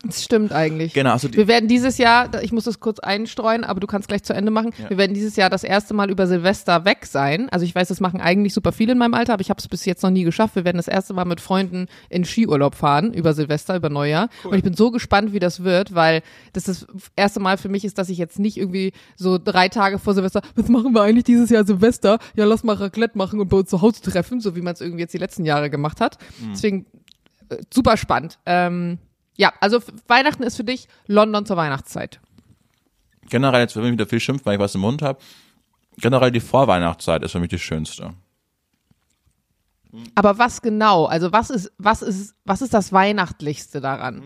Das 0.05 0.23
stimmt 0.23 0.53
eigentlich. 0.53 0.93
Genau. 0.93 1.13
Also 1.13 1.33
wir 1.33 1.49
werden 1.49 1.69
dieses 1.69 1.99
Jahr, 1.99 2.43
ich 2.43 2.53
muss 2.53 2.65
das 2.65 2.81
kurz 2.81 2.99
einstreuen, 2.99 3.65
aber 3.65 3.81
du 3.81 3.87
kannst 3.87 4.09
gleich 4.09 4.23
zu 4.23 4.35
Ende 4.35 4.51
machen. 4.51 4.73
Ja. 4.79 4.91
Wir 4.91 4.99
werden 4.99 5.15
dieses 5.15 5.37
Jahr 5.37 5.49
das 5.49 5.65
erste 5.65 5.95
Mal 5.95 6.11
über 6.11 6.27
Silvester 6.27 6.85
weg 6.85 7.07
sein. 7.07 7.49
Also 7.49 7.65
ich 7.65 7.75
weiß, 7.75 7.89
das 7.89 8.01
machen 8.01 8.21
eigentlich 8.21 8.53
super 8.53 8.73
viele 8.73 8.93
in 8.93 8.99
meinem 8.99 9.15
Alter, 9.15 9.33
aber 9.33 9.41
ich 9.41 9.51
habe 9.51 9.59
es 9.59 9.67
bis 9.69 9.85
jetzt 9.85 10.03
noch 10.03 10.11
nie 10.11 10.25
geschafft. 10.25 10.55
Wir 10.55 10.65
werden 10.65 10.77
das 10.77 10.89
erste 10.89 11.15
Mal 11.15 11.25
mit 11.25 11.41
Freunden 11.41 11.87
in 12.11 12.25
Skiurlaub 12.25 12.75
fahren 12.75 13.15
über 13.15 13.33
Silvester, 13.33 13.75
über 13.77 13.89
Neujahr. 13.89 14.29
Cool. 14.45 14.53
Und 14.53 14.59
ich 14.59 14.65
bin 14.65 14.75
so 14.75 14.91
gespannt, 14.91 15.33
wie 15.33 15.39
das 15.39 15.65
wird, 15.65 15.95
weil 15.95 16.23
das 16.53 16.65
das 16.65 16.87
erste 17.17 17.41
Mal 17.41 17.57
für 17.57 17.69
mich 17.69 17.85
ist, 17.85 17.99
dass 17.99 18.09
ich 18.09 18.19
jetzt 18.19 18.39
nicht 18.39 18.59
irgendwie 18.59 18.93
so 19.17 19.39
drei 19.39 19.69
Tage 19.69 19.99
vor 19.99 20.15
Silvester, 20.15 20.43
was 20.55 20.69
machen 20.69 20.93
wir 20.93 21.03
eigentlich 21.03 21.25
dieses 21.25 21.49
Jahr 21.49 21.65
Silvester? 21.65 22.19
Ja, 22.35 22.45
lass 22.45 22.65
mal 22.65 22.77
Raclette 22.77 23.17
machen 23.17 23.41
und 23.41 23.49
bei 23.49 23.57
uns 23.57 23.71
zu 23.71 23.81
Hause 23.81 24.03
treffen, 24.03 24.41
so 24.41 24.55
wie 24.55 24.61
man 24.61 24.75
es 24.75 24.81
irgendwie 24.81 25.01
jetzt 25.01 25.15
die 25.15 25.19
letzten 25.19 25.45
Jahre 25.45 25.71
gemacht 25.71 26.01
hat. 26.01 26.19
Mhm. 26.41 26.51
Deswegen 26.53 26.87
äh, 27.49 27.57
super 27.73 27.97
spannend. 27.97 28.39
Ähm, 28.47 28.99
ja, 29.37 29.53
also 29.61 29.81
Weihnachten 30.09 30.43
ist 30.43 30.57
für 30.57 30.65
dich 30.65 30.89
London 31.07 31.47
zur 31.47 31.57
Weihnachtszeit. 31.57 32.21
Generell, 33.29 33.61
jetzt 33.61 33.77
will 33.77 33.85
ich 33.85 33.93
wieder 33.93 34.07
viel 34.07 34.21
schimpfen, 34.21 34.47
weil 34.47 34.55
ich 34.55 34.61
was 34.61 34.75
im 34.75 34.81
Mund 34.83 35.03
habe. 35.03 35.19
Generell 35.99 36.31
die 36.31 36.41
Vorweihnachtszeit 36.41 37.23
ist 37.23 37.33
für 37.33 37.41
mich 37.41 37.49
die 37.49 37.59
schönste. 37.59 38.11
Aber 40.15 40.39
was 40.39 40.63
genau? 40.63 41.07
Also 41.07 41.33
was 41.33 41.51
ist, 41.51 41.73
was 41.79 42.03
ist, 42.03 42.35
was 42.45 42.63
ist 42.63 42.75
das 42.75 42.93
Weihnachtlichste 42.93 43.81
daran? 43.81 44.23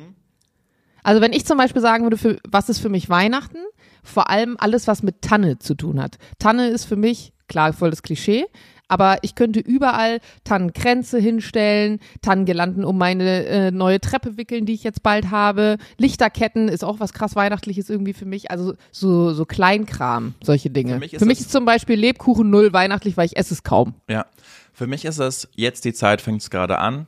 Also 1.03 1.21
wenn 1.21 1.33
ich 1.33 1.47
zum 1.47 1.59
Beispiel 1.59 1.81
sagen 1.81 2.05
würde, 2.05 2.19
für, 2.19 2.39
was 2.49 2.69
ist 2.69 2.81
für 2.81 2.89
mich 2.89 3.09
Weihnachten? 3.09 3.59
Vor 4.03 4.31
allem 4.31 4.57
alles, 4.59 4.87
was 4.87 5.03
mit 5.03 5.23
Tanne 5.23 5.59
zu 5.59 5.75
tun 5.75 6.01
hat. 6.01 6.19
Tanne 6.39 6.69
ist 6.69 6.85
für 6.85 6.97
mich, 6.97 7.33
klar, 7.49 7.73
voll 7.73 7.91
das 7.91 8.03
Klischee, 8.03 8.47
aber 8.91 9.19
ich 9.23 9.37
könnte 9.37 9.61
überall 9.61 10.21
Tannenkränze 10.43 11.19
hinstellen, 11.19 12.01
Tannengirlanden 12.23 12.85
um 12.85 12.99
meine 12.99 13.47
äh, 13.47 13.71
neue 13.71 14.01
Treppe 14.01 14.37
wickeln, 14.37 14.67
die 14.67 14.75
ich 14.75 14.83
jetzt 14.83 15.03
bald 15.03 15.31
habe. 15.31 15.77
Lichterketten 15.97 16.69
ist 16.69 16.85
auch 16.85 16.99
was 16.99 17.13
krass 17.13 17.37
Weihnachtliches 17.37 17.89
irgendwie 17.89 18.13
für 18.13 18.27
mich. 18.27 18.51
Also 18.51 18.75
so, 18.91 19.33
so 19.33 19.45
Kleinkram, 19.45 20.35
solche 20.43 20.71
Dinge. 20.71 20.95
Für 20.95 20.99
mich 20.99 21.15
ist, 21.15 21.19
für 21.21 21.27
mich 21.27 21.41
ist 21.41 21.53
zum 21.53 21.65
Beispiel 21.65 21.97
Lebkuchen 21.97 22.51
null 22.51 22.73
weihnachtlich, 22.73 23.17
weil 23.17 23.27
ich 23.27 23.37
esse 23.37 23.55
es 23.55 23.63
kaum. 23.63 23.95
Ja, 24.09 24.27
für 24.73 24.89
mich 24.89 25.05
ist 25.05 25.19
es, 25.19 25.49
jetzt 25.55 25.85
die 25.85 25.93
Zeit 25.93 26.21
fängt 26.21 26.43
es 26.43 26.51
gerade 26.51 26.79
an. 26.79 27.07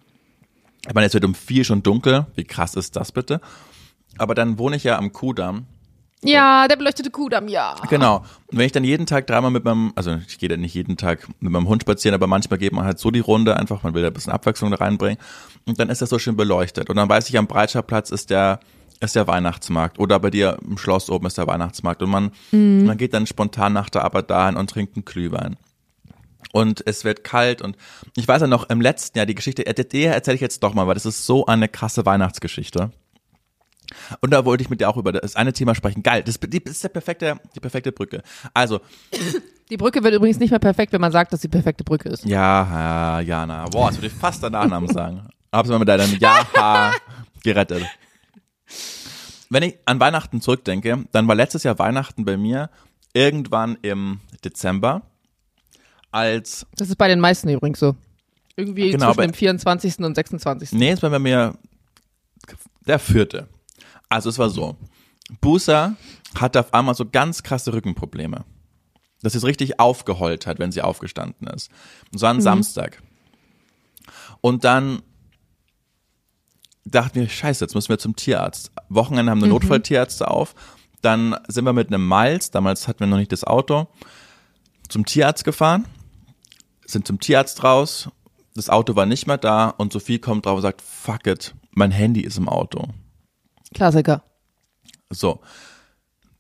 Ich 0.87 0.95
meine, 0.95 1.07
jetzt 1.07 1.15
wird 1.15 1.25
um 1.25 1.35
vier 1.35 1.65
schon 1.65 1.83
dunkel. 1.83 2.27
Wie 2.37 2.45
krass 2.45 2.77
ist 2.77 2.95
das 2.95 3.11
bitte? 3.11 3.41
Aber 4.19 4.35
dann 4.37 4.59
wohne 4.59 4.77
ich 4.77 4.85
ja 4.85 4.99
am 4.99 5.13
Kudamm 5.13 5.67
ja, 6.25 6.69
der 6.69 6.77
beleuchtete 6.77 7.11
Kudamm, 7.11 7.49
ja. 7.49 7.75
Genau. 7.91 8.19
Und 8.47 8.59
wenn 8.59 8.67
ich 8.67 8.73
dann 8.73 8.85
jeden 8.85 9.07
Tag 9.07 9.27
dreimal 9.27 9.51
mit 9.51 9.65
meinem, 9.65 9.93
also 9.97 10.19
ich 10.29 10.39
gehe 10.39 10.49
dann 10.49 10.61
nicht 10.61 10.75
jeden 10.75 10.97
Tag 10.97 11.27
mit 11.41 11.51
meinem 11.51 11.69
Hund 11.69 11.83
spazieren, 11.83 12.15
aber 12.15 12.27
manchmal 12.27 12.59
geht 12.59 12.73
man 12.73 12.85
halt 12.85 12.99
so 12.99 13.11
die 13.11 13.21
Runde 13.21 13.57
einfach, 13.57 13.83
man 13.83 13.95
will 13.95 14.03
da 14.03 14.09
ein 14.09 14.15
bisschen 14.15 14.33
Abwechslung 14.33 14.71
da 14.71 14.77
reinbringen. 14.77 15.19
Und 15.67 15.81
dann 15.81 15.89
ist 15.89 16.01
das 16.01 16.11
so 16.11 16.19
schön 16.19 16.37
beleuchtet. 16.37 16.91
Und 16.91 16.97
dann 16.97 17.09
weiß 17.09 17.29
ich, 17.29 17.39
am 17.39 17.47
Breitscheidplatz 17.47 18.11
ist 18.11 18.31
der, 18.31 18.61
ist 19.01 19.17
der 19.17 19.27
Weihnachtsmarkt. 19.27 19.99
Oder 19.99 20.21
bei 20.21 20.31
dir 20.31 20.59
im 20.65 20.79
Schloss 20.79 21.11
oben 21.11 21.27
ist 21.27 21.39
der 21.39 21.47
Weihnachtsmarkt. 21.49 22.03
Und 22.03 22.11
man, 22.11 22.31
mhm. 22.53 22.85
man 22.87 22.97
geht 22.97 23.15
dann 23.15 23.27
spontan 23.27 23.73
nach 23.73 23.91
der 23.91 24.05
Arbeit 24.05 24.31
dahin 24.31 24.57
und 24.57 24.71
trinkt 24.71 24.97
einen 24.97 25.05
Glühwein. 25.05 25.57
Und 26.53 26.87
es 26.87 27.05
wird 27.05 27.25
kalt 27.25 27.63
und 27.63 27.77
ich 28.15 28.29
weiß 28.29 28.43
ja 28.43 28.47
noch 28.47 28.69
im 28.69 28.81
letzten 28.81 29.17
Jahr 29.17 29.27
die 29.27 29.35
Geschichte, 29.35 29.65
der 29.65 30.15
erzähle 30.15 30.35
ich 30.35 30.41
jetzt 30.41 30.63
doch 30.63 30.75
mal, 30.75 30.87
weil 30.87 30.95
das 30.95 31.07
ist 31.07 31.25
so 31.25 31.47
eine 31.47 31.67
krasse 31.67 32.05
Weihnachtsgeschichte. 32.05 32.91
Und 34.21 34.33
da 34.33 34.45
wollte 34.45 34.63
ich 34.63 34.71
mit 34.71 34.81
dir 34.81 34.89
auch 34.89 34.97
über 34.97 35.13
das 35.13 35.37
eine 35.37 35.53
Thema 35.53 35.75
sprechen. 35.75 36.03
Geil, 36.03 36.23
das, 36.23 36.37
ist 36.37 36.85
der 36.85 36.89
perfekte, 36.89 37.39
die 37.55 37.61
perfekte 37.61 37.93
Brücke. 37.93 38.23
Also. 38.55 38.81
Die 39.71 39.77
Brücke 39.77 40.03
wird 40.05 40.15
übrigens 40.15 40.39
nicht 40.39 40.51
mehr 40.51 40.59
perfekt, 40.59 40.93
wenn 40.93 41.01
man 41.01 41.13
sagt, 41.13 41.33
dass 41.33 41.41
die 41.41 41.49
perfekte 41.49 41.85
Brücke 41.85 42.09
ist. 42.11 42.25
Ja, 42.25 43.19
ja, 43.19 43.21
Jana. 43.21 43.67
Boah, 43.67 43.89
das 43.89 43.97
würde 43.97 44.09
ich 44.09 44.13
fast 44.13 44.43
deinen 44.43 44.53
Nachnamen 44.53 44.89
sagen. 44.93 45.29
Hab's 45.53 45.69
mal 45.69 45.79
mit 45.79 45.89
deinem 45.89 46.15
Ja 46.19 46.93
gerettet. 47.43 47.85
Wenn 49.51 49.63
ich 49.63 49.79
an 49.85 50.01
Weihnachten 50.01 50.41
zurückdenke, 50.41 51.05
dann 51.13 51.29
war 51.29 51.35
letztes 51.35 51.63
Jahr 51.63 51.79
Weihnachten 51.79 52.25
bei 52.25 52.37
mir 52.37 52.71
irgendwann 53.13 53.77
im 53.83 54.21
Dezember, 54.45 55.03
als. 56.11 56.67
Das 56.77 56.89
ist 56.89 56.97
bei 56.97 57.09
den 57.09 57.21
meisten 57.21 57.49
übrigens 57.49 57.81
so. 57.81 57.97
Irgendwie 58.57 58.91
genau, 58.91 59.15
zwischen 59.15 59.33
dem 59.33 59.35
24. 59.35 59.99
und 60.01 60.15
26. 60.15 60.73
Nee, 60.73 60.91
es 60.91 61.03
war 61.03 61.11
bei 61.11 61.19
mir 61.19 61.55
der 62.87 62.99
vierte. 62.99 63.49
Also 64.13 64.29
es 64.29 64.39
war 64.39 64.51
so. 64.51 64.77
Busa 65.41 65.97
hatte 66.35 66.61
auf 66.61 66.75
einmal 66.75 66.95
so 66.95 67.07
ganz 67.07 67.43
krasse 67.43 67.73
Rückenprobleme. 67.73 68.45
Dass 69.23 69.33
sie 69.33 69.39
es 69.39 69.45
richtig 69.45 69.81
aufgeheult 69.81 70.47
hat, 70.47 70.59
wenn 70.59 70.71
sie 70.71 70.83
aufgestanden 70.83 71.47
ist. 71.49 71.71
Und 72.13 72.19
so 72.19 72.27
an 72.27 72.37
mhm. 72.37 72.43
Samstag. 72.43 73.03
Und 74.43 74.65
dann 74.65 75.01
dachten 76.85 77.21
wir, 77.21 77.29
scheiße, 77.29 77.65
jetzt 77.65 77.75
müssen 77.75 77.89
wir 77.89 77.99
zum 77.99 78.15
Tierarzt. 78.15 78.71
Wochenende 78.91 79.31
haben 79.31 79.41
wir 79.41 79.47
mhm. 79.47 79.55
Notfalltierärzte 79.55 80.29
auf. 80.29 80.55
Dann 81.01 81.37
sind 81.49 81.65
wir 81.65 81.73
mit 81.73 81.89
einem 81.89 82.07
Miles, 82.07 82.51
damals 82.51 82.89
hatten 82.89 83.01
wir 83.01 83.07
noch 83.07 83.17
nicht 83.17 83.33
das 83.33 83.45
Auto, 83.45 83.89
zum 84.89 85.07
Tierarzt 85.07 85.45
gefahren, 85.45 85.87
sind 86.85 87.07
zum 87.07 87.19
Tierarzt 87.19 87.65
raus, 87.65 88.09
das 88.55 88.69
Auto 88.69 88.95
war 88.95 89.07
nicht 89.07 89.27
mehr 89.27 89.39
da 89.39 89.69
und 89.71 89.93
Sophie 89.93 90.19
kommt 90.19 90.47
drauf 90.47 90.57
und 90.57 90.63
sagt, 90.63 90.81
fuck 90.83 91.27
it, 91.27 91.55
mein 91.71 91.91
Handy 91.91 92.21
ist 92.21 92.37
im 92.37 92.49
Auto. 92.49 92.89
Klassiker. 93.73 94.23
So. 95.11 95.41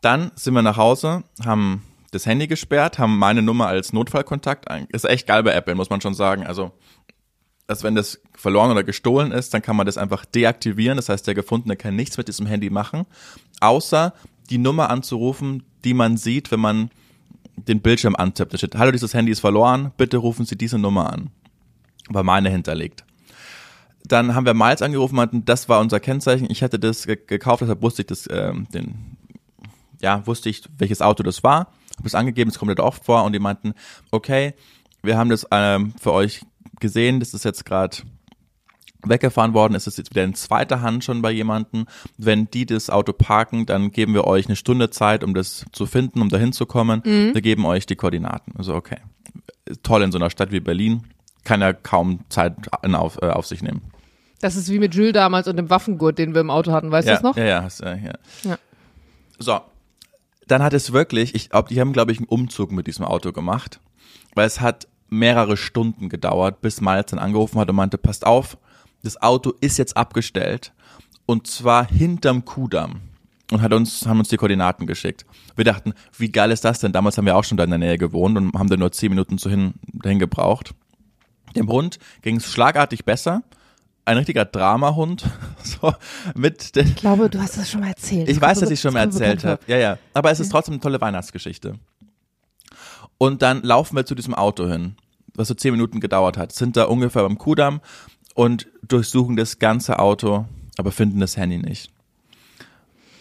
Dann 0.00 0.32
sind 0.34 0.54
wir 0.54 0.62
nach 0.62 0.76
Hause, 0.76 1.22
haben 1.44 1.82
das 2.10 2.26
Handy 2.26 2.46
gesperrt, 2.46 2.98
haben 2.98 3.18
meine 3.18 3.40
Nummer 3.40 3.68
als 3.68 3.92
Notfallkontakt. 3.92 4.66
Ist 4.90 5.04
echt 5.04 5.26
geil 5.26 5.42
bei 5.42 5.54
Apple, 5.54 5.74
muss 5.74 5.90
man 5.90 6.00
schon 6.00 6.14
sagen. 6.14 6.44
Also, 6.44 6.72
dass 7.66 7.82
wenn 7.82 7.94
das 7.94 8.20
verloren 8.34 8.70
oder 8.70 8.84
gestohlen 8.84 9.32
ist, 9.32 9.54
dann 9.54 9.62
kann 9.62 9.76
man 9.76 9.86
das 9.86 9.96
einfach 9.96 10.24
deaktivieren. 10.24 10.96
Das 10.96 11.08
heißt, 11.08 11.26
der 11.26 11.34
Gefundene 11.34 11.76
kann 11.76 11.96
nichts 11.96 12.18
mit 12.18 12.28
diesem 12.28 12.46
Handy 12.46 12.68
machen, 12.68 13.06
außer 13.60 14.12
die 14.50 14.58
Nummer 14.58 14.90
anzurufen, 14.90 15.62
die 15.84 15.94
man 15.94 16.16
sieht, 16.16 16.50
wenn 16.50 16.60
man 16.60 16.90
den 17.56 17.80
Bildschirm 17.80 18.16
antippt. 18.16 18.52
Da 18.52 18.58
steht, 18.58 18.74
hallo, 18.74 18.90
dieses 18.90 19.14
Handy 19.14 19.32
ist 19.32 19.40
verloren, 19.40 19.92
bitte 19.96 20.16
rufen 20.16 20.44
Sie 20.44 20.56
diese 20.56 20.78
Nummer 20.78 21.12
an. 21.12 21.30
War 22.08 22.24
meine 22.24 22.50
hinterlegt. 22.50 23.04
Dann 24.04 24.34
haben 24.34 24.46
wir 24.46 24.54
Miles 24.54 24.82
angerufen, 24.82 25.16
meinten, 25.16 25.44
das 25.44 25.68
war 25.68 25.80
unser 25.80 26.00
Kennzeichen. 26.00 26.48
Ich 26.50 26.62
hatte 26.62 26.78
das 26.78 27.06
gekauft, 27.06 27.62
deshalb 27.62 27.82
wusste 27.82 28.02
ich 28.02 28.06
das, 28.06 28.28
ähm, 28.30 28.66
den, 28.74 29.16
ja, 30.00 30.26
wusste 30.26 30.48
ich, 30.48 30.62
welches 30.78 31.00
Auto 31.02 31.22
das 31.22 31.42
war. 31.44 31.72
Habe 31.98 32.06
es 32.06 32.14
angegeben, 32.14 32.50
es 32.50 32.58
kommt 32.58 32.70
nicht 32.70 32.80
oft 32.80 33.04
vor 33.04 33.24
und 33.24 33.32
die 33.32 33.38
meinten, 33.38 33.74
okay, 34.10 34.54
wir 35.02 35.16
haben 35.16 35.30
das 35.30 35.46
ähm, 35.50 35.94
für 36.00 36.12
euch 36.12 36.42
gesehen, 36.80 37.20
das 37.20 37.34
ist 37.34 37.44
jetzt 37.44 37.64
gerade 37.64 37.98
weggefahren 39.04 39.54
worden 39.54 39.74
ist, 39.74 39.86
ist 39.86 39.98
jetzt 39.98 40.10
wieder 40.10 40.24
in 40.24 40.34
zweiter 40.34 40.80
Hand 40.80 41.04
schon 41.04 41.22
bei 41.22 41.30
jemandem. 41.30 41.86
Wenn 42.18 42.48
die 42.50 42.66
das 42.66 42.90
Auto 42.90 43.12
parken, 43.12 43.66
dann 43.66 43.90
geben 43.90 44.14
wir 44.14 44.24
euch 44.24 44.46
eine 44.46 44.56
Stunde 44.56 44.90
Zeit, 44.90 45.24
um 45.24 45.34
das 45.34 45.66
zu 45.72 45.86
finden, 45.86 46.20
um 46.20 46.28
dahin 46.28 46.52
zu 46.52 46.66
kommen. 46.66 47.02
Wir 47.34 47.42
geben 47.42 47.64
euch 47.66 47.86
die 47.86 47.96
Koordinaten. 47.96 48.54
Also 48.56 48.74
okay, 48.74 48.98
toll 49.82 50.02
in 50.02 50.12
so 50.12 50.18
einer 50.18 50.30
Stadt 50.30 50.52
wie 50.52 50.60
Berlin. 50.60 51.02
Kann 51.44 51.60
ja 51.60 51.72
kaum 51.72 52.20
Zeit 52.28 52.54
in 52.82 52.94
auf, 52.94 53.18
äh, 53.20 53.26
auf 53.26 53.46
sich 53.46 53.62
nehmen. 53.62 53.82
Das 54.40 54.56
ist 54.56 54.70
wie 54.70 54.78
mit 54.78 54.94
Jules 54.94 55.12
damals 55.12 55.46
und 55.46 55.56
dem 55.56 55.70
Waffengurt, 55.70 56.18
den 56.18 56.34
wir 56.34 56.40
im 56.40 56.50
Auto 56.50 56.72
hatten, 56.72 56.90
weißt 56.90 57.06
ja, 57.06 57.14
du 57.14 57.22
das 57.22 57.22
noch? 57.22 57.36
Ja, 57.36 57.44
ja, 57.44 57.68
äh, 57.82 58.04
ja. 58.04 58.12
Ja. 58.42 58.58
So, 59.38 59.60
dann 60.48 60.62
hat 60.62 60.72
es 60.72 60.92
wirklich, 60.92 61.34
ich 61.34 61.50
glaube, 61.50 61.68
die 61.68 61.80
haben, 61.80 61.92
glaube 61.92 62.12
ich, 62.12 62.18
einen 62.18 62.28
Umzug 62.28 62.72
mit 62.72 62.86
diesem 62.86 63.04
Auto 63.04 63.32
gemacht, 63.32 63.80
weil 64.34 64.46
es 64.46 64.60
hat 64.60 64.88
mehrere 65.08 65.56
Stunden 65.56 66.08
gedauert, 66.08 66.60
bis 66.60 66.80
Miles 66.80 67.06
dann 67.06 67.18
angerufen 67.18 67.60
hat 67.60 67.68
und 67.68 67.76
meinte, 67.76 67.98
passt 67.98 68.26
auf, 68.26 68.58
das 69.02 69.20
Auto 69.20 69.52
ist 69.60 69.78
jetzt 69.78 69.96
abgestellt 69.96 70.72
und 71.26 71.46
zwar 71.46 71.86
hinterm 71.86 72.44
Kudamm 72.44 73.00
und 73.52 73.62
hat 73.62 73.72
uns, 73.72 74.06
haben 74.06 74.18
uns 74.18 74.28
die 74.28 74.36
Koordinaten 74.36 74.86
geschickt. 74.86 75.26
Wir 75.54 75.64
dachten, 75.64 75.92
wie 76.16 76.32
geil 76.32 76.50
ist 76.50 76.64
das 76.64 76.80
denn? 76.80 76.92
Damals 76.92 77.18
haben 77.18 77.26
wir 77.26 77.36
auch 77.36 77.44
schon 77.44 77.58
da 77.58 77.64
in 77.64 77.70
der 77.70 77.78
Nähe 77.78 77.98
gewohnt 77.98 78.36
und 78.36 78.54
haben 78.54 78.68
da 78.68 78.76
nur 78.76 78.92
zehn 78.92 79.10
Minuten 79.10 79.38
zu 79.38 79.50
hin, 79.50 79.74
dahin 79.92 80.18
gebraucht. 80.18 80.74
Dem 81.56 81.68
Hund 81.68 81.98
ging 82.22 82.36
es 82.36 82.50
schlagartig 82.50 83.04
besser. 83.04 83.42
Ein 84.04 84.16
richtiger 84.16 84.44
Dramahund, 84.44 85.24
so 85.62 85.94
mit 86.34 86.76
Ich 86.76 86.96
glaube, 86.96 87.30
du 87.30 87.40
hast 87.40 87.56
das 87.56 87.70
schon 87.70 87.80
mal 87.80 87.88
erzählt. 87.90 88.28
ich 88.28 88.40
weiß, 88.40 88.58
dass 88.58 88.70
ich 88.70 88.80
schon 88.80 88.94
mal 88.94 89.00
erzählt 89.00 89.44
habe. 89.44 89.62
Ja, 89.68 89.76
ja. 89.76 89.98
Aber 90.12 90.30
es 90.32 90.40
ist 90.40 90.50
trotzdem 90.50 90.74
eine 90.74 90.80
tolle 90.80 91.00
Weihnachtsgeschichte. 91.00 91.74
Und 93.18 93.42
dann 93.42 93.62
laufen 93.62 93.94
wir 93.94 94.04
zu 94.04 94.16
diesem 94.16 94.34
Auto 94.34 94.66
hin, 94.66 94.96
was 95.34 95.46
so 95.46 95.54
zehn 95.54 95.70
Minuten 95.72 96.00
gedauert 96.00 96.36
hat, 96.36 96.50
sind 96.50 96.76
da 96.76 96.84
ungefähr 96.84 97.22
beim 97.22 97.38
Kudamm 97.38 97.80
und 98.34 98.66
durchsuchen 98.82 99.36
das 99.36 99.60
ganze 99.60 100.00
Auto, 100.00 100.46
aber 100.76 100.90
finden 100.90 101.20
das 101.20 101.36
Handy 101.36 101.58
nicht. 101.58 101.92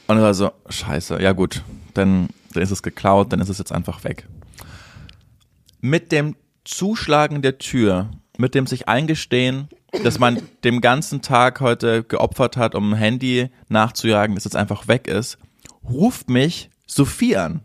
Und 0.08 0.18
ich 0.18 0.24
war 0.24 0.34
so, 0.34 0.52
scheiße, 0.68 1.22
ja 1.22 1.32
gut, 1.34 1.62
dann, 1.94 2.30
dann 2.54 2.64
ist 2.64 2.72
es 2.72 2.82
geklaut, 2.82 3.32
dann 3.32 3.40
ist 3.40 3.50
es 3.50 3.60
jetzt 3.60 3.72
einfach 3.72 4.04
weg. 4.04 4.28
Mit 5.80 6.12
dem 6.12 6.36
Zuschlagen 6.64 7.42
der 7.42 7.60
Tür, 7.60 8.10
mit 8.38 8.56
dem 8.56 8.68
sich 8.68 8.88
eingestehen, 8.88 9.70
dass 10.04 10.20
man 10.20 10.42
dem 10.64 10.82
ganzen 10.82 11.22
Tag 11.22 11.60
heute 11.60 12.04
geopfert 12.04 12.58
hat, 12.58 12.76
um 12.76 12.94
ein 12.94 12.98
Handy 12.98 13.50
nachzujagen, 13.70 14.36
das 14.36 14.46
jetzt 14.46 14.56
einfach 14.56 14.88
weg 14.88 15.08
ist, 15.08 15.38
ruft 15.84 16.30
mich 16.30 16.70
Sophie 16.88 17.38
an. 17.38 17.62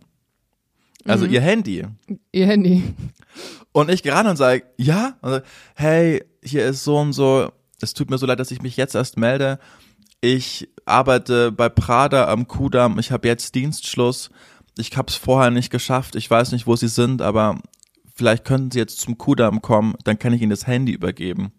Also 1.05 1.25
ihr 1.25 1.41
Handy. 1.41 1.85
Ihr 2.33 2.47
Handy. 2.47 2.95
Und 3.73 3.91
ich 3.91 4.07
ran 4.11 4.27
und 4.27 4.37
sage, 4.37 4.65
ja, 4.77 5.17
und 5.21 5.31
so, 5.31 5.41
hey, 5.75 6.25
hier 6.43 6.67
ist 6.67 6.83
so 6.83 6.99
und 6.99 7.13
so, 7.13 7.53
es 7.81 7.95
tut 7.95 8.11
mir 8.11 8.19
so 8.19 8.27
leid, 8.27 8.41
dass 8.41 8.51
ich 8.51 8.63
mich 8.63 8.77
jetzt 8.77 8.95
erst 8.95 9.17
melde. 9.17 9.59
Ich 10.21 10.69
arbeite 10.85 11.53
bei 11.53 11.69
Prada 11.69 12.29
am 12.29 12.49
Kudamm, 12.49 12.99
ich 12.99 13.13
habe 13.13 13.29
jetzt 13.29 13.55
Dienstschluss. 13.55 14.31
Ich 14.79 14.97
habe 14.97 15.09
es 15.09 15.15
vorher 15.15 15.51
nicht 15.51 15.71
geschafft, 15.71 16.17
ich 16.17 16.31
weiß 16.31 16.53
nicht, 16.53 16.67
wo 16.67 16.77
sie 16.77 16.89
sind, 16.89 17.23
aber 17.23 17.59
vielleicht 18.17 18.45
könnten 18.45 18.71
sie 18.71 18.79
jetzt 18.79 19.01
zum 19.01 19.19
Kudamm 19.19 19.63
kommen, 19.63 19.95
dann 20.05 20.19
kann 20.19 20.33
ich 20.33 20.43
ihnen 20.43 20.51
das 20.51 20.67
Handy 20.67 20.93
übergeben. 20.93 21.53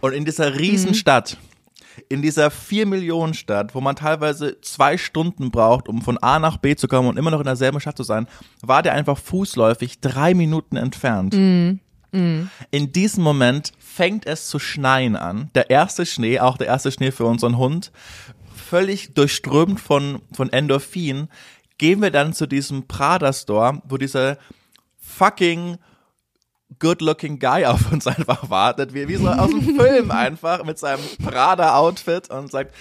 Und 0.00 0.12
in 0.12 0.24
dieser 0.24 0.58
Riesenstadt, 0.58 1.36
in 2.08 2.22
dieser 2.22 2.50
vier 2.50 2.86
Millionen 2.86 3.34
Stadt, 3.34 3.74
wo 3.74 3.80
man 3.80 3.96
teilweise 3.96 4.60
zwei 4.60 4.96
Stunden 4.96 5.50
braucht, 5.50 5.88
um 5.88 6.02
von 6.02 6.18
A 6.18 6.38
nach 6.38 6.56
B 6.56 6.74
zu 6.76 6.88
kommen 6.88 7.08
und 7.08 7.18
immer 7.18 7.30
noch 7.30 7.40
in 7.40 7.46
derselben 7.46 7.80
Stadt 7.80 7.96
zu 7.96 8.02
sein, 8.02 8.26
war 8.62 8.82
der 8.82 8.94
einfach 8.94 9.18
fußläufig 9.18 10.00
drei 10.00 10.34
Minuten 10.34 10.76
entfernt. 10.76 11.34
In 12.70 12.92
diesem 12.92 13.22
Moment 13.22 13.72
fängt 13.78 14.26
es 14.26 14.46
zu 14.48 14.58
schneien 14.58 15.14
an. 15.14 15.50
Der 15.54 15.68
erste 15.70 16.06
Schnee, 16.06 16.40
auch 16.40 16.56
der 16.56 16.68
erste 16.68 16.90
Schnee 16.90 17.10
für 17.10 17.26
unseren 17.26 17.58
Hund, 17.58 17.92
völlig 18.54 19.12
durchströmt 19.14 19.78
von, 19.78 20.22
von 20.32 20.50
Endorphin, 20.50 21.28
gehen 21.76 22.00
wir 22.00 22.10
dann 22.10 22.32
zu 22.32 22.46
diesem 22.46 22.86
Prada 22.86 23.32
Store, 23.32 23.82
wo 23.86 23.98
dieser 23.98 24.38
fucking 24.96 25.76
good-looking 26.78 27.38
Guy 27.38 27.64
auf 27.66 27.90
uns 27.92 28.06
einfach 28.06 28.50
wartet, 28.50 28.94
wie, 28.94 29.08
wie 29.08 29.16
so 29.16 29.28
aus 29.28 29.50
dem 29.50 29.76
Film 29.76 30.10
einfach 30.10 30.64
mit 30.64 30.78
seinem 30.78 31.02
Prada-Outfit 31.22 32.30
und 32.30 32.50
sagt, 32.50 32.74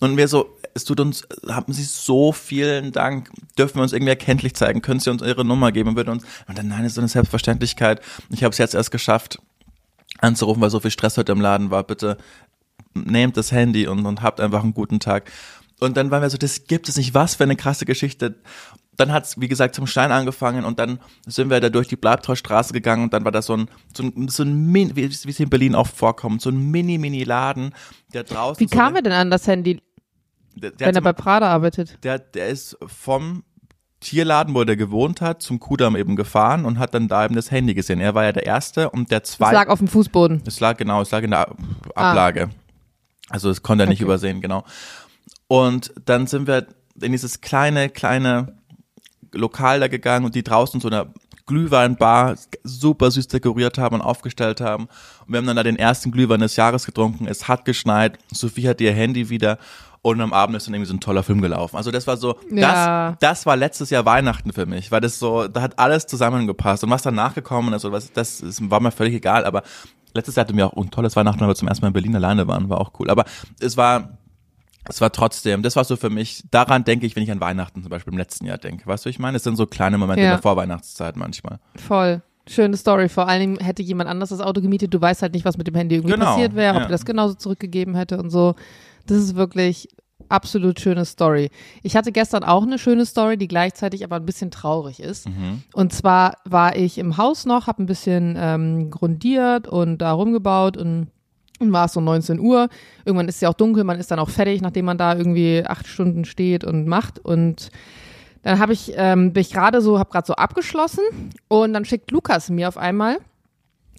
und 0.00 0.16
wir 0.16 0.28
so, 0.28 0.56
es 0.74 0.84
tut 0.84 1.00
uns, 1.00 1.26
haben 1.48 1.72
Sie 1.72 1.84
so 1.84 2.32
vielen 2.32 2.92
Dank, 2.92 3.30
dürfen 3.58 3.76
wir 3.76 3.82
uns 3.82 3.92
irgendwie 3.92 4.10
erkenntlich 4.10 4.54
zeigen, 4.54 4.82
können 4.82 5.00
Sie 5.00 5.10
uns 5.10 5.22
Ihre 5.22 5.44
Nummer 5.44 5.70
geben, 5.72 5.96
würde 5.96 6.10
uns, 6.10 6.24
und 6.48 6.58
dann, 6.58 6.68
nein, 6.68 6.84
ist 6.84 6.94
so 6.94 7.00
eine 7.00 7.08
Selbstverständlichkeit, 7.08 8.00
ich 8.30 8.42
habe 8.42 8.52
es 8.52 8.58
jetzt 8.58 8.74
erst 8.74 8.90
geschafft, 8.90 9.38
anzurufen, 10.18 10.60
weil 10.62 10.70
so 10.70 10.80
viel 10.80 10.90
Stress 10.90 11.18
heute 11.18 11.32
im 11.32 11.40
Laden 11.40 11.70
war, 11.70 11.84
bitte 11.84 12.16
nehmt 12.94 13.36
das 13.36 13.52
Handy 13.52 13.86
und, 13.86 14.04
und 14.06 14.22
habt 14.22 14.40
einfach 14.40 14.62
einen 14.62 14.74
guten 14.74 15.00
Tag. 15.00 15.30
Und 15.80 15.96
dann 15.96 16.10
waren 16.10 16.22
wir 16.22 16.30
so, 16.30 16.38
das 16.38 16.64
gibt 16.64 16.88
es 16.88 16.96
nicht, 16.96 17.14
was 17.14 17.34
für 17.34 17.44
eine 17.44 17.56
krasse 17.56 17.86
Geschichte. 17.86 18.36
Dann 19.02 19.12
hat's 19.12 19.40
wie 19.40 19.48
gesagt, 19.48 19.74
zum 19.74 19.86
Stein 19.86 20.12
angefangen 20.12 20.64
und 20.64 20.78
dann 20.78 20.98
sind 21.26 21.50
wir 21.50 21.60
da 21.60 21.68
durch 21.70 21.88
die 21.88 21.96
Bleibtreustraße 21.96 22.72
gegangen 22.72 23.04
und 23.04 23.12
dann 23.12 23.24
war 23.24 23.32
das 23.32 23.46
so 23.46 23.54
ein, 23.56 23.68
so 23.96 24.04
ein, 24.04 24.28
so 24.28 24.42
ein 24.44 24.72
wie 24.74 24.94
wie 24.96 25.04
es 25.06 25.40
in 25.40 25.50
Berlin 25.50 25.74
oft 25.74 25.96
vorkommt, 25.96 26.40
so 26.40 26.50
ein 26.50 26.70
Mini-Mini-Laden, 26.70 27.74
der 28.14 28.24
draußen. 28.24 28.60
Wie 28.60 28.68
so 28.68 28.76
kam 28.76 28.88
eine, 28.88 28.98
er 28.98 29.02
denn 29.02 29.12
an 29.12 29.30
das 29.30 29.46
Handy, 29.46 29.80
der, 30.54 30.70
der, 30.70 30.86
wenn 30.88 30.94
er 30.94 30.96
hat 30.98 31.04
bei 31.04 31.12
Prada 31.12 31.48
arbeitet? 31.48 31.98
der, 32.04 32.18
der 32.18 32.48
ist 32.48 32.76
vom 32.86 33.42
Tierladen, 34.00 34.54
wo 34.54 34.62
er 34.62 34.76
gewohnt 34.76 35.20
hat, 35.20 35.42
zum 35.42 35.60
Kudamm 35.60 35.96
eben 35.96 36.16
gefahren 36.16 36.64
und 36.64 36.78
hat 36.78 36.92
dann 36.94 37.08
da 37.08 37.24
eben 37.24 37.34
das 37.36 37.50
Handy 37.50 37.72
gesehen. 37.74 38.00
Er 38.00 38.14
war 38.14 38.24
ja 38.24 38.32
der 38.32 38.46
Erste 38.46 38.90
und 38.90 39.10
der 39.10 39.22
Es 39.22 39.30
Zweite. 39.32 39.54
lag 39.54 39.68
auf 39.68 39.78
dem 39.78 39.88
Fußboden. 39.88 40.42
Es 40.46 40.58
lag 40.60 40.76
genau, 40.76 41.02
es 41.02 41.10
lag 41.12 41.22
in 41.22 41.30
der 41.30 41.40
Ab- 41.48 41.56
Ablage. 41.94 42.50
Also 43.30 43.48
das 43.48 43.62
konnte 43.62 43.84
er 43.84 43.88
nicht 43.88 43.98
Okay. 44.00 44.04
übersehen, 44.04 44.40
genau. 44.40 44.64
Und 45.48 45.92
dann 46.04 46.26
sind 46.26 46.46
wir 46.46 46.66
in 47.00 47.12
dieses 47.12 47.40
kleine, 47.40 47.88
kleine 47.88 48.56
Lokal 49.32 49.80
da 49.80 49.88
gegangen 49.88 50.24
und 50.24 50.34
die 50.34 50.42
draußen 50.42 50.80
so 50.80 50.88
eine 50.88 51.06
Glühweinbar 51.46 52.36
super 52.64 53.10
süß 53.10 53.28
dekoriert 53.28 53.76
haben 53.78 53.96
und 53.96 54.00
aufgestellt 54.00 54.60
haben. 54.60 54.84
Und 55.26 55.28
wir 55.32 55.38
haben 55.38 55.46
dann 55.46 55.56
da 55.56 55.62
den 55.62 55.76
ersten 55.76 56.10
Glühwein 56.10 56.40
des 56.40 56.56
Jahres 56.56 56.86
getrunken. 56.86 57.26
Es 57.26 57.48
hat 57.48 57.64
geschneit. 57.64 58.18
Sophie 58.32 58.68
hatte 58.68 58.84
ihr 58.84 58.92
Handy 58.92 59.28
wieder. 59.28 59.58
Und 60.02 60.20
am 60.20 60.32
Abend 60.32 60.56
ist 60.56 60.66
dann 60.66 60.74
irgendwie 60.74 60.88
so 60.88 60.94
ein 60.94 61.00
toller 61.00 61.22
Film 61.22 61.40
gelaufen. 61.40 61.76
Also 61.76 61.90
das 61.92 62.06
war 62.08 62.16
so, 62.16 62.36
Ja. 62.50 63.10
das, 63.12 63.18
das 63.20 63.46
war 63.46 63.56
letztes 63.56 63.90
Jahr 63.90 64.04
Weihnachten 64.04 64.52
für 64.52 64.66
mich, 64.66 64.90
weil 64.90 65.00
das 65.00 65.18
so, 65.20 65.46
da 65.46 65.62
hat 65.62 65.78
alles 65.78 66.06
zusammengepasst. 66.06 66.82
Und 66.82 66.90
was 66.90 67.02
danach 67.02 67.34
gekommen 67.34 67.72
ist, 67.74 67.84
oder 67.84 67.94
was, 67.94 68.12
das 68.12 68.40
ist, 68.40 68.68
war 68.70 68.80
mir 68.80 68.90
völlig 68.90 69.14
egal. 69.14 69.44
Aber 69.44 69.62
letztes 70.14 70.34
Jahr 70.34 70.44
hatten 70.46 70.56
wir 70.56 70.66
auch 70.66 70.76
ein 70.76 70.90
tolles 70.90 71.14
Weihnachten, 71.14 71.40
weil 71.40 71.48
wir 71.48 71.54
zum 71.54 71.68
ersten 71.68 71.84
Mal 71.84 71.88
in 71.88 71.92
Berlin 71.92 72.16
alleine 72.16 72.48
waren, 72.48 72.68
war 72.68 72.80
auch 72.80 72.92
cool. 72.98 73.10
Aber 73.10 73.24
es 73.60 73.76
war, 73.76 74.18
es 74.88 75.00
war 75.00 75.12
trotzdem, 75.12 75.62
das 75.62 75.76
war 75.76 75.84
so 75.84 75.96
für 75.96 76.10
mich, 76.10 76.44
daran 76.50 76.84
denke 76.84 77.06
ich, 77.06 77.14
wenn 77.16 77.22
ich 77.22 77.30
an 77.30 77.40
Weihnachten 77.40 77.82
zum 77.82 77.90
Beispiel 77.90 78.12
im 78.12 78.18
letzten 78.18 78.46
Jahr 78.46 78.58
denke. 78.58 78.86
Weißt 78.86 79.04
du, 79.04 79.08
ich 79.10 79.18
meine? 79.18 79.36
Es 79.36 79.44
sind 79.44 79.56
so 79.56 79.66
kleine 79.66 79.98
Momente 79.98 80.22
Ja. 80.22 80.28
in 80.28 80.32
der 80.34 80.42
Vorweihnachtszeit 80.42 81.16
manchmal. 81.16 81.58
Voll. 81.76 82.22
Schöne 82.48 82.76
Story. 82.76 83.08
Vor 83.08 83.28
allem 83.28 83.56
hätte 83.58 83.82
jemand 83.82 84.10
anders 84.10 84.30
das 84.30 84.40
Auto 84.40 84.60
gemietet. 84.60 84.92
Du 84.92 85.00
weißt 85.00 85.22
halt 85.22 85.32
nicht, 85.34 85.44
was 85.44 85.56
mit 85.56 85.68
dem 85.68 85.76
Handy 85.76 85.94
irgendwie 85.94 86.14
Genau, 86.14 86.26
passiert 86.26 86.56
wäre, 86.56 86.74
ob 86.74 86.80
ja. 86.80 86.86
er 86.86 86.90
das 86.90 87.04
genauso 87.04 87.34
zurückgegeben 87.34 87.94
hätte 87.94 88.18
und 88.18 88.30
so. 88.30 88.56
Das 89.06 89.18
ist 89.18 89.36
wirklich 89.36 89.88
absolut 90.28 90.80
schöne 90.80 91.04
Story. 91.04 91.50
Ich 91.82 91.94
hatte 91.96 92.10
gestern 92.10 92.42
auch 92.42 92.62
eine 92.64 92.78
schöne 92.78 93.06
Story, 93.06 93.36
die 93.36 93.48
gleichzeitig 93.48 94.02
aber 94.02 94.16
ein 94.16 94.26
bisschen 94.26 94.50
traurig 94.50 94.98
ist. 95.00 95.28
Mhm. 95.28 95.62
Und 95.72 95.92
zwar 95.92 96.36
war 96.44 96.74
ich 96.74 96.98
im 96.98 97.16
Haus 97.16 97.44
noch, 97.46 97.66
habe 97.68 97.82
ein 97.82 97.86
bisschen 97.86 98.34
ähm, 98.38 98.90
grundiert 98.90 99.68
und 99.68 99.98
da 99.98 100.12
rumgebaut 100.12 100.76
und 100.76 101.08
und 101.58 101.72
war 101.72 101.86
es 101.86 101.92
so 101.92 102.00
19 102.00 102.40
Uhr. 102.40 102.68
Irgendwann 103.04 103.28
ist 103.28 103.36
es 103.36 103.40
ja 103.40 103.48
auch 103.48 103.54
dunkel, 103.54 103.84
man 103.84 103.98
ist 103.98 104.10
dann 104.10 104.18
auch 104.18 104.30
fertig, 104.30 104.60
nachdem 104.62 104.84
man 104.84 104.98
da 104.98 105.16
irgendwie 105.16 105.64
acht 105.66 105.86
Stunden 105.86 106.24
steht 106.24 106.64
und 106.64 106.86
macht. 106.86 107.18
Und 107.18 107.70
dann 108.42 108.58
habe 108.58 108.72
ich, 108.72 108.92
ähm, 108.96 109.32
bin 109.32 109.40
ich 109.40 109.52
gerade 109.52 109.80
so, 109.80 109.98
habe 109.98 110.10
gerade 110.10 110.26
so 110.26 110.34
abgeschlossen 110.34 111.04
und 111.48 111.72
dann 111.72 111.84
schickt 111.84 112.10
Lukas 112.10 112.50
mir 112.50 112.68
auf 112.68 112.76
einmal. 112.76 113.18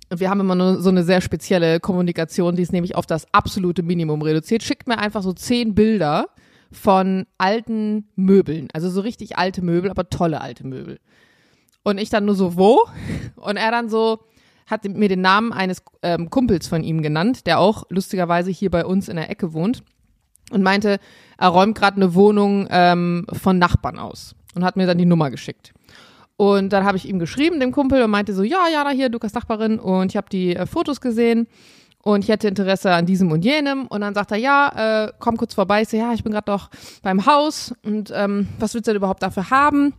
Wir 0.10 0.30
haben 0.30 0.42
immer 0.42 0.56
nur 0.56 0.82
so 0.82 0.89
eine 0.89 1.04
sehr 1.04 1.22
spezielle 1.22 1.80
Kommunikation, 1.80 2.56
die 2.56 2.62
ist 2.62 2.74
nämlich 2.74 2.96
auf 2.96 3.06
das 3.06 3.26
absolute 3.34 3.82
Minimum 3.82 4.22
reduziert. 4.22 4.62
Schickt 4.62 4.88
mir 4.88 5.00
einfach 5.00 5.24
so 5.24 5.34
zehn 5.34 5.74
Bilder 5.74 6.28
von 6.72 7.26
alten 7.38 8.10
Möbeln, 8.16 8.68
also 8.74 8.89
so 8.89 9.02
richtig 9.02 9.38
alte 9.38 9.62
Möbel, 9.62 9.89
aber 9.89 10.10
tolle 10.10 10.42
alte 10.42 10.68
Möbel. 10.68 11.00
Und 11.84 11.97
ich 11.97 12.10
dann 12.10 12.26
nur 12.26 12.36
so, 12.36 12.58
wo? 12.58 12.80
Und 13.36 13.58
er 13.58 13.72
dann 13.72 13.89
so, 13.89 14.20
hat 14.74 14.86
mir 14.86 15.09
den 15.09 15.21
Namen 15.21 15.53
eines 15.53 15.82
ähm, 16.01 16.30
Kumpels 16.30 16.67
von 16.67 16.84
ihm 16.84 17.01
genannt, 17.01 17.47
der 17.47 17.59
auch 17.59 17.86
lustigerweise 17.89 18.51
hier 18.51 18.69
bei 18.69 18.86
uns 18.86 19.07
in 19.07 19.15
der 19.15 19.30
Ecke 19.30 19.53
wohnt 19.53 19.84
und 20.51 20.61
meinte, 20.63 20.99
er 21.38 21.49
räumt 21.49 21.78
gerade 21.78 21.97
eine 21.97 22.13
Wohnung 22.13 22.67
ähm, 22.69 23.26
von 23.32 23.57
Nachbarn 23.57 23.99
aus 23.99 24.36
und 24.55 24.63
hat 24.63 24.76
mir 24.76 24.86
dann 24.86 24.97
die 24.97 25.05
Nummer 25.05 25.32
geschickt. 25.32 25.74
Und 26.36 26.74
dann 26.74 26.84
habe 26.84 26.97
ich 26.97 27.07
ihm 27.07 27.19
geschrieben, 27.19 27.59
dem 27.59 27.71
Kumpel, 27.71 28.01
und 28.01 28.11
meinte 28.11 28.34
so, 28.34 28.43
ja, 28.43 28.67
ja, 28.71 28.84
da 28.84 28.89
hier, 28.89 29.09
Lukas 29.09 29.34
Nachbarin, 29.34 29.80
und 29.80 30.11
ich 30.11 30.17
habe 30.17 30.30
die 30.30 30.55
äh, 30.55 30.65
Fotos 30.65 30.99
gesehen 30.99 31.47
und 32.03 32.24
ich 32.24 32.30
hätte 32.30 32.47
Interesse 32.47 32.91
an 32.91 33.05
diesem 33.05 33.32
und 33.32 33.45
jenem. 33.45 33.88
Und 33.88 34.01
dann 34.01 34.13
sagt 34.13 34.32
er, 34.32 34.38
ja, 34.38 35.05
äh, 35.05 35.11
komm 35.19 35.38
kurz 35.38 35.53
vorbei. 35.53 35.84
Ich 35.84 35.89
so, 35.89 35.97
ja, 35.97 36.13
ich 36.13 36.24
bin 36.24 36.34
gerade 36.34 36.51
doch 36.51 36.69
beim 37.01 37.26
Haus 37.26 37.74
und 37.84 38.11
ähm, 38.13 38.47
was 38.59 38.74
willst 38.74 38.88
du 38.88 38.91
denn 38.91 38.97
überhaupt 38.97 39.24
dafür 39.24 39.49
haben? 39.49 39.93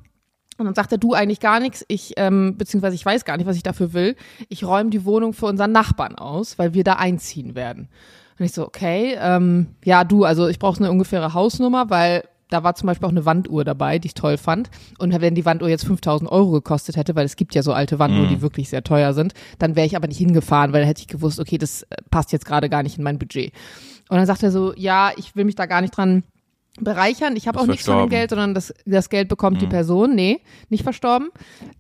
Und 0.56 0.66
dann 0.66 0.74
sagt 0.74 0.92
er, 0.92 0.98
du 0.98 1.14
eigentlich 1.14 1.40
gar 1.40 1.60
nichts, 1.60 1.84
ich, 1.88 2.14
ähm, 2.16 2.56
beziehungsweise 2.56 2.94
ich 2.94 3.04
weiß 3.04 3.24
gar 3.24 3.36
nicht, 3.36 3.46
was 3.46 3.56
ich 3.56 3.62
dafür 3.62 3.92
will. 3.92 4.16
Ich 4.48 4.64
räume 4.64 4.90
die 4.90 5.04
Wohnung 5.04 5.32
für 5.32 5.46
unseren 5.46 5.72
Nachbarn 5.72 6.14
aus, 6.14 6.58
weil 6.58 6.74
wir 6.74 6.84
da 6.84 6.94
einziehen 6.94 7.54
werden. 7.54 7.88
Und 8.38 8.44
ich 8.44 8.52
so, 8.52 8.66
okay, 8.66 9.16
ähm, 9.20 9.68
ja, 9.84 10.04
du, 10.04 10.24
also 10.24 10.48
ich 10.48 10.58
brauche 10.58 10.78
eine 10.78 10.90
ungefähre 10.90 11.34
Hausnummer, 11.34 11.90
weil 11.90 12.24
da 12.50 12.62
war 12.62 12.74
zum 12.74 12.86
Beispiel 12.86 13.06
auch 13.06 13.12
eine 13.12 13.24
Wanduhr 13.24 13.64
dabei, 13.64 13.98
die 13.98 14.06
ich 14.06 14.14
toll 14.14 14.36
fand. 14.36 14.70
Und 14.98 15.18
wenn 15.20 15.34
die 15.34 15.44
Wanduhr 15.44 15.68
jetzt 15.68 15.86
5000 15.86 16.30
Euro 16.30 16.52
gekostet 16.52 16.96
hätte, 16.96 17.16
weil 17.16 17.24
es 17.24 17.36
gibt 17.36 17.54
ja 17.54 17.62
so 17.62 17.72
alte 17.72 17.98
Wanduhren, 17.98 18.28
die 18.28 18.42
wirklich 18.42 18.68
sehr 18.68 18.84
teuer 18.84 19.12
sind, 19.12 19.34
dann 19.58 19.76
wäre 19.76 19.86
ich 19.86 19.96
aber 19.96 20.06
nicht 20.06 20.18
hingefahren, 20.18 20.72
weil 20.72 20.80
dann 20.80 20.88
hätte 20.88 21.00
ich 21.00 21.08
gewusst, 21.08 21.40
okay, 21.40 21.58
das 21.58 21.82
äh, 21.82 21.96
passt 22.10 22.32
jetzt 22.32 22.44
gerade 22.44 22.68
gar 22.68 22.82
nicht 22.82 22.98
in 22.98 23.04
mein 23.04 23.18
Budget. 23.18 23.52
Und 24.08 24.18
dann 24.18 24.26
sagt 24.26 24.42
er 24.42 24.50
so, 24.50 24.74
ja, 24.76 25.10
ich 25.16 25.34
will 25.34 25.44
mich 25.44 25.54
da 25.54 25.66
gar 25.66 25.80
nicht 25.80 25.96
dran 25.96 26.22
bereichern. 26.80 27.36
Ich 27.36 27.46
habe 27.46 27.60
auch 27.60 27.66
nichts 27.66 27.86
von 27.86 27.98
dem. 27.98 28.08
Geld, 28.08 28.30
sondern 28.30 28.54
das, 28.54 28.74
das 28.84 29.08
Geld 29.08 29.28
bekommt 29.28 29.62
die 29.62 29.66
Person. 29.66 30.14
Nee, 30.14 30.40
nicht 30.68 30.82
verstorben. 30.82 31.28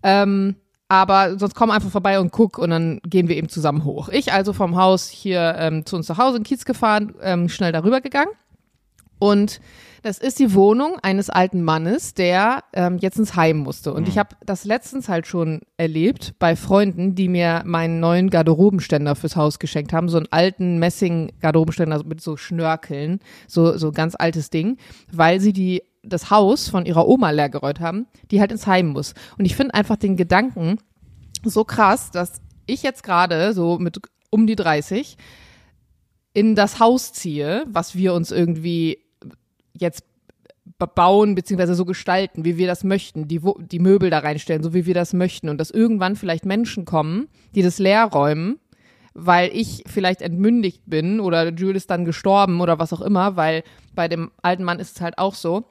Ähm, 0.02 0.56
aber 0.88 1.38
sonst 1.38 1.54
komm 1.54 1.70
einfach 1.70 1.90
vorbei 1.90 2.20
und 2.20 2.30
guck 2.30 2.58
und 2.58 2.70
dann 2.70 3.00
gehen 3.04 3.28
wir 3.28 3.36
eben 3.36 3.48
zusammen 3.48 3.84
hoch. 3.84 4.08
Ich 4.10 4.32
also 4.32 4.52
vom 4.52 4.76
Haus 4.76 5.08
hier 5.08 5.56
ähm, 5.58 5.86
zu 5.86 5.96
uns 5.96 6.06
zu 6.06 6.18
Hause 6.18 6.38
in 6.38 6.42
Kiez 6.44 6.64
gefahren, 6.64 7.14
ähm, 7.22 7.48
schnell 7.48 7.72
darüber 7.72 8.00
gegangen. 8.00 8.30
Und 9.18 9.60
das 10.04 10.18
ist 10.18 10.38
die 10.38 10.52
Wohnung 10.52 10.98
eines 11.02 11.30
alten 11.30 11.62
Mannes, 11.62 12.12
der 12.12 12.62
ähm, 12.74 12.98
jetzt 12.98 13.18
ins 13.18 13.36
Heim 13.36 13.56
musste. 13.56 13.94
Und 13.94 14.06
ich 14.06 14.18
habe 14.18 14.36
das 14.44 14.66
letztens 14.66 15.08
halt 15.08 15.26
schon 15.26 15.62
erlebt 15.78 16.34
bei 16.38 16.56
Freunden, 16.56 17.14
die 17.14 17.26
mir 17.26 17.62
meinen 17.64 18.00
neuen 18.00 18.28
Garderobenständer 18.28 19.16
fürs 19.16 19.34
Haus 19.34 19.58
geschenkt 19.58 19.94
haben. 19.94 20.10
So 20.10 20.18
einen 20.18 20.30
alten 20.30 20.78
Messing-Garderobenständer 20.78 22.04
mit 22.04 22.20
so 22.20 22.36
Schnörkeln, 22.36 23.20
so, 23.48 23.78
so 23.78 23.92
ganz 23.92 24.14
altes 24.18 24.50
Ding, 24.50 24.76
weil 25.10 25.40
sie 25.40 25.54
die 25.54 25.82
das 26.02 26.30
Haus 26.30 26.68
von 26.68 26.84
ihrer 26.84 27.08
Oma 27.08 27.30
leergeräumt 27.30 27.80
haben, 27.80 28.06
die 28.30 28.40
halt 28.40 28.52
ins 28.52 28.66
Heim 28.66 28.88
muss. 28.88 29.14
Und 29.38 29.46
ich 29.46 29.56
finde 29.56 29.72
einfach 29.72 29.96
den 29.96 30.18
Gedanken 30.18 30.76
so 31.44 31.64
krass, 31.64 32.10
dass 32.10 32.42
ich 32.66 32.82
jetzt 32.82 33.04
gerade 33.04 33.54
so 33.54 33.78
mit 33.78 33.98
um 34.28 34.46
die 34.46 34.56
30 34.56 35.16
in 36.34 36.54
das 36.54 36.78
Haus 36.78 37.14
ziehe, 37.14 37.64
was 37.68 37.94
wir 37.94 38.12
uns 38.12 38.32
irgendwie 38.32 39.03
jetzt 39.78 40.04
ba- 40.78 40.86
bauen 40.86 41.34
beziehungsweise 41.34 41.74
so 41.74 41.84
gestalten, 41.84 42.44
wie 42.44 42.56
wir 42.56 42.66
das 42.66 42.84
möchten, 42.84 43.28
die, 43.28 43.40
die 43.70 43.78
Möbel 43.78 44.10
da 44.10 44.20
reinstellen, 44.20 44.62
so 44.62 44.74
wie 44.74 44.86
wir 44.86 44.94
das 44.94 45.12
möchten 45.12 45.48
und 45.48 45.58
dass 45.58 45.70
irgendwann 45.70 46.16
vielleicht 46.16 46.46
Menschen 46.46 46.84
kommen, 46.84 47.28
die 47.54 47.62
das 47.62 47.78
leer 47.78 48.04
räumen, 48.04 48.58
weil 49.14 49.50
ich 49.52 49.84
vielleicht 49.86 50.22
entmündigt 50.22 50.82
bin 50.86 51.20
oder 51.20 51.50
Jules 51.52 51.82
ist 51.84 51.90
dann 51.90 52.04
gestorben 52.04 52.60
oder 52.60 52.78
was 52.78 52.92
auch 52.92 53.00
immer, 53.02 53.36
weil 53.36 53.62
bei 53.94 54.08
dem 54.08 54.30
alten 54.42 54.64
Mann 54.64 54.80
ist 54.80 54.96
es 54.96 55.00
halt 55.00 55.18
auch 55.18 55.34
so, 55.34 55.64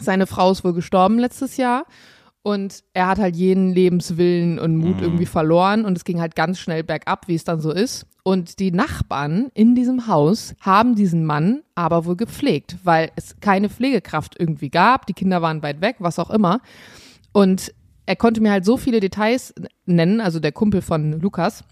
seine 0.00 0.26
Frau 0.26 0.50
ist 0.50 0.64
wohl 0.64 0.72
gestorben 0.72 1.18
letztes 1.18 1.56
Jahr 1.56 1.84
und 2.42 2.82
er 2.92 3.06
hat 3.06 3.18
halt 3.18 3.36
jeden 3.36 3.72
Lebenswillen 3.72 4.58
und 4.58 4.76
Mut 4.76 5.00
irgendwie 5.00 5.26
verloren 5.26 5.84
und 5.84 5.96
es 5.96 6.04
ging 6.04 6.20
halt 6.20 6.34
ganz 6.34 6.58
schnell 6.58 6.82
bergab, 6.82 7.28
wie 7.28 7.34
es 7.34 7.44
dann 7.44 7.60
so 7.60 7.70
ist. 7.70 8.06
Und 8.24 8.58
die 8.58 8.70
Nachbarn 8.70 9.50
in 9.54 9.74
diesem 9.74 10.06
Haus 10.06 10.54
haben 10.60 10.94
diesen 10.94 11.24
Mann 11.24 11.62
aber 11.74 12.04
wohl 12.04 12.16
gepflegt, 12.16 12.76
weil 12.84 13.10
es 13.16 13.36
keine 13.40 13.68
Pflegekraft 13.68 14.36
irgendwie 14.38 14.70
gab. 14.70 15.06
Die 15.06 15.12
Kinder 15.12 15.42
waren 15.42 15.62
weit 15.62 15.80
weg, 15.80 15.96
was 15.98 16.18
auch 16.18 16.30
immer. 16.30 16.60
Und 17.32 17.72
er 18.06 18.16
konnte 18.16 18.40
mir 18.40 18.50
halt 18.50 18.64
so 18.64 18.76
viele 18.76 19.00
Details 19.00 19.54
nennen, 19.86 20.20
also 20.20 20.40
der 20.40 20.52
Kumpel 20.52 20.82
von 20.82 21.20
Lukas, 21.20 21.64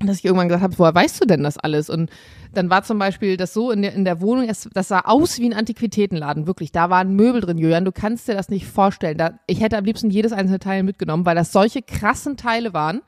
dass 0.00 0.18
ich 0.18 0.24
irgendwann 0.24 0.48
gesagt 0.48 0.62
habe, 0.62 0.78
woher 0.78 0.94
weißt 0.94 1.22
du 1.22 1.26
denn 1.26 1.42
das 1.42 1.58
alles? 1.58 1.90
Und 1.90 2.10
dann 2.54 2.70
war 2.70 2.82
zum 2.84 2.98
Beispiel 2.98 3.36
das 3.36 3.52
so 3.52 3.70
in 3.70 3.82
der, 3.82 3.94
in 3.94 4.04
der 4.04 4.20
Wohnung, 4.20 4.48
es, 4.48 4.68
das 4.72 4.88
sah 4.88 5.00
aus 5.00 5.38
wie 5.38 5.46
ein 5.46 5.54
Antiquitätenladen, 5.54 6.46
wirklich. 6.46 6.72
Da 6.72 6.88
waren 6.88 7.14
Möbel 7.14 7.40
drin, 7.40 7.58
Julian, 7.58 7.84
du 7.84 7.92
kannst 7.92 8.28
dir 8.28 8.34
das 8.34 8.48
nicht 8.48 8.66
vorstellen. 8.66 9.18
Da, 9.18 9.38
ich 9.46 9.60
hätte 9.60 9.76
am 9.76 9.84
liebsten 9.84 10.10
jedes 10.10 10.32
einzelne 10.32 10.60
Teil 10.60 10.82
mitgenommen, 10.82 11.26
weil 11.26 11.34
das 11.34 11.52
solche 11.52 11.82
krassen 11.82 12.36
Teile 12.36 12.72
waren. 12.72 13.02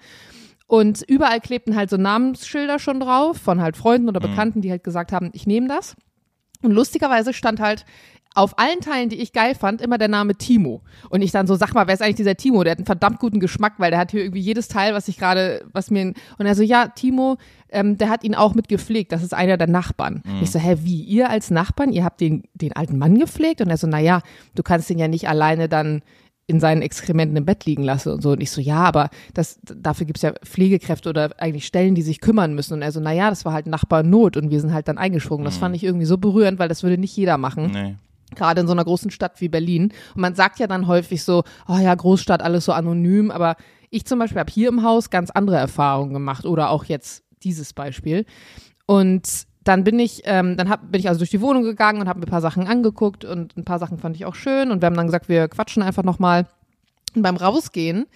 Und 0.66 1.02
überall 1.02 1.40
klebten 1.40 1.74
halt 1.74 1.90
so 1.90 1.96
Namensschilder 1.96 2.78
schon 2.78 3.00
drauf 3.00 3.36
von 3.38 3.60
halt 3.60 3.76
Freunden 3.76 4.08
oder 4.08 4.20
Bekannten, 4.20 4.60
die 4.60 4.70
halt 4.70 4.84
gesagt 4.84 5.10
haben, 5.10 5.30
ich 5.32 5.46
nehme 5.46 5.66
das. 5.66 5.96
Und 6.62 6.72
lustigerweise 6.72 7.32
stand 7.32 7.60
halt 7.60 7.84
auf 8.34 8.58
allen 8.58 8.80
Teilen, 8.80 9.08
die 9.08 9.20
ich 9.20 9.32
geil 9.32 9.54
fand, 9.54 9.82
immer 9.82 9.98
der 9.98 10.08
Name 10.08 10.36
Timo. 10.36 10.82
Und 11.08 11.22
ich 11.22 11.32
dann 11.32 11.46
so, 11.46 11.56
sag 11.56 11.74
mal, 11.74 11.88
wer 11.88 11.94
ist 11.94 12.02
eigentlich 12.02 12.16
dieser 12.16 12.36
Timo? 12.36 12.62
Der 12.62 12.72
hat 12.72 12.78
einen 12.78 12.86
verdammt 12.86 13.18
guten 13.18 13.40
Geschmack, 13.40 13.74
weil 13.78 13.90
der 13.90 13.98
hat 13.98 14.12
hier 14.12 14.22
irgendwie 14.22 14.40
jedes 14.40 14.68
Teil, 14.68 14.94
was 14.94 15.08
ich 15.08 15.18
gerade, 15.18 15.64
was 15.72 15.90
mir, 15.90 16.14
und 16.38 16.46
er 16.46 16.54
so, 16.54 16.62
ja, 16.62 16.88
Timo, 16.88 17.38
ähm, 17.70 17.98
der 17.98 18.08
hat 18.08 18.22
ihn 18.22 18.36
auch 18.36 18.54
mit 18.54 18.68
gepflegt. 18.68 19.10
Das 19.10 19.22
ist 19.22 19.34
einer 19.34 19.56
der 19.56 19.66
Nachbarn. 19.66 20.22
Ich 20.42 20.50
so, 20.52 20.60
hä, 20.60 20.78
wie, 20.82 21.02
ihr 21.02 21.28
als 21.28 21.50
Nachbarn, 21.50 21.92
ihr 21.92 22.04
habt 22.04 22.20
den, 22.20 22.44
den 22.54 22.74
alten 22.74 22.98
Mann 22.98 23.18
gepflegt? 23.18 23.60
Und 23.60 23.70
er 23.70 23.76
so, 23.76 23.88
na 23.88 23.98
ja, 23.98 24.22
du 24.54 24.62
kannst 24.62 24.90
ihn 24.90 24.98
ja 24.98 25.08
nicht 25.08 25.28
alleine 25.28 25.68
dann 25.68 26.02
in 26.46 26.58
seinen 26.58 26.82
Exkrementen 26.82 27.36
im 27.36 27.44
Bett 27.44 27.64
liegen 27.64 27.84
lassen 27.84 28.12
und 28.12 28.22
so. 28.22 28.32
Und 28.32 28.40
ich 28.40 28.50
so, 28.50 28.60
ja, 28.60 28.78
aber 28.78 29.10
das, 29.34 29.60
dafür 29.62 30.06
gibt's 30.06 30.22
ja 30.22 30.32
Pflegekräfte 30.44 31.08
oder 31.08 31.30
eigentlich 31.38 31.64
Stellen, 31.66 31.94
die 31.94 32.02
sich 32.02 32.20
kümmern 32.20 32.54
müssen. 32.54 32.74
Und 32.74 32.82
er 32.82 32.90
so, 32.90 33.00
na 33.00 33.12
ja, 33.12 33.30
das 33.30 33.44
war 33.44 33.52
halt 33.52 33.66
Nachbar 33.66 34.02
Not 34.02 34.36
und 34.36 34.50
wir 34.50 34.60
sind 34.60 34.72
halt 34.72 34.88
dann 34.88 34.98
eingesprungen. 34.98 35.44
Das 35.44 35.58
fand 35.58 35.76
ich 35.76 35.84
irgendwie 35.84 36.06
so 36.06 36.18
berührend, 36.18 36.58
weil 36.58 36.68
das 36.68 36.82
würde 36.82 36.98
nicht 36.98 37.16
jeder 37.16 37.38
machen 37.38 37.70
Nee. 37.72 37.96
Gerade 38.34 38.60
in 38.60 38.66
so 38.66 38.72
einer 38.72 38.84
großen 38.84 39.10
Stadt 39.10 39.40
wie 39.40 39.48
Berlin. 39.48 39.92
Und 40.14 40.20
man 40.20 40.34
sagt 40.34 40.58
ja 40.58 40.66
dann 40.66 40.86
häufig 40.86 41.24
so, 41.24 41.44
oh 41.68 41.78
ja, 41.78 41.94
Großstadt, 41.94 42.42
alles 42.42 42.64
so 42.64 42.72
anonym, 42.72 43.30
aber 43.30 43.56
ich 43.90 44.04
zum 44.06 44.18
Beispiel 44.18 44.40
habe 44.40 44.52
hier 44.52 44.68
im 44.68 44.82
Haus 44.82 45.10
ganz 45.10 45.30
andere 45.30 45.56
Erfahrungen 45.56 46.12
gemacht 46.12 46.46
oder 46.46 46.70
auch 46.70 46.84
jetzt 46.84 47.24
dieses 47.42 47.72
Beispiel. 47.72 48.24
Und 48.86 49.46
dann 49.64 49.84
bin 49.84 49.98
ich, 49.98 50.22
ähm, 50.24 50.56
dann 50.56 50.68
hab, 50.68 50.90
bin 50.90 51.00
ich 51.00 51.08
also 51.08 51.18
durch 51.18 51.30
die 51.30 51.40
Wohnung 51.40 51.62
gegangen 51.62 52.00
und 52.00 52.08
habe 52.08 52.18
mir 52.18 52.26
ein 52.26 52.30
paar 52.30 52.40
Sachen 52.40 52.66
angeguckt 52.66 53.24
und 53.24 53.56
ein 53.56 53.64
paar 53.64 53.78
Sachen 53.78 53.98
fand 53.98 54.16
ich 54.16 54.24
auch 54.24 54.34
schön 54.34 54.70
und 54.70 54.80
wir 54.80 54.86
haben 54.86 54.96
dann 54.96 55.06
gesagt, 55.06 55.28
wir 55.28 55.48
quatschen 55.48 55.82
einfach 55.82 56.02
nochmal. 56.02 56.46
Und 57.14 57.22
beim 57.22 57.36
Rausgehen 57.36 58.06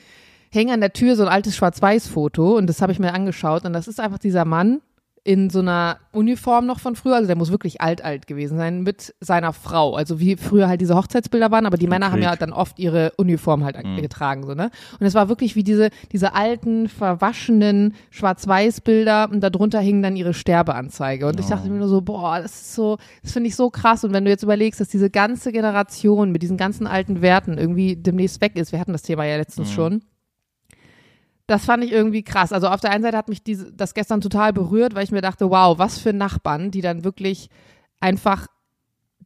hing 0.50 0.70
an 0.70 0.80
der 0.80 0.92
Tür 0.92 1.16
so 1.16 1.24
ein 1.24 1.28
altes 1.28 1.56
Schwarz-Weiß-Foto 1.56 2.56
und 2.56 2.68
das 2.68 2.80
habe 2.80 2.92
ich 2.92 2.98
mir 2.98 3.12
angeschaut 3.12 3.64
und 3.64 3.72
das 3.72 3.88
ist 3.88 4.00
einfach 4.00 4.18
dieser 4.18 4.44
Mann 4.44 4.80
in 5.25 5.49
so 5.49 5.61
einer 5.61 5.97
Uniform 6.12 6.66
noch 6.66 6.81
von 6.81 6.97
früher, 6.97 7.16
also 7.16 7.27
der 7.27 7.37
muss 7.37 7.51
wirklich 7.51 7.81
alt, 7.81 8.05
alt 8.05 8.27
gewesen 8.27 8.59
sein, 8.59 8.83
mit 8.83 9.14
seiner 9.20 9.55
Frau. 9.55 9.95
Also 9.95 10.20
wie 10.20 10.37
früher 10.37 10.68
halt 10.68 10.83
diese 10.83 10.95
Hochzeitsbilder 10.95 11.51
waren, 11.51 11.64
aber 11.64 11.79
die 11.79 11.87
Männer 11.87 12.07
haben 12.07 12.20
Krieg. 12.20 12.25
ja 12.25 12.37
dann 12.37 12.53
oft 12.53 12.79
ihre 12.79 13.12
Uniform 13.16 13.64
halt 13.64 13.79
getragen, 13.97 14.45
so, 14.45 14.55
ne? 14.55 14.70
Und 15.01 15.07
es 15.07 15.14
war 15.14 15.31
wirklich 15.31 15.57
wie 15.57 15.64
diese, 15.64 15.89
diese 16.12 16.35
alten, 16.35 16.89
verwaschenen 16.89 17.95
Schwarz-Weiß-Bilder 18.11 19.31
und 19.33 19.41
darunter 19.41 19.81
hing 19.81 20.03
dann 20.03 20.14
ihre 20.14 20.35
Sterbeanzeige. 20.35 21.27
Und 21.27 21.41
ich 21.41 21.47
dachte 21.47 21.70
mir 21.70 21.79
nur 21.79 21.89
so, 21.89 22.03
boah, 22.03 22.41
das 22.41 22.53
ist 22.61 22.75
so, 22.75 22.99
das 23.22 23.33
finde 23.33 23.49
ich 23.49 23.57
so 23.57 23.70
krass. 23.70 24.05
Und 24.05 24.12
wenn 24.12 24.27
du 24.27 24.31
jetzt 24.31 24.43
überlegst, 24.43 24.79
dass 24.79 24.89
diese 24.89 25.09
ganze 25.09 25.53
Generation 25.53 26.33
mit 26.33 26.43
diesen 26.43 26.59
ganzen 26.59 26.87
alten 26.87 27.22
Werten 27.22 27.57
irgendwie 27.57 27.97
demnächst 27.97 28.43
weg 28.43 28.57
ist, 28.57 28.72
wir 28.72 28.79
hatten 28.79 28.93
das 28.93 29.03
Thema 29.03 29.25
ja 29.25 29.39
letztens 29.39 29.72
schon, 29.72 30.03
das 31.47 31.64
fand 31.64 31.84
ich 31.84 31.92
irgendwie 31.92 32.22
krass. 32.22 32.53
Also 32.53 32.68
auf 32.68 32.80
der 32.80 32.90
einen 32.90 33.03
Seite 33.03 33.16
hat 33.16 33.28
mich 33.28 33.42
diese, 33.42 33.72
das 33.72 33.95
gestern 33.95 34.20
total 34.20 34.53
berührt, 34.53 34.95
weil 34.95 35.05
ich 35.05 35.11
mir 35.11 35.20
dachte, 35.20 35.51
wow, 35.51 35.78
was 35.78 35.99
für 35.99 36.12
Nachbarn, 36.12 36.70
die 36.70 36.80
dann 36.80 37.05
wirklich 37.05 37.51
einfach 38.01 38.47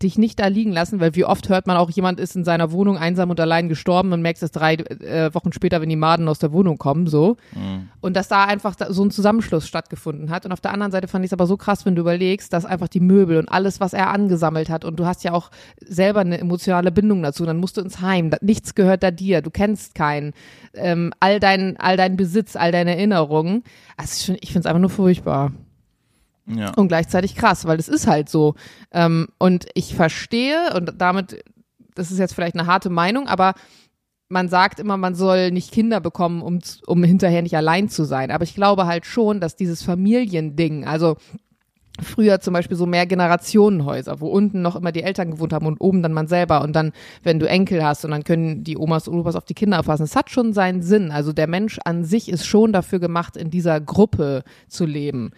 dich 0.02 0.18
nicht 0.18 0.38
da 0.38 0.46
liegen 0.46 0.72
lassen, 0.72 1.00
weil 1.00 1.14
wie 1.14 1.24
oft 1.24 1.48
hört 1.48 1.66
man 1.66 1.76
auch, 1.76 1.90
jemand 1.90 2.20
ist 2.20 2.36
in 2.36 2.44
seiner 2.44 2.72
Wohnung 2.72 2.96
einsam 2.98 3.30
und 3.30 3.40
allein 3.40 3.68
gestorben 3.68 4.12
und 4.12 4.22
merkst 4.22 4.42
es 4.42 4.50
drei 4.50 4.74
äh, 4.74 5.32
Wochen 5.34 5.52
später, 5.52 5.80
wenn 5.80 5.88
die 5.88 5.96
Maden 5.96 6.28
aus 6.28 6.38
der 6.38 6.52
Wohnung 6.52 6.78
kommen, 6.78 7.06
so. 7.06 7.36
Und 8.00 8.16
dass 8.16 8.28
da 8.28 8.44
einfach 8.44 8.74
so 8.88 9.04
ein 9.04 9.10
Zusammenschluss 9.10 9.66
stattgefunden 9.66 10.30
hat. 10.30 10.46
Und 10.46 10.52
auf 10.52 10.60
der 10.60 10.72
anderen 10.72 10.92
Seite 10.92 11.08
fand 11.08 11.24
ich 11.24 11.30
es 11.30 11.32
aber 11.32 11.46
so 11.46 11.56
krass, 11.56 11.84
wenn 11.84 11.94
du 11.94 12.02
überlegst, 12.02 12.52
dass 12.52 12.64
einfach 12.64 12.88
die 12.88 13.00
Möbel 13.00 13.38
und 13.38 13.48
alles, 13.48 13.80
was 13.80 13.92
er 13.92 14.10
angesammelt 14.10 14.70
hat, 14.70 14.84
und 14.84 14.98
du 14.98 15.06
hast 15.06 15.24
ja 15.24 15.32
auch 15.32 15.50
selber 15.84 16.20
eine 16.20 16.38
emotionale 16.38 16.92
Bindung 16.92 17.22
dazu, 17.22 17.44
dann 17.44 17.58
musst 17.58 17.76
du 17.76 17.80
ins 17.80 18.00
Heim, 18.00 18.30
nichts 18.40 18.74
gehört 18.74 19.02
da 19.02 19.10
dir, 19.10 19.42
du 19.42 19.50
kennst 19.50 19.94
keinen, 19.94 20.32
ähm, 20.74 21.12
all 21.20 21.40
dein, 21.40 21.76
all 21.78 21.96
dein 21.96 22.16
Besitz, 22.16 22.56
all 22.56 22.72
deine 22.72 22.96
Erinnerungen. 22.96 23.64
Also 23.96 24.34
ich 24.40 24.48
finde 24.48 24.60
es 24.60 24.66
einfach 24.66 24.80
nur 24.80 24.90
furchtbar 24.90 25.52
Ja. 26.48 26.72
und 26.74 26.88
gleichzeitig 26.88 27.34
krass, 27.34 27.66
weil 27.66 27.78
es 27.78 27.88
ist 27.88 28.06
halt 28.06 28.28
so. 28.28 28.54
Ähm, 28.90 29.28
und 29.38 29.66
ich 29.74 29.94
verstehe, 29.94 30.74
und 30.74 30.94
damit, 30.98 31.44
das 31.94 32.10
ist 32.10 32.18
jetzt 32.18 32.34
vielleicht 32.34 32.58
eine 32.58 32.66
harte 32.66 32.90
Meinung, 32.90 33.28
aber 33.28 33.54
man 34.28 34.48
sagt 34.48 34.78
immer, 34.78 34.96
man 34.96 35.14
soll 35.14 35.50
nicht 35.50 35.72
Kinder 35.72 36.00
bekommen, 36.00 36.42
um, 36.42 36.60
um 36.86 37.04
hinterher 37.04 37.42
nicht 37.42 37.56
allein 37.56 37.88
zu 37.88 38.04
sein. 38.04 38.30
Aber 38.30 38.44
ich 38.44 38.54
glaube 38.54 38.86
halt 38.86 39.06
schon, 39.06 39.40
dass 39.40 39.56
dieses 39.56 39.82
Familiending, 39.82 40.86
also 40.86 41.16
früher 42.00 42.40
zum 42.40 42.54
Beispiel 42.54 42.76
so 42.76 42.86
mehr 42.86 43.06
Generationenhäuser, 43.06 44.20
wo 44.20 44.28
unten 44.28 44.62
noch 44.62 44.76
immer 44.76 44.92
die 44.92 45.02
Eltern 45.02 45.32
gewohnt 45.32 45.52
haben 45.52 45.66
und 45.66 45.80
oben 45.80 46.02
dann 46.02 46.12
man 46.12 46.28
selber 46.28 46.62
und 46.62 46.74
dann, 46.74 46.92
wenn 47.22 47.38
du 47.38 47.48
Enkel 47.48 47.84
hast 47.84 48.04
und 48.04 48.10
dann 48.10 48.24
können 48.24 48.62
die 48.64 48.76
Omas 48.76 49.08
und 49.08 49.18
Opas 49.18 49.36
auf 49.36 49.44
die 49.44 49.54
Kinder 49.54 49.80
aufpassen. 49.80 50.04
Es 50.04 50.14
hat 50.16 50.30
schon 50.30 50.52
seinen 50.52 50.82
Sinn. 50.82 51.10
Also 51.10 51.32
der 51.32 51.48
Mensch 51.48 51.78
an 51.84 52.04
sich 52.04 52.28
ist 52.28 52.46
schon 52.46 52.72
dafür 52.72 52.98
gemacht, 53.00 53.36
in 53.36 53.50
dieser 53.50 53.80
Gruppe 53.80 54.44
zu 54.68 54.84
leben. 54.84 55.32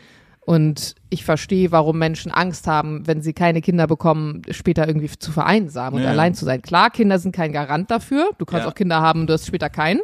Und 0.50 0.96
ich 1.10 1.24
verstehe, 1.24 1.70
warum 1.70 1.96
Menschen 1.98 2.32
Angst 2.32 2.66
haben, 2.66 3.06
wenn 3.06 3.22
sie 3.22 3.32
keine 3.34 3.60
Kinder 3.60 3.86
bekommen, 3.86 4.42
später 4.50 4.88
irgendwie 4.88 5.08
zu 5.16 5.30
vereinsamen 5.30 6.00
und 6.00 6.02
Ja. 6.02 6.10
allein 6.10 6.34
zu 6.34 6.44
sein. 6.44 6.60
Klar, 6.60 6.90
Kinder 6.90 7.20
sind 7.20 7.30
kein 7.30 7.52
Garant 7.52 7.88
dafür. 7.88 8.30
Du 8.38 8.44
kannst 8.46 8.64
Ja. 8.64 8.70
auch 8.70 8.74
Kinder 8.74 9.00
haben 9.00 9.28
du 9.28 9.32
hast 9.32 9.46
später 9.46 9.70
keinen. 9.70 10.00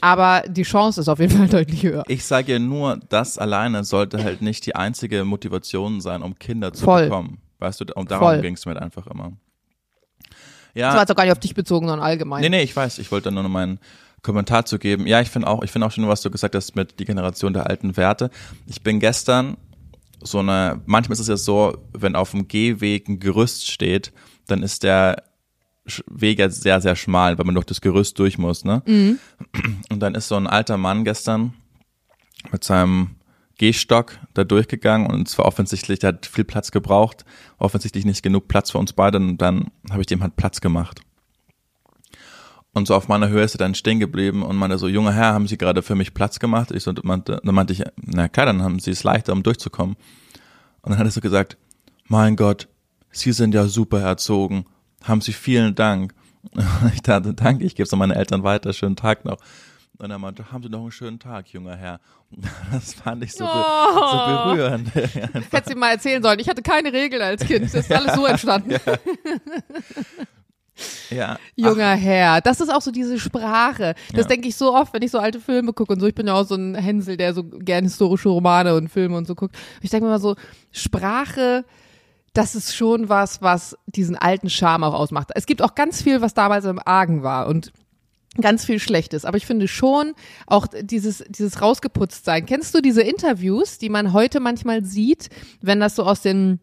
Aber 0.00 0.42
die 0.48 0.64
Chance 0.64 1.00
ist 1.00 1.06
auf 1.08 1.20
jeden 1.20 1.36
Fall 1.38 1.46
deutlich 1.64 1.84
höher. 1.84 2.02
Ich 2.08 2.24
sage 2.24 2.54
ja 2.54 2.58
nur, 2.58 2.98
das 3.08 3.38
alleine 3.38 3.84
sollte 3.84 4.24
halt 4.24 4.42
nicht 4.42 4.66
die 4.66 4.74
einzige 4.74 5.24
Motivation 5.24 6.00
sein, 6.00 6.22
um 6.22 6.36
Kinder 6.40 6.72
zu 6.72 6.84
Voll. 6.84 7.04
bekommen. 7.04 7.38
Weißt 7.60 7.80
du, 7.80 7.84
und 7.94 8.10
darum 8.10 8.42
ging 8.42 8.54
es 8.54 8.66
mir 8.66 8.72
halt 8.72 8.82
einfach 8.82 9.06
immer. 9.06 9.30
Ja. 10.74 10.86
Das 10.88 10.94
war 10.94 11.02
jetzt 11.02 11.10
auch 11.12 11.16
gar 11.16 11.22
nicht 11.22 11.32
auf 11.32 11.38
dich 11.38 11.54
bezogen, 11.54 11.86
sondern 11.86 12.04
allgemein. 12.04 12.40
Nee, 12.40 12.48
nee, 12.48 12.62
ich 12.62 12.74
weiß. 12.74 12.98
Ich 12.98 13.12
wollte 13.12 13.30
nur 13.30 13.44
noch 13.44 13.48
meinen 13.50 13.78
Kommentar 14.22 14.64
zu 14.66 14.80
geben. 14.80 15.06
Ja, 15.06 15.20
ich 15.20 15.30
finde 15.30 15.46
auch, 15.46 15.62
ich 15.62 15.70
finde 15.70 15.86
auch 15.86 15.92
schon, 15.92 16.08
was 16.08 16.20
du 16.22 16.30
gesagt 16.32 16.56
hast 16.56 16.74
mit 16.74 16.98
die 16.98 17.04
Generation 17.04 17.52
der 17.52 17.68
alten 17.68 17.96
Werte. 17.96 18.30
Ich 18.66 18.82
bin 18.82 18.98
gestern 18.98 19.56
so 20.22 20.38
eine, 20.40 20.80
manchmal 20.86 21.14
ist 21.14 21.20
es 21.20 21.28
ja 21.28 21.36
so, 21.36 21.78
wenn 21.92 22.16
auf 22.16 22.32
dem 22.32 22.48
Gehweg 22.48 23.08
ein 23.08 23.20
Gerüst 23.20 23.70
steht, 23.70 24.12
dann 24.46 24.62
ist 24.62 24.82
der 24.82 25.22
Weg 26.06 26.38
ja 26.38 26.50
sehr, 26.50 26.80
sehr 26.80 26.96
schmal, 26.96 27.38
weil 27.38 27.46
man 27.46 27.54
durch 27.54 27.66
das 27.66 27.80
Gerüst 27.80 28.18
durch 28.18 28.36
muss, 28.38 28.64
ne? 28.64 28.82
Und 29.90 30.00
dann 30.00 30.14
ist 30.14 30.28
so 30.28 30.36
ein 30.36 30.46
alter 30.46 30.76
Mann 30.76 31.04
gestern 31.04 31.54
mit 32.52 32.62
seinem 32.62 33.16
Gehstock 33.58 34.18
da 34.34 34.44
durchgegangen 34.44 35.08
und 35.10 35.28
es 35.28 35.36
war 35.38 35.44
offensichtlich, 35.44 35.98
der 35.98 36.08
hat 36.08 36.26
viel 36.26 36.44
Platz 36.44 36.70
gebraucht, 36.70 37.24
offensichtlich 37.58 38.04
nicht 38.04 38.22
genug 38.22 38.48
Platz 38.48 38.70
für 38.70 38.78
uns 38.78 38.92
beide 38.92 39.18
und 39.18 39.38
dann 39.38 39.70
habe 39.90 40.00
ich 40.00 40.06
dem 40.06 40.22
halt 40.22 40.36
Platz 40.36 40.60
gemacht. 40.60 41.00
Und 42.78 42.86
so 42.86 42.94
auf 42.94 43.08
meiner 43.08 43.28
Höhe 43.28 43.42
ist 43.42 43.56
er 43.56 43.58
dann 43.58 43.74
stehen 43.74 43.98
geblieben 43.98 44.44
und 44.44 44.54
meinte 44.56 44.78
so, 44.78 44.86
junger 44.86 45.12
Herr, 45.12 45.34
haben 45.34 45.48
Sie 45.48 45.58
gerade 45.58 45.82
für 45.82 45.96
mich 45.96 46.14
Platz 46.14 46.38
gemacht? 46.38 46.70
Ich 46.70 46.84
so, 46.84 46.92
meinte, 47.02 47.40
dann 47.42 47.54
meinte 47.54 47.72
ich, 47.72 47.82
na 47.96 48.28
klar, 48.28 48.46
dann 48.46 48.62
haben 48.62 48.78
Sie 48.78 48.92
es 48.92 49.02
leichter, 49.02 49.32
um 49.32 49.42
durchzukommen. 49.42 49.96
Und 50.82 50.90
dann 50.90 50.98
hat 50.98 51.06
er 51.06 51.10
so 51.10 51.20
gesagt, 51.20 51.56
mein 52.06 52.36
Gott, 52.36 52.68
Sie 53.10 53.32
sind 53.32 53.52
ja 53.52 53.66
super 53.66 54.00
erzogen. 54.00 54.64
Haben 55.02 55.20
Sie 55.20 55.32
vielen 55.32 55.74
Dank. 55.74 56.14
Und 56.52 56.64
ich 56.94 57.02
dachte, 57.02 57.34
danke, 57.34 57.64
ich 57.64 57.74
gebe 57.74 57.84
es 57.84 57.92
an 57.92 57.98
meine 57.98 58.14
Eltern 58.14 58.44
weiter, 58.44 58.72
schönen 58.72 58.94
Tag 58.94 59.24
noch. 59.24 59.38
Und 59.98 60.12
er 60.12 60.18
meinte, 60.20 60.52
haben 60.52 60.62
Sie 60.62 60.68
noch 60.68 60.82
einen 60.82 60.92
schönen 60.92 61.18
Tag, 61.18 61.48
junger 61.48 61.74
Herr. 61.74 61.98
Das 62.70 62.94
fand 62.94 63.24
ich 63.24 63.32
so, 63.32 63.44
be 63.44 63.50
Oh. 63.50 64.08
so 64.12 64.50
berührend. 64.50 64.94
Hättest 64.94 65.66
du 65.70 65.72
ihm 65.72 65.80
mal 65.80 65.90
erzählen 65.90 66.22
sollen. 66.22 66.38
Ich 66.38 66.48
hatte 66.48 66.62
keine 66.62 66.92
Regeln 66.92 67.22
als 67.22 67.44
Kind. 67.44 67.64
Das 67.64 67.74
ist 67.74 67.90
alles 67.92 68.14
so 68.14 68.24
entstanden. 68.24 68.70
ja. 68.86 68.94
Junger 71.56 71.94
Herr. 71.94 72.40
Das 72.40 72.60
ist 72.60 72.72
auch 72.72 72.82
so 72.82 72.90
diese 72.90 73.18
Sprache. 73.18 73.94
Das 74.12 74.22
Ja. 74.24 74.28
denke 74.28 74.48
ich 74.48 74.56
so 74.56 74.74
oft, 74.74 74.92
wenn 74.94 75.02
ich 75.02 75.10
so 75.10 75.18
alte 75.18 75.40
Filme 75.40 75.72
gucke 75.72 75.92
und 75.92 76.00
so. 76.00 76.06
Ich 76.06 76.14
bin 76.14 76.26
ja 76.26 76.34
auch 76.34 76.46
so 76.46 76.54
ein 76.54 76.74
Hänsel, 76.74 77.16
der 77.16 77.34
so 77.34 77.44
gern 77.44 77.84
historische 77.84 78.28
Romane 78.28 78.74
und 78.74 78.88
Filme 78.88 79.16
und 79.16 79.26
so 79.26 79.34
guckt. 79.34 79.56
Ich 79.82 79.90
denke 79.90 80.06
mir 80.06 80.12
mal 80.12 80.20
so, 80.20 80.36
Sprache, 80.72 81.64
das 82.34 82.54
ist 82.54 82.74
schon 82.76 83.08
was, 83.08 83.42
was 83.42 83.76
diesen 83.86 84.16
alten 84.16 84.50
Charme 84.50 84.84
auch 84.84 84.94
ausmacht. 84.94 85.30
Es 85.34 85.46
gibt 85.46 85.62
auch 85.62 85.74
ganz 85.74 86.02
viel, 86.02 86.20
was 86.20 86.34
damals 86.34 86.64
im 86.64 86.80
Argen 86.84 87.22
war 87.22 87.48
und 87.48 87.72
ganz 88.40 88.64
viel 88.64 88.78
Schlechtes. 88.78 89.24
Aber 89.24 89.36
ich 89.36 89.46
finde 89.46 89.66
schon 89.66 90.12
auch 90.46 90.66
dieses, 90.82 91.24
dieses 91.28 91.60
rausgeputzt 91.60 92.24
sein. 92.24 92.46
Kennst 92.46 92.74
du 92.74 92.80
diese 92.80 93.02
Interviews, 93.02 93.78
die 93.78 93.88
man 93.88 94.12
heute 94.12 94.38
manchmal 94.38 94.84
sieht, 94.84 95.30
wenn 95.60 95.80
das 95.80 95.96
so 95.96 96.04
aus 96.04 96.20
den 96.20 96.60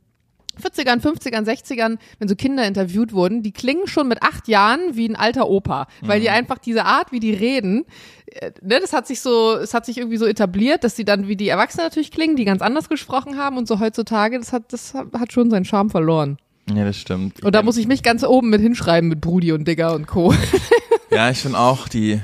40ern, 0.59 1.01
50ern, 1.01 1.45
60ern, 1.45 1.97
wenn 2.19 2.27
so 2.27 2.35
Kinder 2.35 2.65
interviewt 2.65 3.13
wurden, 3.13 3.43
die 3.43 3.51
klingen 3.51 3.87
schon 3.87 4.07
mit 4.07 4.23
acht 4.23 4.47
Jahren 4.47 4.79
wie 4.93 5.07
ein 5.07 5.15
alter 5.15 5.49
Opa, 5.49 5.87
weil 6.01 6.19
die 6.19 6.29
einfach 6.29 6.57
diese 6.57 6.85
Art, 6.85 7.11
wie 7.11 7.19
die 7.19 7.33
reden, 7.33 7.85
äh, 8.27 8.51
ne, 8.61 8.79
das 8.79 8.93
hat 8.93 9.07
sich 9.07 9.21
so, 9.21 9.55
es 9.55 9.73
hat 9.73 9.85
sich 9.85 9.97
irgendwie 9.97 10.17
so 10.17 10.25
etabliert, 10.25 10.83
dass 10.83 10.95
sie 10.95 11.05
dann 11.05 11.27
wie 11.27 11.35
die 11.35 11.49
Erwachsenen 11.49 11.85
natürlich 11.85 12.11
klingen, 12.11 12.35
die 12.35 12.45
ganz 12.45 12.61
anders 12.61 12.89
gesprochen 12.89 13.37
haben 13.37 13.57
und 13.57 13.67
so 13.67 13.79
heutzutage, 13.79 14.37
das 14.39 14.53
hat, 14.53 14.71
das 14.73 14.93
hat 14.93 15.31
schon 15.31 15.49
seinen 15.49 15.65
Charme 15.65 15.89
verloren. 15.89 16.37
ja, 16.73 16.83
das 16.85 16.97
stimmt. 16.97 17.43
Und 17.43 17.53
da 17.53 17.61
muss 17.61 17.77
ich 17.77 17.87
mich 17.87 18.03
ganz 18.03 18.23
oben 18.23 18.49
mit 18.49 18.61
hinschreiben 18.61 19.09
mit 19.09 19.21
Brudi 19.21 19.51
und 19.51 19.67
Digger 19.67 19.93
und 19.93 20.07
Co. 20.07 20.33
Ja, 21.11 21.29
ich 21.29 21.37
finde 21.37 21.59
auch, 21.59 21.87
die, 21.87 22.19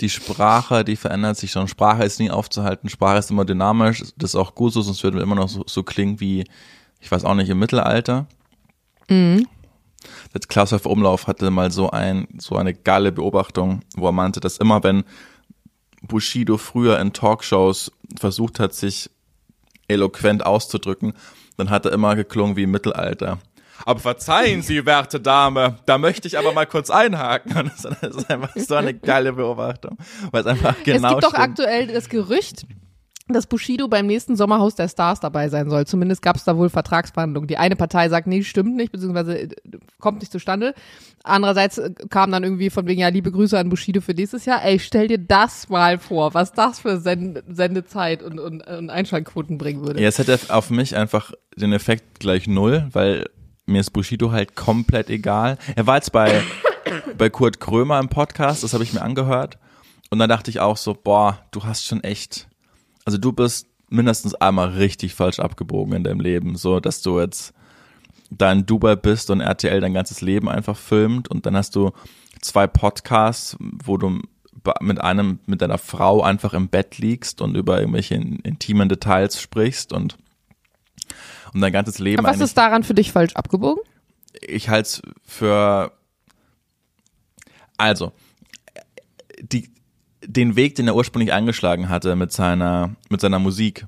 die 0.00 0.08
Sprache, 0.08 0.84
die 0.84 0.96
verändert 0.96 1.36
sich 1.36 1.52
schon. 1.52 1.68
Sprache 1.68 2.04
ist 2.04 2.18
nie 2.18 2.30
aufzuhalten. 2.30 2.88
Sprache 2.88 3.18
ist 3.18 3.30
immer 3.30 3.44
dynamisch. 3.44 4.02
Das 4.16 4.30
ist 4.30 4.36
auch 4.36 4.54
gut 4.54 4.72
so, 4.72 4.82
sonst 4.82 5.02
würden 5.04 5.16
wir 5.16 5.22
immer 5.22 5.34
noch 5.34 5.48
so, 5.48 5.62
so 5.66 5.82
klingen 5.82 6.18
wie, 6.20 6.44
ich 7.00 7.10
weiß 7.10 7.24
auch 7.24 7.34
nicht, 7.34 7.48
im 7.48 7.58
Mittelalter. 7.58 8.26
Das 9.08 10.48
Klaus 10.48 10.72
Häufer 10.72 10.90
Umlauf 10.90 11.26
hatte 11.26 11.50
mal 11.50 11.70
so 11.70 11.90
ein, 11.90 12.28
so 12.38 12.56
eine 12.56 12.74
geile 12.74 13.12
Beobachtung, 13.12 13.82
wo 13.96 14.06
er 14.06 14.12
meinte, 14.12 14.40
dass 14.40 14.58
immer 14.58 14.82
wenn 14.82 15.04
Bushido 16.02 16.56
früher 16.56 16.98
in 17.00 17.12
Talkshows 17.12 17.92
versucht 18.18 18.60
hat, 18.60 18.74
sich 18.74 19.10
eloquent 19.88 20.44
auszudrücken, 20.44 21.14
dann 21.56 21.70
hat 21.70 21.86
er 21.86 21.92
immer 21.92 22.16
geklungen 22.16 22.56
wie 22.56 22.64
im 22.64 22.70
Mittelalter. 22.70 23.38
Aber 23.84 24.00
verzeihen 24.00 24.62
Sie, 24.62 24.86
werte 24.86 25.20
Dame, 25.20 25.78
da 25.86 25.98
möchte 25.98 26.26
ich 26.26 26.38
aber 26.38 26.52
mal 26.52 26.66
kurz 26.66 26.90
einhaken. 26.90 27.70
Das 28.00 28.16
ist 28.16 28.30
einfach 28.30 28.54
so 28.56 28.74
eine 28.74 28.94
geile 28.94 29.32
Beobachtung, 29.32 29.98
weil 30.30 30.40
es 30.40 30.46
einfach 30.46 30.74
genau 30.82 31.08
es 31.08 31.12
gibt 31.14 31.24
doch 31.24 31.30
stimmt. 31.30 31.44
aktuell 31.44 31.86
das 31.88 32.08
Gerücht, 32.08 32.66
dass 33.28 33.46
Bushido 33.46 33.88
beim 33.88 34.06
nächsten 34.06 34.36
Sommerhaus 34.36 34.76
der 34.76 34.88
Stars 34.88 35.20
dabei 35.20 35.48
sein 35.48 35.68
soll. 35.68 35.86
Zumindest 35.86 36.22
gab 36.22 36.36
es 36.36 36.44
da 36.44 36.56
wohl 36.56 36.70
Vertragsverhandlungen. 36.70 37.48
Die 37.48 37.56
eine 37.56 37.74
Partei 37.74 38.08
sagt, 38.08 38.26
nee, 38.26 38.42
stimmt 38.42 38.76
nicht, 38.76 38.92
beziehungsweise 38.92 39.38
äh, 39.38 39.48
kommt 39.98 40.20
nicht 40.20 40.30
zustande. 40.30 40.74
Andererseits 41.24 41.78
äh, 41.78 41.90
kam 42.08 42.30
dann 42.30 42.44
irgendwie 42.44 42.70
von 42.70 42.86
wegen, 42.86 43.00
ja, 43.00 43.08
liebe 43.08 43.32
Grüße 43.32 43.58
an 43.58 43.68
Bushido 43.68 44.00
für 44.00 44.12
nächstes 44.12 44.44
Jahr. 44.44 44.64
Ey, 44.64 44.78
stell 44.78 45.08
dir 45.08 45.18
das 45.18 45.68
mal 45.68 45.98
vor, 45.98 46.34
was 46.34 46.52
das 46.52 46.80
für 46.80 46.98
Send 46.98 47.42
Sendezeit 47.48 48.22
und, 48.22 48.38
und, 48.38 48.66
und 48.66 48.90
Einschaltquoten 48.90 49.58
bringen 49.58 49.84
würde. 49.84 50.00
Ja, 50.00 50.08
es 50.08 50.18
hätte 50.18 50.38
auf 50.48 50.70
mich 50.70 50.96
einfach 50.96 51.32
den 51.56 51.72
Effekt 51.72 52.20
gleich 52.20 52.46
null, 52.46 52.88
weil 52.92 53.26
mir 53.66 53.80
ist 53.80 53.90
Bushido 53.90 54.30
halt 54.30 54.54
komplett 54.54 55.10
egal. 55.10 55.58
Er 55.74 55.86
war 55.86 55.96
jetzt 55.96 56.12
bei, 56.12 56.42
bei 57.18 57.28
Kurt 57.28 57.58
Krömer 57.58 57.98
im 57.98 58.08
Podcast, 58.08 58.62
das 58.62 58.72
habe 58.72 58.84
ich 58.84 58.92
mir 58.92 59.02
angehört. 59.02 59.58
Und 60.10 60.20
dann 60.20 60.28
dachte 60.28 60.50
ich 60.50 60.60
auch 60.60 60.76
so, 60.76 60.94
boah, 60.94 61.40
du 61.50 61.64
hast 61.64 61.84
schon 61.84 62.04
echt, 62.04 62.46
also 63.06 63.16
du 63.16 63.32
bist 63.32 63.66
mindestens 63.88 64.34
einmal 64.34 64.68
richtig 64.70 65.14
falsch 65.14 65.38
abgebogen 65.38 65.94
in 65.94 66.04
deinem 66.04 66.20
Leben, 66.20 66.56
so 66.56 66.78
dass 66.80 67.00
du 67.00 67.18
jetzt 67.20 67.54
da 68.30 68.52
in 68.52 68.66
Dubai 68.66 68.96
bist 68.96 69.30
und 69.30 69.40
RTL 69.40 69.80
dein 69.80 69.94
ganzes 69.94 70.20
Leben 70.20 70.48
einfach 70.48 70.76
filmt 70.76 71.28
und 71.28 71.46
dann 71.46 71.56
hast 71.56 71.74
du 71.76 71.92
zwei 72.42 72.66
Podcasts, 72.66 73.56
wo 73.60 73.96
du 73.96 74.20
mit 74.80 75.00
einem, 75.00 75.38
mit 75.46 75.62
deiner 75.62 75.78
Frau 75.78 76.22
einfach 76.22 76.52
im 76.52 76.68
Bett 76.68 76.98
liegst 76.98 77.40
und 77.40 77.56
über 77.56 77.78
irgendwelche 77.78 78.16
in- 78.16 78.40
intimen 78.40 78.88
Details 78.88 79.40
sprichst 79.40 79.92
und, 79.92 80.18
und 81.54 81.60
dein 81.60 81.72
ganzes 81.72 82.00
Leben 82.00 82.18
Aber 82.26 82.34
was 82.34 82.40
ist 82.40 82.58
daran 82.58 82.82
für 82.82 82.94
dich 82.94 83.12
falsch 83.12 83.34
abgebogen? 83.36 83.82
ich 84.40 84.68
halte 84.68 84.88
es 84.88 85.02
für, 85.24 85.92
also, 87.76 88.12
die, 89.40 89.70
den 90.26 90.56
Weg, 90.56 90.74
den 90.74 90.88
er 90.88 90.96
ursprünglich 90.96 91.32
eingeschlagen 91.32 91.88
hatte 91.88 92.16
mit 92.16 92.32
seiner, 92.32 92.94
mit 93.08 93.20
seiner 93.20 93.38
Musik 93.38 93.86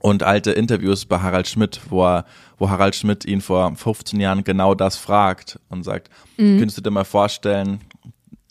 und 0.00 0.22
alte 0.22 0.52
Interviews 0.52 1.04
bei 1.04 1.20
Harald 1.20 1.46
Schmidt, 1.46 1.80
wo 1.90 2.04
er, 2.04 2.24
wo 2.58 2.70
Harald 2.70 2.96
Schmidt 2.96 3.24
ihn 3.24 3.40
vor 3.40 3.74
15 3.76 4.18
Jahren 4.18 4.44
genau 4.44 4.74
das 4.74 4.96
fragt 4.96 5.60
und 5.68 5.84
sagt, 5.84 6.10
könntest 6.58 6.78
du 6.78 6.82
dir 6.82 6.90
mal 6.90 7.04
vorstellen, 7.04 7.80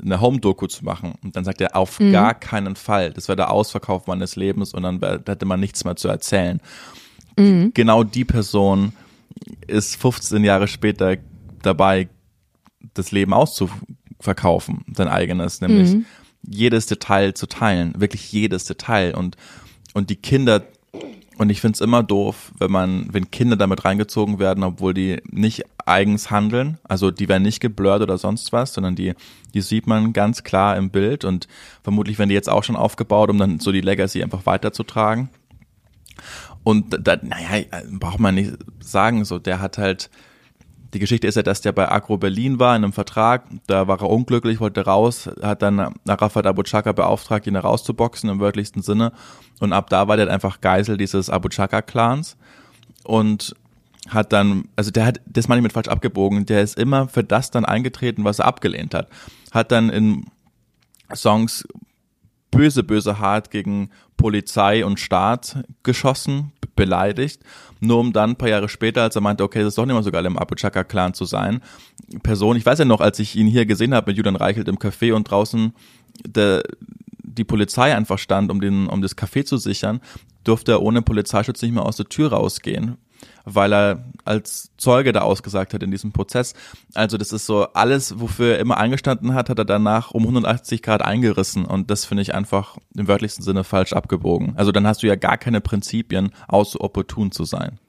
eine 0.01 0.22
Home-Doku 0.22 0.67
zu 0.67 0.86
machen? 0.86 1.15
Und 1.24 1.36
dann 1.36 1.43
sagt 1.43 1.59
er, 1.59 1.76
auf 1.76 1.99
gar 2.11 2.34
keinen 2.34 2.76
Fall. 2.76 3.11
Das 3.11 3.28
wäre 3.28 3.36
der 3.36 3.51
Ausverkauf 3.51 4.07
meines 4.07 4.36
Lebens 4.36 4.74
und 4.74 4.84
dann 4.84 5.01
hätte 5.01 5.45
man 5.45 5.59
nichts 5.59 5.84
mehr 5.84 5.95
zu 5.95 6.07
erzählen. 6.07 6.61
Genau 7.74 8.03
die 8.03 8.26
Person 8.26 8.93
ist 9.67 9.95
15 9.95 10.43
Jahre 10.43 10.67
später 10.67 11.17
dabei, 11.61 12.09
das 12.93 13.11
Leben 13.11 13.34
auszuverkaufen, 13.34 14.86
sein 14.93 15.07
eigenes, 15.07 15.61
nämlich 15.61 15.95
jedes 16.42 16.86
Detail 16.86 17.34
zu 17.34 17.48
teilen, 17.48 17.94
wirklich 17.98 18.32
jedes 18.32 18.66
Detail. 18.66 19.16
Und 19.16 19.38
und 19.94 20.10
die 20.10 20.16
Kinder 20.16 20.64
und 21.40 21.50
ich 21.50 21.62
find's 21.62 21.80
immer 21.80 22.04
doof, 22.04 22.52
wenn 22.60 22.70
man, 22.70 23.08
wenn 23.14 23.32
Kinder 23.32 23.56
damit 23.56 23.86
reingezogen 23.86 24.40
werden, 24.40 24.62
obwohl 24.62 24.94
die 24.94 25.22
nicht 25.24 25.64
eigens 25.86 26.30
handeln, 26.30 26.80
also 26.84 27.12
die 27.12 27.30
werden 27.30 27.44
nicht 27.44 27.62
geblurrt 27.62 28.02
oder 28.02 28.18
sonst 28.18 28.52
was, 28.52 28.74
sondern 28.74 28.98
die, 28.98 29.14
die 29.54 29.62
sieht 29.62 29.88
man 29.88 30.12
ganz 30.12 30.44
klar 30.44 30.76
im 30.76 30.90
Bild. 30.90 31.24
Und 31.24 31.48
vermutlich 31.82 32.20
werden 32.20 32.28
die 32.28 32.36
jetzt 32.36 32.50
auch 32.50 32.66
schon 32.66 32.76
aufgebaut, 32.76 33.30
um 33.30 33.38
dann 33.38 33.62
so 33.62 33.72
die 33.72 33.80
Legacy 33.80 34.22
einfach 34.22 34.46
weiterzutragen. 34.46 35.30
Und 36.66 37.08
da, 37.08 37.16
naja, 37.22 37.66
braucht 37.90 38.20
man 38.20 38.36
nicht 38.36 38.52
sagen, 38.82 39.24
so 39.24 39.40
der 39.40 39.62
hat 39.62 39.78
halt, 39.78 40.10
die 40.94 41.00
Geschichte 41.00 41.28
ist 41.28 41.36
ja, 41.36 41.44
dass 41.44 41.62
der 41.62 41.72
bei 41.72 41.92
Agro 41.92 42.18
Berlin 42.18 42.60
war 42.60 42.76
in 42.76 42.84
einem 42.84 42.94
Vertrag, 42.94 43.44
da 43.68 43.88
war 43.88 44.02
er 44.02 44.10
unglücklich, 44.10 44.60
wollte 44.60 44.86
raus, 44.86 45.30
hat 45.42 45.62
dann 45.62 45.94
Arafat 46.08 46.48
Abu 46.48 46.64
Chaka 46.64 46.92
beauftragt, 46.94 47.46
ihn 47.48 47.54
da 47.54 47.60
rauszuboxen 47.60 48.30
im 48.30 48.40
wörtlichsten 48.40 48.82
Sinne. 48.82 49.12
Und 49.60 49.74
ab 49.74 49.90
da 49.90 50.08
war 50.08 50.18
der 50.18 50.30
einfach 50.30 50.62
Geisel 50.62 50.98
dieses 50.98 51.30
Abu 51.30 51.50
Chaka 51.50 51.82
Clans. 51.82 52.38
Und 53.04 53.56
hat 54.08 54.34
dann, 54.34 54.66
also 54.76 54.92
der 54.92 55.06
hat, 55.06 55.22
das 55.26 55.48
meine 55.48 55.60
ich 55.60 55.64
mit 55.64 55.74
falsch 55.74 55.88
abgebogen, 55.88 56.46
der 56.46 56.62
ist 56.62 56.80
immer 56.80 57.08
für 57.08 57.24
das 57.24 57.52
dann 57.52 57.66
eingetreten, 57.66 58.24
was 58.24 58.40
er 58.40 58.46
abgelehnt 58.46 58.94
hat. 58.94 59.10
Hat 59.52 59.72
dann 59.72 59.90
in 59.90 60.26
Songs 61.14 61.68
böse, 62.52 62.84
böse 62.84 63.20
hart 63.20 63.52
gegen 63.52 63.90
Polizei 64.18 64.84
und 64.86 65.00
Staat 65.00 65.64
geschossen, 65.84 66.52
beleidigt, 66.80 67.41
nur 67.82 67.99
um 67.99 68.13
dann 68.13 68.32
ein 68.32 68.36
paar 68.36 68.49
Jahre 68.49 68.69
später, 68.69 69.03
als 69.03 69.15
er 69.15 69.21
meinte, 69.21 69.43
okay, 69.43 69.59
das 69.59 69.69
ist 69.69 69.77
doch 69.77 69.86
nicht 69.86 69.93
mehr 69.93 70.03
so 70.03 70.11
geil, 70.11 70.25
im 70.25 70.38
Abu 70.38 70.55
Chaka 70.55 70.84
Clan 70.84 71.13
zu 71.13 71.25
sein. 71.25 71.61
Person, 72.23 72.55
ich 72.55 72.65
weiß 72.65 72.80
ja 72.80 72.86
noch, 72.86 73.01
als 73.01 73.19
ich 73.19 73.36
ihn 73.36 73.47
hier 73.47 73.65
gesehen 73.65 73.93
habe 73.93 74.11
mit 74.11 74.17
Julian 74.17 74.38
Reichelt 74.38 74.67
im 74.67 74.77
Café 74.77 75.13
und 75.13 75.30
draußen 75.30 75.73
der, 76.25 76.63
die 77.21 77.43
Polizei 77.43 77.95
einfach 77.95 78.17
stand, 78.17 78.49
um, 78.49 78.61
den, 78.61 78.88
um 78.88 79.01
das 79.01 79.17
Café 79.17 79.43
zu 79.43 79.57
sichern, 79.57 79.99
durfte 80.43 80.71
er 80.71 80.82
ohne 80.82 81.01
Polizeischutz 81.01 81.61
nicht 81.61 81.73
mehr 81.73 81.86
aus 81.86 81.97
der 81.97 82.07
Tür 82.07 82.32
rausgehen. 82.32 82.97
Weil 83.46 83.74
er 83.74 84.06
als 84.26 84.72
Zeuge 84.78 85.12
da 85.12 85.22
ausgesagt 85.22 85.74
hat 85.74 85.84
in 85.84 85.92
diesem 85.92 86.12
Prozess. 86.12 86.54
Also 86.94 87.18
das 87.18 87.32
ist 87.32 87.46
so 87.46 87.64
alles, 87.74 88.20
wofür 88.20 88.54
er 88.54 88.60
immer 88.60 88.78
eingestanden 88.78 89.34
hat, 89.34 89.50
hat 89.50 89.60
er 89.60 89.66
danach 89.66 90.12
um 90.12 90.24
180 90.24 90.82
Grad 90.82 91.02
eingerissen 91.02 91.66
und 91.66 91.90
das 91.92 92.06
finde 92.06 92.24
ich 92.24 92.34
einfach 92.34 92.78
im 92.96 93.08
wörtlichsten 93.08 93.44
Sinne 93.44 93.64
falsch 93.64 93.94
abgebogen. 93.94 94.54
Also 94.56 94.72
dann 94.72 94.88
hast 94.88 95.04
du 95.04 95.08
ja 95.08 95.16
gar 95.16 95.38
keine 95.38 95.62
Prinzipien, 95.62 96.32
außer 96.48 96.82
opportun 96.82 97.32
zu 97.32 97.46
sein. 97.46 97.80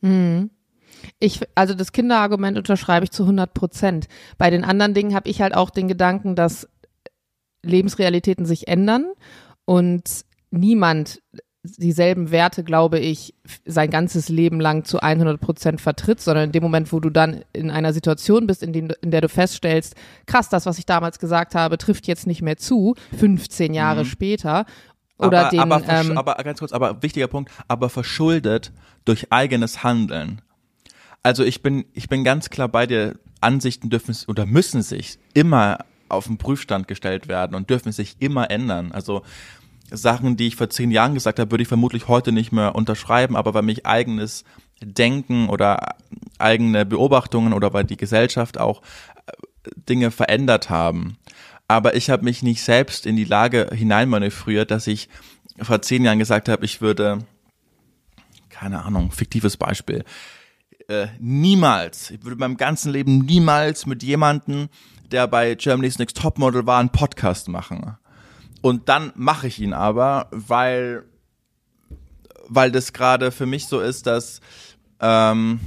Mhm. 0.00 0.50
Ich, 1.18 1.40
also 1.54 1.74
das 1.74 1.92
Kinderargument 1.92 2.56
unterschreibe 2.58 3.04
ich 3.04 3.10
zu 3.10 3.24
100 3.24 3.54
Prozent. 3.54 4.08
Bei 4.38 4.50
den 4.50 4.64
anderen 4.64 4.94
Dingen 4.94 5.14
habe 5.14 5.28
ich 5.28 5.42
halt 5.42 5.54
auch 5.54 5.70
den 5.70 5.88
Gedanken, 5.88 6.36
dass 6.36 6.68
Lebensrealitäten 7.62 8.44
sich 8.44 8.68
ändern 8.68 9.12
und 9.64 10.24
niemand 10.50 11.22
dieselben 11.64 12.32
Werte, 12.32 12.64
glaube 12.64 12.98
ich, 12.98 13.34
sein 13.64 13.90
ganzes 13.90 14.28
Leben 14.28 14.60
lang 14.60 14.84
zu 14.84 15.00
100 15.00 15.40
Prozent 15.40 15.80
vertritt, 15.80 16.20
sondern 16.20 16.46
in 16.46 16.52
dem 16.52 16.62
Moment, 16.62 16.92
wo 16.92 16.98
du 16.98 17.08
dann 17.08 17.44
in 17.52 17.70
einer 17.70 17.92
Situation 17.92 18.46
bist, 18.46 18.62
in, 18.62 18.72
dem, 18.72 18.90
in 19.00 19.12
der 19.12 19.20
du 19.20 19.28
feststellst, 19.28 19.94
krass, 20.26 20.48
das, 20.48 20.66
was 20.66 20.78
ich 20.78 20.86
damals 20.86 21.20
gesagt 21.20 21.54
habe, 21.54 21.78
trifft 21.78 22.08
jetzt 22.08 22.26
nicht 22.26 22.42
mehr 22.42 22.56
zu, 22.56 22.96
15 23.16 23.74
Jahre 23.74 24.02
mhm. 24.02 24.08
später. 24.08 24.66
Oder 25.18 25.46
aber, 25.46 25.50
den, 25.50 25.60
aber, 25.60 25.88
ähm, 25.88 26.18
aber 26.18 26.34
ganz 26.42 26.58
kurz, 26.58 26.72
aber 26.72 27.00
wichtiger 27.02 27.28
Punkt, 27.28 27.52
aber 27.68 27.88
verschuldet 27.88 28.72
durch 29.04 29.30
eigenes 29.30 29.84
Handeln. 29.84 30.42
Also 31.22 31.44
ich 31.44 31.62
bin, 31.62 31.84
ich 31.92 32.08
bin 32.08 32.24
ganz 32.24 32.50
klar 32.50 32.68
bei 32.68 32.86
dir, 32.86 33.20
Ansichten 33.40 33.90
dürfen 33.90 34.16
oder 34.26 34.46
müssen 34.46 34.82
sich 34.82 35.18
immer 35.34 35.78
auf 36.08 36.26
den 36.26 36.38
Prüfstand 36.38 36.88
gestellt 36.88 37.28
werden 37.28 37.54
und 37.54 37.70
dürfen 37.70 37.92
sich 37.92 38.16
immer 38.20 38.50
ändern. 38.50 38.92
Also 38.92 39.22
Sachen, 39.92 40.36
die 40.36 40.48
ich 40.48 40.56
vor 40.56 40.70
zehn 40.70 40.90
Jahren 40.90 41.14
gesagt 41.14 41.38
habe, 41.38 41.50
würde 41.50 41.62
ich 41.62 41.68
vermutlich 41.68 42.08
heute 42.08 42.32
nicht 42.32 42.52
mehr 42.52 42.74
unterschreiben, 42.74 43.36
aber 43.36 43.54
weil 43.54 43.62
mich 43.62 43.86
eigenes 43.86 44.44
Denken 44.80 45.48
oder 45.48 45.96
eigene 46.38 46.84
Beobachtungen 46.84 47.52
oder 47.52 47.72
weil 47.72 47.84
die 47.84 47.96
Gesellschaft 47.96 48.58
auch 48.58 48.82
äh, 49.26 49.32
Dinge 49.76 50.10
verändert 50.10 50.70
haben. 50.70 51.18
Aber 51.68 51.94
ich 51.94 52.10
habe 52.10 52.24
mich 52.24 52.42
nicht 52.42 52.62
selbst 52.62 53.06
in 53.06 53.16
die 53.16 53.24
Lage 53.24 53.70
hineinmanövriert, 53.72 54.70
dass 54.70 54.86
ich 54.86 55.08
vor 55.60 55.82
zehn 55.82 56.04
Jahren 56.04 56.18
gesagt 56.18 56.48
habe, 56.48 56.64
ich 56.64 56.80
würde, 56.80 57.20
keine 58.48 58.84
Ahnung, 58.84 59.12
fiktives 59.12 59.56
Beispiel, 59.56 60.04
äh, 60.88 61.08
niemals, 61.20 62.10
ich 62.10 62.24
würde 62.24 62.36
meinem 62.36 62.56
ganzen 62.56 62.92
Leben 62.92 63.20
niemals 63.20 63.86
mit 63.86 64.02
jemandem, 64.02 64.68
der 65.10 65.28
bei 65.28 65.54
Germany's 65.54 65.98
Next 65.98 66.16
Topmodel 66.16 66.66
war, 66.66 66.80
einen 66.80 66.90
Podcast 66.90 67.48
machen. 67.48 67.96
Und 68.62 68.88
dann 68.88 69.12
mache 69.16 69.48
ich 69.48 69.60
ihn 69.60 69.74
aber, 69.74 70.28
weil, 70.30 71.04
weil 72.48 72.70
das 72.72 72.92
gerade 72.92 73.32
für 73.32 73.44
mich 73.44 73.66
so 73.66 73.80
ist, 73.80 74.06
dass 74.06 74.40
ähm, 75.00 75.60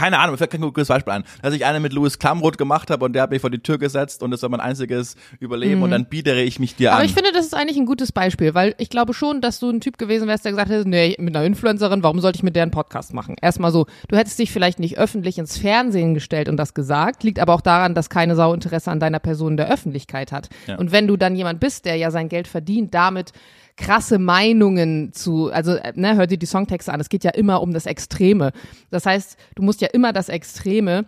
keine 0.00 0.18
Ahnung, 0.18 0.32
mir 0.32 0.38
fällt 0.38 0.50
kein 0.50 0.62
gutes 0.62 0.88
Beispiel 0.88 1.12
ein, 1.12 1.24
dass 1.42 1.52
ich 1.52 1.66
eine 1.66 1.78
mit 1.78 1.92
Louis 1.92 2.18
Klamroth 2.18 2.56
gemacht 2.56 2.90
habe 2.90 3.04
und 3.04 3.12
der 3.12 3.20
hat 3.20 3.30
mich 3.30 3.42
vor 3.42 3.50
die 3.50 3.58
Tür 3.58 3.76
gesetzt 3.76 4.22
und 4.22 4.30
das 4.30 4.40
war 4.40 4.48
mein 4.48 4.60
einziges 4.60 5.14
Überleben 5.40 5.76
mhm. 5.76 5.82
und 5.82 5.90
dann 5.90 6.06
biedere 6.06 6.40
ich 6.40 6.58
mich 6.58 6.74
dir 6.74 6.92
an. 6.92 6.96
Aber 6.96 7.04
ich 7.04 7.12
finde, 7.12 7.32
das 7.32 7.44
ist 7.44 7.54
eigentlich 7.54 7.76
ein 7.76 7.84
gutes 7.84 8.10
Beispiel, 8.10 8.54
weil 8.54 8.74
ich 8.78 8.88
glaube 8.88 9.12
schon, 9.12 9.42
dass 9.42 9.60
du 9.60 9.68
ein 9.68 9.82
Typ 9.82 9.98
gewesen 9.98 10.26
wärst, 10.26 10.46
der 10.46 10.52
gesagt 10.52 10.70
hätte, 10.70 10.88
nee, 10.88 11.16
mit 11.18 11.36
einer 11.36 11.44
Influencerin, 11.44 12.02
warum 12.02 12.18
sollte 12.20 12.36
ich 12.36 12.42
mit 12.42 12.56
der 12.56 12.62
einen 12.62 12.72
Podcast 12.72 13.12
machen? 13.12 13.36
Erstmal 13.42 13.72
so, 13.72 13.84
du 14.08 14.16
hättest 14.16 14.38
dich 14.38 14.50
vielleicht 14.52 14.78
nicht 14.78 14.96
öffentlich 14.96 15.36
ins 15.36 15.58
Fernsehen 15.58 16.14
gestellt 16.14 16.48
und 16.48 16.56
das 16.56 16.72
gesagt, 16.72 17.22
liegt 17.22 17.38
aber 17.38 17.52
auch 17.52 17.60
daran, 17.60 17.94
dass 17.94 18.08
keine 18.08 18.36
Sau 18.36 18.54
Interesse 18.54 18.90
an 18.90 19.00
deiner 19.00 19.18
Person 19.18 19.52
in 19.52 19.56
der 19.58 19.70
Öffentlichkeit 19.70 20.32
hat. 20.32 20.48
Ja. 20.66 20.78
Und 20.78 20.92
wenn 20.92 21.08
du 21.08 21.18
dann 21.18 21.36
jemand 21.36 21.60
bist, 21.60 21.84
der 21.84 21.96
ja 21.96 22.10
sein 22.10 22.30
Geld 22.30 22.48
verdient, 22.48 22.94
damit 22.94 23.34
krasse 23.80 24.18
Meinungen 24.18 25.12
zu, 25.12 25.50
also 25.50 25.76
ne, 25.94 26.16
hör 26.16 26.26
dir 26.26 26.38
die 26.38 26.46
Songtexte 26.46 26.92
an, 26.92 27.00
es 27.00 27.08
geht 27.08 27.24
ja 27.24 27.30
immer 27.30 27.62
um 27.62 27.72
das 27.72 27.86
Extreme. 27.86 28.52
Das 28.90 29.06
heißt, 29.06 29.36
du 29.54 29.62
musst 29.62 29.80
ja 29.80 29.88
immer 29.88 30.12
das 30.12 30.28
Extreme 30.28 31.06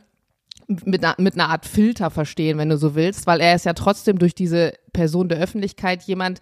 mit 0.67 1.05
einer, 1.05 1.15
mit 1.19 1.35
einer 1.35 1.51
Art 1.51 1.67
Filter 1.67 2.11
verstehen, 2.11 2.57
wenn 2.57 2.71
du 2.71 2.79
so 2.79 2.95
willst, 2.95 3.27
weil 3.27 3.41
er 3.41 3.55
ist 3.55 3.67
ja 3.67 3.75
trotzdem 3.75 4.19
durch 4.19 4.35
diese 4.35 4.73
Person 4.93 5.29
der 5.29 5.39
Öffentlichkeit 5.39 6.03
jemand, 6.05 6.41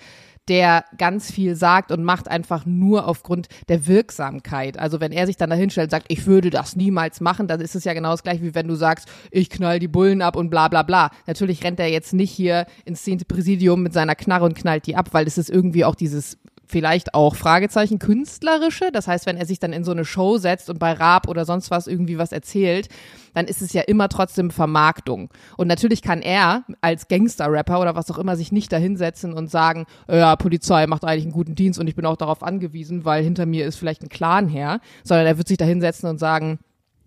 der 0.50 0.84
ganz 0.98 1.30
viel 1.30 1.54
sagt 1.54 1.92
und 1.92 2.02
macht 2.02 2.28
einfach 2.28 2.66
nur 2.66 3.06
aufgrund 3.06 3.48
der 3.68 3.86
Wirksamkeit. 3.86 4.78
Also 4.78 5.00
wenn 5.00 5.12
er 5.12 5.26
sich 5.26 5.36
dann 5.36 5.48
dahinstellt 5.48 5.86
und 5.86 5.90
sagt, 5.90 6.06
ich 6.08 6.26
würde 6.26 6.50
das 6.50 6.74
niemals 6.74 7.20
machen, 7.20 7.46
dann 7.46 7.60
ist 7.60 7.76
es 7.76 7.84
ja 7.84 7.94
genau 7.94 8.10
das 8.10 8.24
gleiche, 8.24 8.42
wie 8.42 8.54
wenn 8.56 8.66
du 8.66 8.74
sagst, 8.74 9.08
ich 9.30 9.48
knall 9.48 9.78
die 9.78 9.86
Bullen 9.86 10.22
ab 10.22 10.34
und 10.34 10.50
bla 10.50 10.66
bla 10.66 10.82
bla. 10.82 11.10
Natürlich 11.28 11.62
rennt 11.62 11.78
er 11.78 11.86
jetzt 11.86 12.12
nicht 12.12 12.32
hier 12.32 12.66
ins 12.84 13.04
zehnte 13.04 13.24
Präsidium 13.24 13.82
mit 13.82 13.92
seiner 13.92 14.16
Knarre 14.16 14.44
und 14.44 14.56
knallt 14.56 14.86
die 14.86 14.96
ab, 14.96 15.10
weil 15.12 15.26
es 15.28 15.38
ist 15.38 15.50
irgendwie 15.50 15.84
auch 15.84 15.94
dieses 15.94 16.36
vielleicht 16.70 17.14
auch 17.14 17.34
Fragezeichen 17.34 17.98
künstlerische. 17.98 18.90
Das 18.92 19.08
heißt, 19.08 19.26
wenn 19.26 19.36
er 19.36 19.46
sich 19.46 19.58
dann 19.58 19.72
in 19.72 19.84
so 19.84 19.90
eine 19.90 20.04
Show 20.04 20.38
setzt 20.38 20.70
und 20.70 20.78
bei 20.78 20.92
Raab 20.92 21.28
oder 21.28 21.44
sonst 21.44 21.70
was 21.70 21.86
irgendwie 21.86 22.18
was 22.18 22.32
erzählt, 22.32 22.88
dann 23.34 23.46
ist 23.46 23.62
es 23.62 23.72
ja 23.72 23.82
immer 23.82 24.08
trotzdem 24.08 24.50
Vermarktung. 24.50 25.30
Und 25.56 25.68
natürlich 25.68 26.02
kann 26.02 26.22
er 26.22 26.64
als 26.80 27.08
Gangster-Rapper 27.08 27.80
oder 27.80 27.94
was 27.94 28.10
auch 28.10 28.18
immer 28.18 28.36
sich 28.36 28.52
nicht 28.52 28.72
dahinsetzen 28.72 29.32
und 29.32 29.50
sagen, 29.50 29.86
ja, 30.08 30.36
Polizei 30.36 30.86
macht 30.86 31.04
eigentlich 31.04 31.24
einen 31.24 31.32
guten 31.32 31.54
Dienst 31.54 31.78
und 31.78 31.88
ich 31.88 31.94
bin 31.94 32.06
auch 32.06 32.16
darauf 32.16 32.42
angewiesen, 32.42 33.04
weil 33.04 33.22
hinter 33.22 33.46
mir 33.46 33.66
ist 33.66 33.76
vielleicht 33.76 34.02
ein 34.02 34.08
Clan 34.08 34.48
her, 34.48 34.80
sondern 35.04 35.26
er 35.26 35.38
wird 35.38 35.48
sich 35.48 35.58
dahinsetzen 35.58 36.08
und 36.08 36.18
sagen, 36.18 36.58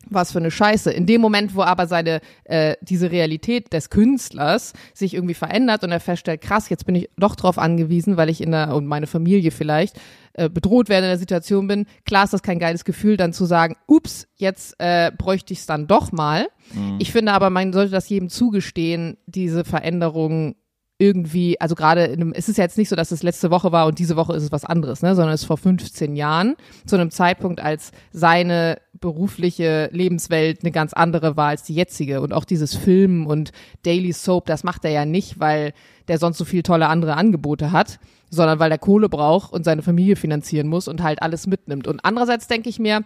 was 0.10 0.32
für 0.32 0.40
eine 0.40 0.52
Scheiße. 0.52 0.92
In 0.92 1.06
dem 1.06 1.22
Moment, 1.22 1.56
wo 1.56 1.62
aber 1.62 1.88
seine 1.88 2.22
äh, 2.46 2.76
diese 2.82 3.12
Realität 3.12 3.74
des 3.74 3.90
Künstlers 3.90 4.74
sich 4.94 5.14
irgendwie 5.14 5.34
verändert 5.34 5.84
und 5.84 5.92
er 5.92 6.00
feststellt, 6.00 6.42
krass, 6.42 6.70
jetzt 6.70 6.86
bin 6.86 6.96
ich 6.96 7.10
doch 7.18 7.36
drauf 7.36 7.58
angewiesen, 7.58 8.18
weil 8.18 8.30
ich 8.30 8.42
in 8.42 8.52
der 8.52 8.76
und 8.76 8.86
meine 8.86 9.08
Familie 9.08 9.52
vielleicht 9.52 10.00
äh, 10.34 10.50
bedroht 10.50 10.90
werde 10.90 11.06
in 11.06 11.12
der 11.12 11.20
Situation 11.20 11.68
bin. 11.68 11.86
Klar 12.06 12.26
ist 12.26 12.34
das 12.34 12.42
kein 12.42 12.60
geiles 12.60 12.86
Gefühl, 12.86 13.18
dann 13.18 13.34
zu 13.34 13.46
sagen, 13.46 13.76
ups, 13.88 14.28
jetzt 14.36 14.76
äh, 14.80 15.12
bräuchte 15.16 15.54
ich 15.54 15.60
es 15.60 15.66
dann 15.66 15.88
doch 15.88 16.12
mal. 16.12 16.48
Mhm. 16.74 16.98
Ich 17.00 17.12
finde 17.12 17.34
aber, 17.34 17.50
man 17.50 17.74
sollte 17.74 17.92
das 17.92 18.10
jedem 18.10 18.30
zugestehen, 18.30 19.18
diese 19.26 19.64
Veränderung 19.64 20.56
irgendwie, 21.04 21.60
also 21.60 21.76
gerade 21.76 22.06
in 22.06 22.22
einem, 22.22 22.34
es 22.34 22.48
ist 22.48 22.58
ja 22.58 22.64
jetzt 22.64 22.78
nicht 22.78 22.88
so, 22.88 22.96
dass 22.96 23.12
es 23.12 23.24
letzte 23.24 23.52
Woche 23.52 23.74
war 23.74 23.88
und 23.88 24.00
diese 24.00 24.16
Woche 24.16 24.34
ist 24.34 24.44
es 24.44 24.52
was 24.54 24.64
anderes, 24.64 25.02
ne, 25.02 25.16
sondern 25.16 25.34
es 25.34 25.42
ist 25.42 25.48
vor 25.48 25.58
15 25.58 26.16
Jahren, 26.16 26.56
zu 26.86 26.96
einem 26.96 27.12
Zeitpunkt, 27.12 27.60
als 27.60 27.92
seine 28.14 28.78
berufliche 28.94 29.90
Lebenswelt 29.92 30.62
eine 30.62 30.72
ganz 30.72 30.94
andere 30.94 31.36
war 31.36 31.50
als 31.50 31.64
die 31.64 31.76
jetzige. 31.76 32.22
Und 32.22 32.32
auch 32.32 32.46
dieses 32.46 32.74
Filmen 32.74 33.26
und 33.26 33.52
Daily 33.84 34.14
Soap, 34.14 34.46
das 34.46 34.64
macht 34.64 34.86
er 34.86 34.92
ja 34.92 35.06
nicht, 35.06 35.42
weil 35.42 35.74
der 36.08 36.20
sonst 36.20 36.38
so 36.38 36.46
viel 36.46 36.64
tolle 36.64 36.88
andere 36.88 37.16
Angebote 37.16 37.74
hat, 37.74 38.00
sondern 38.30 38.60
weil 38.60 38.72
er 38.72 38.78
Kohle 38.78 39.10
braucht 39.10 39.52
und 39.52 39.66
seine 39.66 39.82
Familie 39.82 40.16
finanzieren 40.16 40.68
muss 40.70 40.88
und 40.88 41.04
halt 41.04 41.22
alles 41.22 41.48
mitnimmt. 41.48 41.86
Und 41.86 42.06
andererseits 42.06 42.48
denke 42.48 42.70
ich 42.70 42.80
mir, 42.80 43.04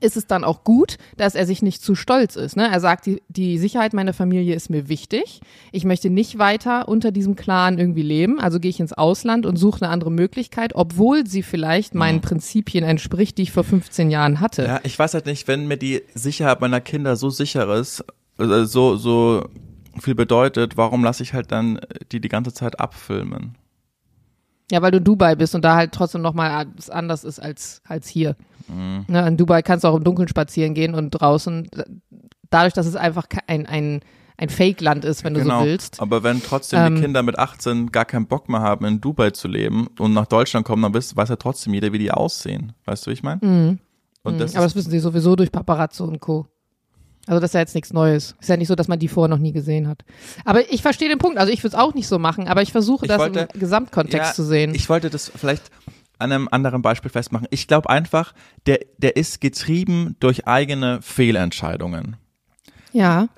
ist 0.00 0.16
es 0.16 0.26
dann 0.26 0.44
auch 0.44 0.62
gut, 0.64 0.98
dass 1.16 1.34
er 1.34 1.46
sich 1.46 1.62
nicht 1.62 1.82
zu 1.82 1.94
stolz 1.94 2.36
ist. 2.36 2.56
Ne? 2.56 2.68
Er 2.70 2.80
sagt, 2.80 3.06
die, 3.06 3.22
die 3.28 3.58
Sicherheit 3.58 3.94
meiner 3.94 4.12
Familie 4.12 4.54
ist 4.54 4.68
mir 4.68 4.88
wichtig. 4.88 5.40
Ich 5.72 5.84
möchte 5.84 6.10
nicht 6.10 6.38
weiter 6.38 6.88
unter 6.88 7.12
diesem 7.12 7.34
Clan 7.34 7.78
irgendwie 7.78 8.02
leben. 8.02 8.38
Also 8.38 8.60
gehe 8.60 8.68
ich 8.68 8.80
ins 8.80 8.92
Ausland 8.92 9.46
und 9.46 9.56
suche 9.56 9.82
eine 9.82 9.92
andere 9.92 10.10
Möglichkeit, 10.10 10.74
obwohl 10.74 11.26
sie 11.26 11.42
vielleicht 11.42 11.94
meinen 11.94 12.20
Prinzipien 12.20 12.84
entspricht, 12.84 13.38
die 13.38 13.42
ich 13.42 13.52
vor 13.52 13.64
15 13.64 14.10
Jahren 14.10 14.40
hatte. 14.40 14.64
Ja, 14.64 14.80
ich 14.82 14.98
weiß 14.98 15.14
halt 15.14 15.26
nicht, 15.26 15.48
wenn 15.48 15.66
mir 15.66 15.78
die 15.78 16.02
Sicherheit 16.14 16.60
meiner 16.60 16.80
Kinder 16.80 17.16
so 17.16 17.30
sicher 17.30 17.72
ist, 17.74 18.04
äh, 18.38 18.64
so, 18.64 18.96
so 18.96 19.48
viel 19.98 20.14
bedeutet, 20.14 20.76
warum 20.76 21.04
lasse 21.04 21.22
ich 21.22 21.32
halt 21.32 21.52
dann 21.52 21.80
die 22.12 22.20
die 22.20 22.28
ganze 22.28 22.52
Zeit 22.52 22.78
abfilmen? 22.80 23.56
Ja, 24.70 24.82
weil 24.82 24.90
du 24.90 25.00
Dubai 25.00 25.36
bist 25.36 25.54
und 25.54 25.64
da 25.64 25.76
halt 25.76 25.92
trotzdem 25.92 26.22
nochmal 26.22 26.66
anders 26.90 27.24
ist 27.24 27.38
als, 27.38 27.82
als 27.86 28.08
hier. 28.08 28.36
Mhm. 28.68 29.04
Ne, 29.08 29.26
in 29.26 29.36
Dubai 29.36 29.62
kannst 29.62 29.84
du 29.84 29.88
auch 29.88 29.96
im 29.96 30.04
Dunkeln 30.04 30.28
spazieren 30.28 30.74
gehen 30.74 30.94
und 30.94 31.10
draußen, 31.10 31.68
dadurch, 32.50 32.74
dass 32.74 32.86
es 32.86 32.96
einfach 32.96 33.26
ein, 33.46 33.66
ein, 33.66 34.00
ein 34.36 34.48
Fake-Land 34.48 35.04
ist, 35.04 35.24
wenn 35.24 35.34
genau. 35.34 35.44
du 35.44 35.50
so 35.50 35.56
genau. 35.58 35.64
willst. 35.64 36.00
Aber 36.00 36.22
wenn 36.22 36.42
trotzdem 36.42 36.80
ähm, 36.80 36.94
die 36.96 37.02
Kinder 37.02 37.22
mit 37.22 37.38
18 37.38 37.92
gar 37.92 38.04
keinen 38.04 38.26
Bock 38.26 38.48
mehr 38.48 38.60
haben, 38.60 38.84
in 38.84 39.00
Dubai 39.00 39.30
zu 39.30 39.48
leben 39.48 39.88
und 39.98 40.12
nach 40.12 40.26
Deutschland 40.26 40.66
kommen, 40.66 40.82
dann 40.82 40.94
weiß, 40.94 41.16
weiß 41.16 41.28
ja 41.28 41.36
trotzdem 41.36 41.74
jeder, 41.74 41.92
wie 41.92 41.98
die 41.98 42.10
aussehen. 42.10 42.72
Weißt 42.84 43.06
du, 43.06 43.10
wie 43.10 43.14
ich 43.14 43.22
meine? 43.22 43.40
Mhm. 43.42 43.78
Und 44.22 44.40
das 44.40 44.52
mhm. 44.52 44.58
Aber 44.58 44.66
das 44.66 44.74
wissen 44.74 44.90
sie 44.90 44.98
sowieso 44.98 45.36
durch 45.36 45.52
Paparazzo 45.52 46.04
und 46.04 46.20
Co. 46.20 46.46
Also 47.26 47.40
das 47.40 47.50
ist 47.50 47.54
ja 47.54 47.60
jetzt 47.60 47.74
nichts 47.74 47.92
Neues. 47.92 48.36
Ist 48.40 48.48
ja 48.48 48.56
nicht 48.56 48.68
so, 48.68 48.76
dass 48.76 48.86
man 48.86 49.00
die 49.00 49.08
vorher 49.08 49.28
noch 49.28 49.42
nie 49.42 49.52
gesehen 49.52 49.88
hat. 49.88 50.04
Aber 50.44 50.70
ich 50.70 50.82
verstehe 50.82 51.08
den 51.08 51.18
Punkt. 51.18 51.38
Also 51.38 51.52
ich 51.52 51.62
würde 51.62 51.76
es 51.76 51.82
auch 51.82 51.92
nicht 51.92 52.06
so 52.06 52.20
machen, 52.20 52.46
aber 52.46 52.62
ich 52.62 52.70
versuche 52.70 53.06
ich 53.06 53.08
das 53.08 53.18
wollte, 53.18 53.48
im 53.52 53.60
Gesamtkontext 53.60 54.30
ja, 54.30 54.34
zu 54.34 54.44
sehen. 54.44 54.74
Ich 54.74 54.88
wollte 54.88 55.10
das 55.10 55.32
vielleicht 55.34 55.70
an 56.18 56.32
einem 56.32 56.48
anderen 56.50 56.82
Beispiel 56.82 57.10
festmachen. 57.10 57.46
Ich 57.50 57.68
glaube 57.68 57.90
einfach, 57.90 58.34
der, 58.66 58.80
der 58.98 59.16
ist 59.16 59.40
getrieben 59.40 60.16
durch 60.20 60.46
eigene 60.46 61.02
Fehlentscheidungen. 61.02 62.16
Ja. 62.92 63.28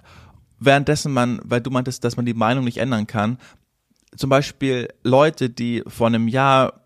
Währenddessen 0.61 1.13
man, 1.13 1.41
weil 1.45 1.61
du 1.61 1.71
meintest, 1.71 2.05
dass 2.05 2.17
man 2.17 2.27
die 2.27 2.35
Meinung 2.35 2.65
nicht 2.65 2.79
ändern 2.79 3.07
kann, 3.07 3.39
zum 4.17 4.31
Beispiel 4.31 4.89
Leute, 5.03 5.51
die 5.51 5.83
vor 5.87 6.07
einem 6.07 6.29
Jahr 6.29 6.81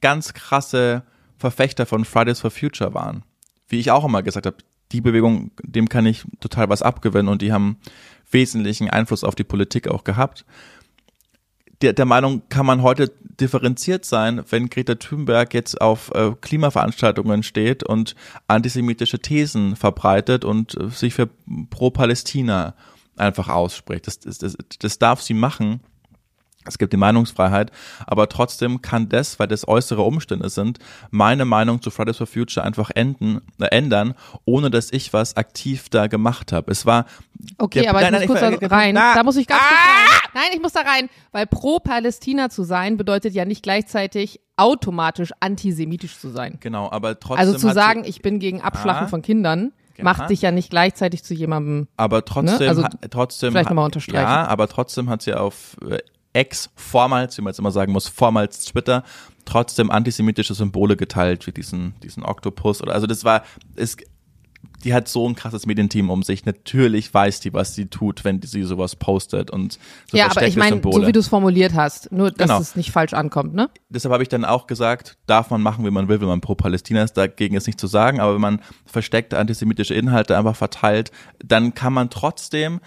ganz 0.00 0.34
krasse 0.34 1.02
Verfechter 1.36 1.86
von 1.86 2.04
Fridays 2.04 2.40
for 2.40 2.50
Future 2.50 2.94
waren, 2.94 3.24
wie 3.68 3.78
ich 3.78 3.90
auch 3.90 4.04
immer 4.04 4.22
gesagt 4.22 4.46
habe, 4.46 4.56
die 4.92 5.00
Bewegung, 5.00 5.50
dem 5.62 5.88
kann 5.88 6.06
ich 6.06 6.24
total 6.40 6.68
was 6.68 6.82
abgewinnen 6.82 7.28
und 7.28 7.42
die 7.42 7.52
haben 7.52 7.78
wesentlichen 8.30 8.88
Einfluss 8.88 9.24
auf 9.24 9.34
die 9.34 9.44
Politik 9.44 9.88
auch 9.88 10.04
gehabt. 10.04 10.44
Der, 11.82 11.92
der 11.92 12.04
Meinung 12.04 12.42
kann 12.48 12.66
man 12.66 12.82
heute 12.82 13.12
differenziert 13.40 14.04
sein, 14.04 14.42
wenn 14.50 14.68
Greta 14.68 14.96
Thunberg 14.96 15.54
jetzt 15.54 15.80
auf 15.80 16.10
äh, 16.14 16.32
Klimaveranstaltungen 16.40 17.42
steht 17.42 17.84
und 17.84 18.16
antisemitische 18.48 19.20
Thesen 19.20 19.76
verbreitet 19.76 20.44
und 20.44 20.76
äh, 20.76 20.88
sich 20.88 21.14
für 21.14 21.28
pro-Palästina 21.70 22.74
einfach 23.16 23.48
ausspricht. 23.48 24.06
Das, 24.06 24.18
das, 24.18 24.38
das, 24.38 24.56
das 24.78 24.98
darf 24.98 25.22
sie 25.22 25.34
machen. 25.34 25.80
Es 26.68 26.78
gibt 26.78 26.92
die 26.92 26.96
Meinungsfreiheit, 26.98 27.72
aber 28.06 28.28
trotzdem 28.28 28.82
kann 28.82 29.08
das, 29.08 29.38
weil 29.38 29.48
das 29.48 29.66
äußere 29.66 30.02
Umstände 30.02 30.48
sind, 30.50 30.78
meine 31.10 31.44
Meinung 31.44 31.80
zu 31.82 31.90
Fridays 31.90 32.18
for 32.18 32.26
Future 32.26 32.64
einfach 32.64 32.90
enden, 32.94 33.40
äh, 33.60 33.66
ändern, 33.66 34.14
ohne 34.44 34.70
dass 34.70 34.92
ich 34.92 35.12
was 35.12 35.36
aktiv 35.36 35.88
da 35.88 36.06
gemacht 36.06 36.52
habe. 36.52 36.70
Es 36.70 36.86
war 36.86 37.06
Okay, 37.58 37.80
der- 37.82 37.90
aber 37.90 38.02
ich 38.02 38.10
nein, 38.10 38.12
muss 38.28 38.40
nein, 38.40 38.50
kurz 38.50 38.62
ich- 38.62 38.68
da 38.68 38.76
rein. 38.76 38.94
na, 38.94 39.14
da 39.14 39.22
muss 39.22 39.36
ich 39.36 39.46
ganz 39.46 39.60
kurz 39.60 39.70
Ah! 39.72 40.10
rein. 40.12 40.30
Nein, 40.34 40.50
ich 40.54 40.60
muss 40.62 40.72
da 40.72 40.80
rein, 40.80 41.08
weil 41.32 41.46
pro 41.46 41.78
Palästina 41.80 42.50
zu 42.50 42.62
sein 42.64 42.96
bedeutet 42.96 43.34
ja 43.34 43.44
nicht 43.44 43.62
gleichzeitig 43.62 44.40
automatisch 44.56 45.30
antisemitisch 45.40 46.18
zu 46.18 46.28
sein. 46.28 46.58
Genau, 46.60 46.90
aber 46.90 47.18
trotzdem 47.18 47.46
Also 47.48 47.58
zu 47.58 47.72
sagen, 47.72 48.04
sie, 48.04 48.10
ich 48.10 48.22
bin 48.22 48.38
gegen 48.38 48.60
Abschlachten 48.60 49.06
Ah. 49.06 49.08
von 49.08 49.22
Kindern, 49.22 49.72
macht 50.00 50.20
Ja. 50.22 50.26
dich 50.26 50.42
ja 50.42 50.50
nicht 50.52 50.70
gleichzeitig 50.70 51.24
zu 51.24 51.34
jemandem. 51.34 51.88
aber 51.96 52.24
trotzdem, 52.24 52.58
ne? 52.58 52.68
Also 52.68 52.84
trotzdem, 53.10 53.52
vielleicht 53.52 53.70
ha- 53.70 53.74
noch 53.74 53.82
mal 53.82 53.84
unterstreichen. 53.86 54.22
ja, 54.22 54.46
aber 54.46 54.68
trotzdem 54.68 55.08
hat 55.10 55.22
sie 55.22 55.34
auf 55.34 55.76
äh, 55.88 55.98
Ex 56.38 56.70
vormals, 56.76 57.36
wie 57.36 57.42
man 57.42 57.50
jetzt 57.50 57.58
immer 57.58 57.72
sagen 57.72 57.92
muss, 57.92 58.06
vormals 58.06 58.64
Twitter, 58.64 59.02
trotzdem 59.44 59.90
antisemitische 59.90 60.54
Symbole 60.54 60.96
geteilt, 60.96 61.48
wie 61.48 61.52
diesen, 61.52 61.94
diesen 62.04 62.22
Oktopus 62.22 62.80
oder, 62.80 62.94
also 62.94 63.08
das 63.08 63.24
war, 63.24 63.42
es, 63.74 63.96
die 64.84 64.94
hat 64.94 65.08
so 65.08 65.28
ein 65.28 65.34
krasses 65.34 65.66
Medienteam 65.66 66.10
um 66.10 66.22
sich. 66.22 66.44
Natürlich 66.44 67.12
weiß 67.12 67.40
die, 67.40 67.52
was 67.52 67.74
sie 67.74 67.86
tut, 67.86 68.24
wenn 68.24 68.40
sie 68.40 68.62
sowas 68.62 68.94
postet 68.94 69.50
und 69.50 69.78
so 70.10 70.16
ja, 70.16 70.30
aber 70.30 70.46
ich 70.46 70.56
meine, 70.56 70.80
so 70.80 71.06
wie 71.06 71.10
du 71.12 71.18
es 71.18 71.26
formuliert 71.26 71.74
hast, 71.74 72.12
nur 72.12 72.30
dass 72.30 72.48
Genau. 72.48 72.60
es 72.60 72.76
nicht 72.76 72.92
falsch 72.92 73.14
ankommt, 73.14 73.54
ne? 73.54 73.68
deshalb 73.88 74.12
habe 74.12 74.22
ich 74.22 74.28
dann 74.28 74.44
auch 74.44 74.68
gesagt, 74.68 75.18
darf 75.26 75.50
man 75.50 75.60
machen, 75.60 75.84
wie 75.84 75.90
man 75.90 76.06
will, 76.08 76.20
wenn 76.20 76.28
man 76.28 76.40
pro 76.40 76.54
Palästina 76.54 77.02
ist, 77.02 77.14
dagegen 77.14 77.56
ist 77.56 77.66
nicht 77.66 77.80
zu 77.80 77.88
sagen, 77.88 78.20
aber 78.20 78.34
wenn 78.34 78.40
man 78.40 78.60
versteckte 78.86 79.38
antisemitische 79.38 79.94
Inhalte 79.94 80.38
einfach 80.38 80.54
verteilt, 80.54 81.10
dann 81.44 81.74
kann 81.74 81.92
man 81.92 82.10
trotzdem 82.10 82.80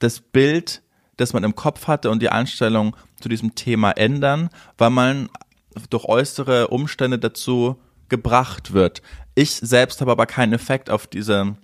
das 0.00 0.20
Bild, 0.20 0.82
das 1.16 1.32
man 1.32 1.44
im 1.44 1.54
Kopf 1.54 1.86
hatte 1.86 2.10
und 2.10 2.20
die 2.22 2.28
Einstellung 2.30 2.96
zu 3.20 3.28
diesem 3.28 3.54
Thema 3.54 3.92
ändern, 3.92 4.50
weil 4.78 4.90
man 4.90 5.28
durch 5.90 6.04
äußere 6.04 6.68
Umstände 6.68 7.18
dazu 7.18 7.76
gebracht 8.08 8.72
wird. 8.72 9.02
Ich 9.34 9.52
selbst 9.52 10.00
habe 10.00 10.12
aber 10.12 10.26
keinen 10.26 10.52
Effekt 10.52 10.90
auf 10.90 11.06
diese 11.06 11.56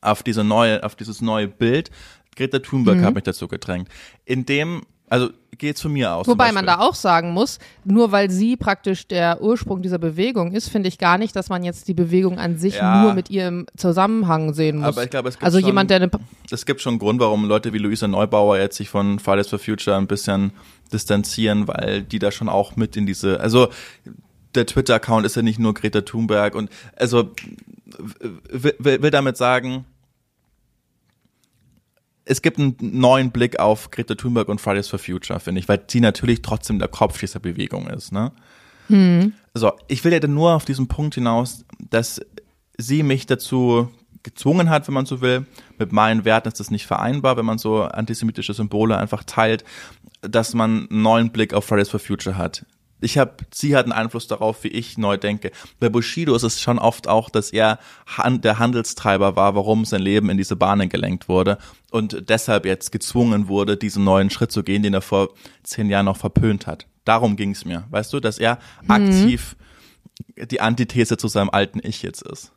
auf 0.00 0.22
diese 0.22 0.44
neue, 0.44 0.82
auf 0.84 0.94
dieses 0.94 1.20
neue 1.20 1.48
Bild. 1.48 1.90
Greta 2.36 2.60
Thunberg 2.60 2.98
Mhm. 2.98 3.04
hat 3.04 3.14
mich 3.14 3.24
dazu 3.24 3.48
gedrängt. 3.48 3.88
In 4.24 4.46
dem, 4.46 4.82
also 5.10 5.28
geht's 5.58 5.82
von 5.82 5.92
mir 5.92 6.14
aus. 6.14 6.26
Wobei 6.26 6.52
man 6.52 6.64
da 6.64 6.78
auch 6.78 6.94
sagen 6.94 7.32
muss, 7.32 7.58
nur 7.84 8.12
weil 8.12 8.30
sie 8.30 8.56
praktisch 8.56 9.06
der 9.08 9.42
Ursprung 9.42 9.82
dieser 9.82 9.98
Bewegung 9.98 10.52
ist, 10.52 10.68
finde 10.70 10.88
ich 10.88 10.96
gar 10.96 11.18
nicht, 11.18 11.36
dass 11.36 11.50
man 11.50 11.62
jetzt 11.64 11.86
die 11.88 11.92
Bewegung 11.94 12.38
an 12.38 12.56
sich 12.56 12.76
Ja. 12.76 13.02
nur 13.02 13.12
mit 13.12 13.28
ihrem 13.28 13.66
Zusammenhang 13.76 14.54
sehen 14.54 14.78
muss. 14.78 14.86
Aber 14.86 15.04
ich 15.04 15.10
glaube, 15.10 15.28
es 15.28 15.34
gibt 15.34 15.44
also 15.44 15.58
schon- 15.58 15.66
jemand, 15.66 15.90
der 15.90 15.96
eine, 15.98 16.10
Es 16.50 16.64
gibt 16.64 16.80
schon 16.80 16.92
einen 16.92 16.98
Grund, 17.00 17.20
warum 17.20 17.44
Leute 17.44 17.74
wie 17.74 17.78
Luisa 17.78 18.08
Neubauer 18.08 18.56
jetzt 18.58 18.76
sich 18.78 18.88
von 18.88 19.18
Fridays 19.18 19.48
for 19.48 19.58
Future 19.58 19.96
ein 19.98 20.06
bisschen 20.06 20.52
distanzieren, 20.92 21.68
weil 21.68 22.02
die 22.02 22.18
da 22.18 22.30
schon 22.30 22.48
auch 22.48 22.76
mit 22.76 22.96
in 22.96 23.04
diese, 23.04 23.40
also 23.40 23.68
der 24.54 24.64
Twitter-Account 24.66 25.26
ist 25.26 25.36
ja 25.36 25.42
nicht 25.42 25.58
nur 25.58 25.74
Greta 25.74 26.00
Thunberg 26.00 26.54
und 26.54 26.70
also 26.96 27.30
will, 28.48 28.74
will 29.02 29.10
damit 29.10 29.36
sagen, 29.36 29.84
es 32.30 32.42
gibt 32.42 32.58
einen 32.60 32.76
neuen 32.80 33.32
Blick 33.32 33.58
auf 33.58 33.90
Greta 33.90 34.14
Thunberg 34.14 34.48
und 34.48 34.60
Fridays 34.60 34.86
for 34.88 35.00
Future, 35.00 35.40
finde 35.40 35.58
ich, 35.58 35.68
weil 35.68 35.82
sie 35.88 36.00
natürlich 36.00 36.42
trotzdem 36.42 36.78
der 36.78 36.86
Kopf 36.86 37.18
dieser 37.18 37.40
Bewegung 37.40 37.88
ist, 37.88 38.12
ne? 38.12 38.30
So, 39.52 39.72
ich 39.88 40.04
will 40.04 40.12
ja 40.12 40.20
dann 40.20 40.34
nur 40.34 40.52
auf 40.52 40.64
diesen 40.64 40.86
Punkt 40.86 41.16
hinaus, 41.16 41.64
dass 41.78 42.20
sie 42.78 43.02
mich 43.02 43.26
dazu 43.26 43.90
gezwungen 44.22 44.70
hat, 44.70 44.86
wenn 44.86 44.94
man 44.94 45.06
so 45.06 45.20
will. 45.20 45.44
Mit 45.76 45.92
meinen 45.92 46.24
Werten 46.24 46.46
ist 46.48 46.60
das 46.60 46.70
nicht 46.70 46.86
vereinbar, 46.86 47.36
wenn 47.36 47.46
man 47.46 47.58
so 47.58 47.82
antisemitische 47.82 48.54
Symbole 48.54 48.96
einfach 48.96 49.24
teilt, 49.24 49.64
dass 50.20 50.54
man 50.54 50.86
einen 50.88 51.02
neuen 51.02 51.30
Blick 51.30 51.52
auf 51.52 51.64
Fridays 51.64 51.88
for 51.88 51.98
Future 51.98 52.36
hat. 52.38 52.64
Ich 53.00 53.18
habe, 53.18 53.36
sie 53.52 53.76
hat 53.76 53.84
einen 53.84 53.92
Einfluss 53.92 54.26
darauf, 54.26 54.62
wie 54.64 54.68
ich 54.68 54.98
neu 54.98 55.16
denke. 55.16 55.50
Bei 55.78 55.88
Bushido 55.88 56.34
ist 56.34 56.42
es 56.42 56.60
schon 56.60 56.78
oft 56.78 57.08
auch, 57.08 57.30
dass 57.30 57.50
er 57.50 57.78
der 58.26 58.58
Handelstreiber 58.58 59.36
war, 59.36 59.54
warum 59.54 59.84
sein 59.84 60.02
Leben 60.02 60.30
in 60.30 60.36
diese 60.36 60.56
Bahnen 60.56 60.88
gelenkt 60.88 61.28
wurde 61.28 61.58
und 61.90 62.28
deshalb 62.28 62.66
jetzt 62.66 62.92
gezwungen 62.92 63.48
wurde, 63.48 63.76
diesen 63.76 64.04
neuen 64.04 64.30
Schritt 64.30 64.52
zu 64.52 64.62
gehen, 64.62 64.82
den 64.82 64.94
er 64.94 65.02
vor 65.02 65.30
zehn 65.62 65.88
Jahren 65.88 66.06
noch 66.06 66.16
verpönt 66.16 66.66
hat. 66.66 66.86
Darum 67.04 67.36
ging 67.36 67.52
es 67.52 67.64
mir, 67.64 67.86
weißt 67.90 68.12
du, 68.12 68.20
dass 68.20 68.38
er 68.38 68.58
aktiv 68.86 69.56
die 70.36 70.60
Antithese 70.60 71.16
zu 71.16 71.28
seinem 71.28 71.50
alten 71.50 71.80
Ich 71.82 72.02
jetzt 72.02 72.22
ist. 72.22 72.52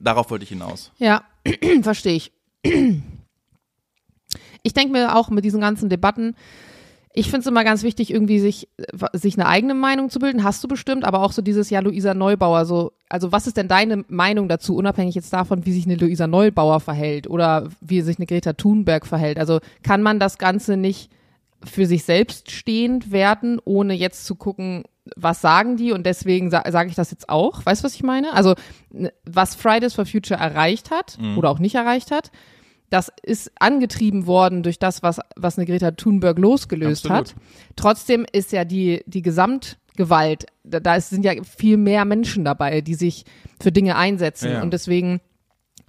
Darauf 0.00 0.30
wollte 0.30 0.44
ich 0.44 0.48
hinaus. 0.50 0.92
ja, 0.98 1.24
verstehe 1.82 2.16
ich. 2.16 2.32
Ich 4.66 4.72
denke 4.72 4.92
mir 4.92 5.14
auch 5.14 5.28
mit 5.28 5.44
diesen 5.44 5.60
ganzen 5.60 5.90
Debatten, 5.90 6.34
ich 7.16 7.26
finde 7.26 7.40
es 7.40 7.46
immer 7.46 7.62
ganz 7.62 7.84
wichtig, 7.84 8.10
irgendwie 8.10 8.40
sich, 8.40 8.68
sich 9.12 9.38
eine 9.38 9.46
eigene 9.46 9.74
Meinung 9.74 10.10
zu 10.10 10.18
bilden. 10.18 10.42
Hast 10.42 10.64
du 10.64 10.68
bestimmt, 10.68 11.04
aber 11.04 11.22
auch 11.22 11.30
so 11.30 11.42
dieses 11.42 11.70
Jahr 11.70 11.82
Luisa 11.82 12.12
Neubauer. 12.12 12.64
So, 12.64 12.92
also 13.08 13.30
was 13.30 13.46
ist 13.46 13.56
denn 13.56 13.68
deine 13.68 14.04
Meinung 14.08 14.48
dazu, 14.48 14.74
unabhängig 14.74 15.14
jetzt 15.14 15.32
davon, 15.32 15.64
wie 15.64 15.72
sich 15.72 15.86
eine 15.86 15.94
Luisa 15.94 16.26
Neubauer 16.26 16.80
verhält 16.80 17.30
oder 17.30 17.68
wie 17.80 18.00
sich 18.00 18.18
eine 18.18 18.26
Greta 18.26 18.54
Thunberg 18.54 19.06
verhält? 19.06 19.38
Also 19.38 19.60
kann 19.84 20.02
man 20.02 20.18
das 20.18 20.38
Ganze 20.38 20.76
nicht 20.76 21.08
für 21.62 21.86
sich 21.86 22.02
selbst 22.02 22.50
stehend 22.50 23.12
werten, 23.12 23.60
ohne 23.64 23.94
jetzt 23.94 24.26
zu 24.26 24.34
gucken, 24.34 24.82
was 25.14 25.40
sagen 25.40 25.76
die 25.76 25.92
und 25.92 26.04
deswegen 26.04 26.50
sa 26.50 26.64
sage 26.68 26.88
ich 26.88 26.96
das 26.96 27.12
jetzt 27.12 27.28
auch. 27.28 27.64
Weißt 27.64 27.82
du, 27.82 27.84
was 27.84 27.94
ich 27.94 28.02
meine? 28.02 28.32
Also 28.32 28.54
was 29.24 29.54
Fridays 29.54 29.94
for 29.94 30.04
Future 30.04 30.40
erreicht 30.40 30.90
hat 30.90 31.16
oder 31.36 31.50
auch 31.50 31.60
nicht 31.60 31.76
erreicht 31.76 32.10
hat, 32.10 32.32
das 32.94 33.10
ist 33.24 33.50
angetrieben 33.58 34.28
worden 34.28 34.62
durch 34.62 34.78
das, 34.78 35.02
was, 35.02 35.18
was 35.34 35.58
eine 35.58 35.66
Greta 35.66 35.90
Thunberg 35.90 36.38
losgelöst 36.38 37.06
Absolut. 37.06 37.30
hat. 37.30 37.34
Trotzdem 37.74 38.24
ist 38.30 38.52
ja 38.52 38.64
die, 38.64 39.02
die 39.06 39.22
Gesamtgewalt, 39.22 40.46
da, 40.62 40.78
da 40.78 40.94
ist, 40.94 41.10
sind 41.10 41.24
ja 41.24 41.32
viel 41.42 41.76
mehr 41.76 42.04
Menschen 42.04 42.44
dabei, 42.44 42.82
die 42.82 42.94
sich 42.94 43.24
für 43.60 43.72
Dinge 43.72 43.96
einsetzen. 43.96 44.52
Ja. 44.52 44.62
Und 44.62 44.72
deswegen 44.72 45.20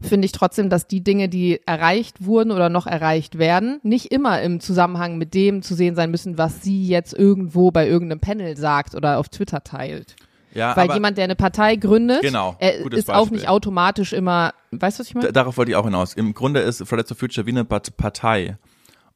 finde 0.01 0.25
ich 0.25 0.31
trotzdem, 0.31 0.71
dass 0.71 0.87
die 0.87 1.03
Dinge, 1.03 1.29
die 1.29 1.61
erreicht 1.67 2.25
wurden 2.25 2.51
oder 2.51 2.69
noch 2.69 2.87
erreicht 2.87 3.37
werden, 3.37 3.79
nicht 3.83 4.11
immer 4.11 4.41
im 4.41 4.59
Zusammenhang 4.59 5.19
mit 5.19 5.35
dem 5.35 5.61
zu 5.61 5.75
sehen 5.75 5.93
sein 5.93 6.09
müssen, 6.09 6.39
was 6.39 6.63
sie 6.63 6.87
jetzt 6.87 7.13
irgendwo 7.13 7.69
bei 7.69 7.87
irgendeinem 7.87 8.19
Panel 8.19 8.57
sagt 8.57 8.95
oder 8.95 9.19
auf 9.19 9.29
Twitter 9.29 9.63
teilt. 9.63 10.15
Ja, 10.55 10.75
Weil 10.77 10.91
jemand, 10.93 11.17
der 11.17 11.25
eine 11.25 11.35
Partei 11.35 11.75
gründet, 11.75 12.21
Genau, 12.21 12.55
ist 12.59 13.09
auch 13.11 13.21
Beispiel. 13.23 13.37
nicht 13.37 13.49
automatisch 13.49 14.13
immer, 14.13 14.53
weißt 14.71 14.97
du, 14.97 15.01
was 15.01 15.07
ich 15.09 15.13
meine? 15.15 15.27
d- 15.27 15.33
darauf 15.33 15.57
wollte 15.57 15.71
ich 15.71 15.75
auch 15.75 15.83
hinaus. 15.85 16.13
Im 16.13 16.33
Grunde 16.33 16.61
ist 16.61 16.81
Fridays 16.87 17.09
for 17.09 17.17
Future 17.17 17.45
wie 17.45 17.51
eine 17.51 17.65
Partei. 17.65 18.57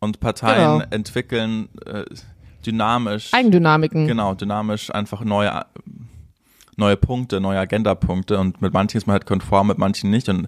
Und 0.01 0.19
Parteien 0.19 0.79
Genau. 0.79 0.85
entwickeln 0.91 1.69
äh, 1.85 2.03
dynamisch, 2.65 3.33
Eigendynamiken. 3.33 4.07
genau, 4.07 4.33
dynamisch 4.33 4.93
einfach 4.93 5.21
neue 5.25 5.65
neue 6.77 6.95
Punkte, 6.95 7.41
neue 7.41 7.59
Agendapunkte 7.59 8.37
und 8.39 8.61
mit 8.61 8.73
manchen 8.73 8.97
ist 8.97 9.07
man 9.07 9.13
halt 9.15 9.25
konform, 9.25 9.67
mit 9.67 9.77
manchen 9.77 10.09
nicht 10.09 10.29
und 10.29 10.47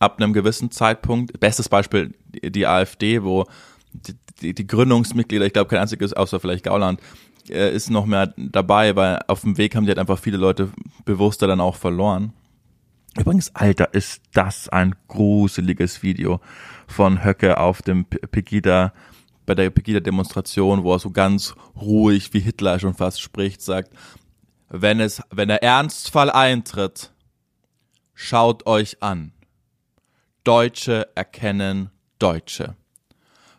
ab 0.00 0.16
einem 0.18 0.32
gewissen 0.32 0.70
Zeitpunkt, 0.70 1.38
bestes 1.40 1.68
Beispiel 1.68 2.14
die, 2.28 2.50
die 2.50 2.66
AfD, 2.66 3.22
wo 3.22 3.44
die, 3.92 4.14
die, 4.40 4.54
die 4.54 4.66
Gründungsmitglieder, 4.66 5.44
ich 5.44 5.52
glaube 5.52 5.68
kein 5.68 5.80
einziges, 5.80 6.12
außer 6.14 6.40
vielleicht 6.40 6.64
Gauland, 6.64 7.00
äh, 7.50 7.74
ist 7.74 7.90
noch 7.90 8.06
mehr 8.06 8.32
dabei, 8.36 8.96
weil 8.96 9.20
auf 9.28 9.42
dem 9.42 9.58
Weg 9.58 9.74
haben 9.74 9.84
die 9.84 9.90
halt 9.90 9.98
einfach 9.98 10.18
viele 10.18 10.36
Leute 10.36 10.70
bewusster 11.04 11.46
dann 11.46 11.60
auch 11.60 11.76
verloren. 11.76 12.32
Übrigens, 13.18 13.54
Alter, 13.54 13.94
ist 13.94 14.22
das 14.34 14.68
ein 14.68 14.94
gruseliges 15.08 16.02
Video 16.02 16.40
von 16.86 17.24
Höcke 17.24 17.58
auf 17.58 17.82
dem 17.82 18.04
Pegida, 18.04 18.92
bei 19.46 19.54
der 19.54 19.70
Pegida-Demonstration, 19.70 20.82
wo 20.82 20.92
er 20.92 20.98
so 20.98 21.10
ganz 21.10 21.54
ruhig, 21.80 22.34
wie 22.34 22.40
Hitler 22.40 22.78
schon 22.78 22.94
fast 22.94 23.20
spricht, 23.20 23.62
sagt, 23.62 23.92
wenn 24.68 25.00
es, 25.00 25.22
wenn 25.30 25.48
der 25.48 25.62
Ernstfall 25.62 26.30
eintritt, 26.30 27.12
schaut 28.12 28.66
euch 28.66 29.02
an. 29.02 29.32
Deutsche 30.44 31.08
erkennen 31.14 31.90
Deutsche. 32.18 32.76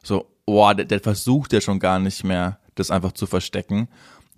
So, 0.04 0.28
boah, 0.46 0.76
der, 0.76 0.86
der 0.86 1.00
versucht 1.00 1.54
ja 1.54 1.62
schon 1.62 1.80
gar 1.80 2.00
nicht 2.00 2.24
mehr, 2.24 2.60
das 2.80 2.92
einfach 2.92 3.12
zu 3.12 3.26
verstecken. 3.26 3.88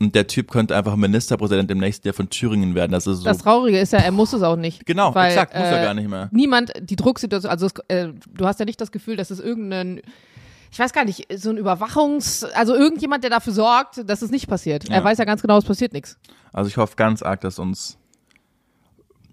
Und 0.01 0.15
der 0.15 0.27
Typ 0.27 0.49
könnte 0.49 0.77
einfach 0.77 0.95
Ministerpräsident 0.95 1.69
im 1.71 1.77
nächsten 1.77 2.07
Jahr 2.07 2.13
von 2.13 2.29
Thüringen 2.29 2.73
werden. 2.73 2.93
Das 2.93 3.05
ist 3.05 3.17
so. 3.19 3.23
Das 3.25 3.39
Traurige 3.39 3.79
ist 3.79 3.91
ja, 3.91 3.99
er 3.99 4.11
muss 4.11 4.31
es 4.31 4.41
auch 4.41 4.55
nicht. 4.55 4.85
Genau, 4.85 5.13
weil, 5.13 5.31
exakt, 5.31 5.53
muss 5.53 5.63
er 5.63 5.81
äh, 5.81 5.85
gar 5.85 5.93
nicht 5.93 6.09
mehr. 6.09 6.29
Niemand, 6.31 6.71
die 6.81 6.95
Drucksituation, 6.95 7.51
also 7.51 7.65
es, 7.65 7.73
äh, 7.89 8.13
du 8.33 8.47
hast 8.47 8.59
ja 8.59 8.65
nicht 8.65 8.79
das 8.79 8.91
Gefühl, 8.93 9.17
dass 9.17 9.29
es 9.29 9.41
irgendein, 9.41 10.01
ich 10.71 10.79
weiß 10.79 10.93
gar 10.93 11.03
nicht, 11.03 11.27
so 11.35 11.49
ein 11.49 11.57
Überwachungs, 11.57 12.45
also 12.45 12.75
irgendjemand, 12.75 13.25
der 13.25 13.29
dafür 13.29 13.51
sorgt, 13.51 14.09
dass 14.09 14.21
es 14.21 14.31
nicht 14.31 14.47
passiert. 14.47 14.87
Ja. 14.87 14.95
Er 14.95 15.03
weiß 15.03 15.17
ja 15.17 15.25
ganz 15.25 15.41
genau, 15.41 15.57
es 15.57 15.65
passiert 15.65 15.91
nichts. 15.91 16.17
Also 16.53 16.69
ich 16.69 16.77
hoffe 16.77 16.95
ganz 16.95 17.21
arg, 17.21 17.41
dass 17.41 17.59
uns, 17.59 17.97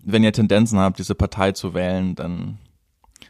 wenn 0.02 0.24
ihr 0.24 0.32
Tendenzen 0.32 0.80
habt, 0.80 0.98
diese 0.98 1.14
Partei 1.14 1.52
zu 1.52 1.74
wählen, 1.74 2.16
dann 2.16 2.59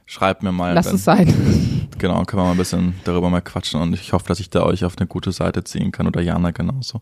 schreibt 0.07 0.43
mir 0.43 0.53
mal. 0.53 0.73
Lass 0.73 0.91
es 0.91 1.05
sein. 1.05 1.75
Genau, 1.99 2.23
können 2.25 2.41
wir 2.43 2.47
mal 2.47 2.51
ein 2.53 2.57
bisschen 2.57 2.95
darüber 3.05 3.31
mal 3.31 3.41
quatschen 3.41 3.81
und 3.81 3.95
ich 3.95 4.13
hoffe, 4.13 4.27
dass 4.29 4.41
ich 4.41 4.51
da 4.51 4.63
euch 4.63 4.85
auf 4.85 4.97
eine 4.99 5.07
gute 5.07 5.33
Seite 5.33 5.65
ziehen 5.65 5.93
kann 5.93 6.07
oder 6.07 6.21
Jana 6.21 6.51
genauso. 6.51 7.01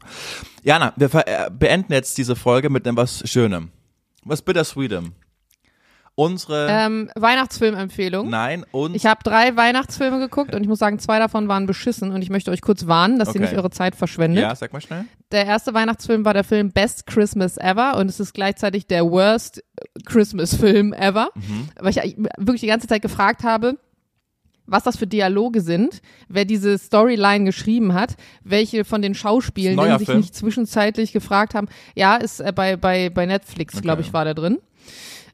Jana, 0.63 0.93
wir 0.97 1.13
äh, 1.27 1.51
beenden 1.51 1.93
jetzt 1.93 2.17
diese 2.19 2.37
Folge 2.37 2.71
mit 2.71 2.87
etwas 2.87 3.23
Schönem. 3.29 3.71
Was 4.25 4.43
Bittersweetem. 4.43 5.13
Unsere, 6.17 6.69
Ähm, 6.71 7.11
Weihnachtsfilmempfehlung. 7.17 8.31
nein, 8.31 8.65
und 8.71 8.95
Ich 8.95 9.05
habe 9.05 9.19
drei 9.25 9.57
Weihnachtsfilme 9.57 10.21
geguckt 10.21 10.55
und 10.55 10.63
ich 10.63 10.69
muss 10.69 10.79
sagen, 10.79 11.01
zwei 11.01 11.19
davon 11.19 11.49
waren 11.49 11.67
beschissen 11.67 12.13
und 12.13 12.23
ich 12.23 12.31
möchte 12.31 12.53
euch 12.53 12.61
kurz 12.61 12.87
warnen, 12.87 13.19
dass 13.19 13.31
ihr 13.31 13.41
Okay. 13.41 13.51
nicht 13.51 13.55
eure 13.55 13.71
Zeit 13.71 13.97
verschwendet. 13.97 14.41
ja, 14.43 14.55
sag 14.55 14.73
mal 14.73 14.81
schnell. 14.81 15.07
Der 15.33 15.45
erste 15.45 15.75
Weihnachtsfilm 15.75 16.25
war 16.25 16.33
der 16.33 16.45
Film 16.45 16.71
Best 16.71 17.09
Christmas 17.09 17.57
Ever 17.59 17.97
und 17.97 18.09
es 18.09 18.21
ist 18.21 18.33
gleichzeitig 18.33 18.87
der 18.87 19.05
worst 19.11 19.65
Christmas 20.07 20.55
Film 20.55 20.93
ever, 20.93 21.31
Mhm. 21.35 21.69
weil 21.81 21.91
ich 21.91 22.17
wirklich 22.39 22.61
die 22.61 22.69
ganze 22.69 22.87
Zeit 22.87 23.03
gefragt 23.03 23.43
habe, 23.43 23.77
was 24.67 24.83
das 24.85 24.97
für 24.97 25.07
Dialoge 25.07 25.61
sind, 25.61 26.01
wer 26.29 26.45
diese 26.45 26.79
Storyline 26.79 27.45
geschrieben 27.45 27.95
hat, 27.95 28.17
welche 28.43 28.85
von 28.85 29.03
den 29.03 29.15
Schauspielenden 29.15 29.99
sich 29.99 30.07
Film? 30.07 30.19
nicht 30.21 30.35
zwischenzeitlich 30.35 31.13
gefragt 31.13 31.55
haben. 31.55 31.69
Ja, 31.95 32.17
ist 32.17 32.41
äh, 32.41 32.53
bei, 32.55 32.77
bei, 32.77 33.11
bei 33.11 33.27
Netflix, 33.27 33.75
Okay. 33.75 33.83
glaube 33.83 34.03
ich, 34.03 34.13
war 34.13 34.25
der 34.25 34.35
drin. 34.35 34.59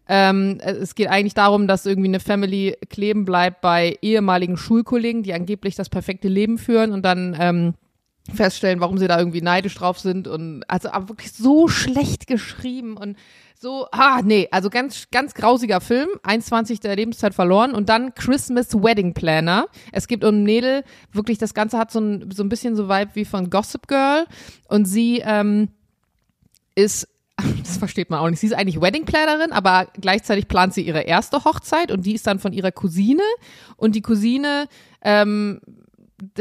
Ähm, 0.08 0.58
äh, 0.60 0.72
es 0.72 0.94
geht 0.96 1.08
eigentlich 1.08 1.34
darum, 1.34 1.68
dass 1.68 1.86
irgendwie 1.86 2.08
eine 2.08 2.20
Family 2.20 2.76
kleben 2.88 3.24
bleibt 3.24 3.60
bei 3.60 3.96
ehemaligen 4.02 4.56
Schulkollegen, 4.56 5.22
die 5.22 5.32
angeblich 5.32 5.76
das 5.76 5.88
perfekte 5.88 6.26
Leben 6.28 6.58
führen 6.58 6.90
und 6.92 7.02
dann 7.04 7.36
ähm, 7.38 7.74
feststellen, 8.34 8.80
warum 8.80 8.98
sie 8.98 9.06
da 9.08 9.18
irgendwie 9.18 9.40
neidisch 9.42 9.74
drauf 9.76 9.98
sind 10.00 10.26
und 10.28 10.64
also 10.68 10.90
aber 10.90 11.08
wirklich 11.10 11.32
so 11.32 11.68
schlecht 11.68 12.26
geschrieben 12.26 12.96
und 12.96 13.16
so, 13.62 13.86
ah, 13.92 14.22
nee, 14.24 14.48
also 14.50 14.70
ganz, 14.70 15.08
ganz 15.10 15.34
grausiger 15.34 15.82
Film, 15.82 16.08
21 16.22 16.80
der 16.80 16.96
Lebenszeit 16.96 17.34
verloren 17.34 17.72
und 17.72 17.90
dann 17.90 18.14
Christmas 18.14 18.72
Wedding 18.72 19.12
Planner. 19.12 19.66
Es 19.92 20.08
gibt 20.08 20.24
um 20.24 20.44
Mädel, 20.44 20.82
wirklich, 21.12 21.36
das 21.36 21.52
Ganze 21.52 21.76
hat 21.76 21.90
so 21.90 22.00
ein, 22.00 22.30
so 22.30 22.42
ein 22.42 22.48
bisschen 22.48 22.74
so 22.74 22.88
Vibe 22.88 23.10
wie 23.12 23.26
von 23.26 23.50
Gossip 23.50 23.86
Girl 23.86 24.24
und 24.68 24.86
sie, 24.86 25.22
ähm, 25.22 25.68
ist, 26.74 27.06
das 27.62 27.76
versteht 27.76 28.08
man 28.08 28.20
auch 28.20 28.30
nicht, 28.30 28.40
sie 28.40 28.46
ist 28.46 28.54
eigentlich 28.54 28.80
Wedding 28.80 29.04
Plannerin, 29.04 29.52
aber 29.52 29.88
gleichzeitig 30.00 30.48
plant 30.48 30.72
sie 30.72 30.86
ihre 30.86 31.02
erste 31.02 31.44
Hochzeit 31.44 31.92
und 31.92 32.06
die 32.06 32.14
ist 32.14 32.26
dann 32.26 32.38
von 32.38 32.54
ihrer 32.54 32.72
Cousine 32.72 33.22
und 33.76 33.94
die 33.94 34.02
Cousine, 34.02 34.68
ähm, 35.02 35.60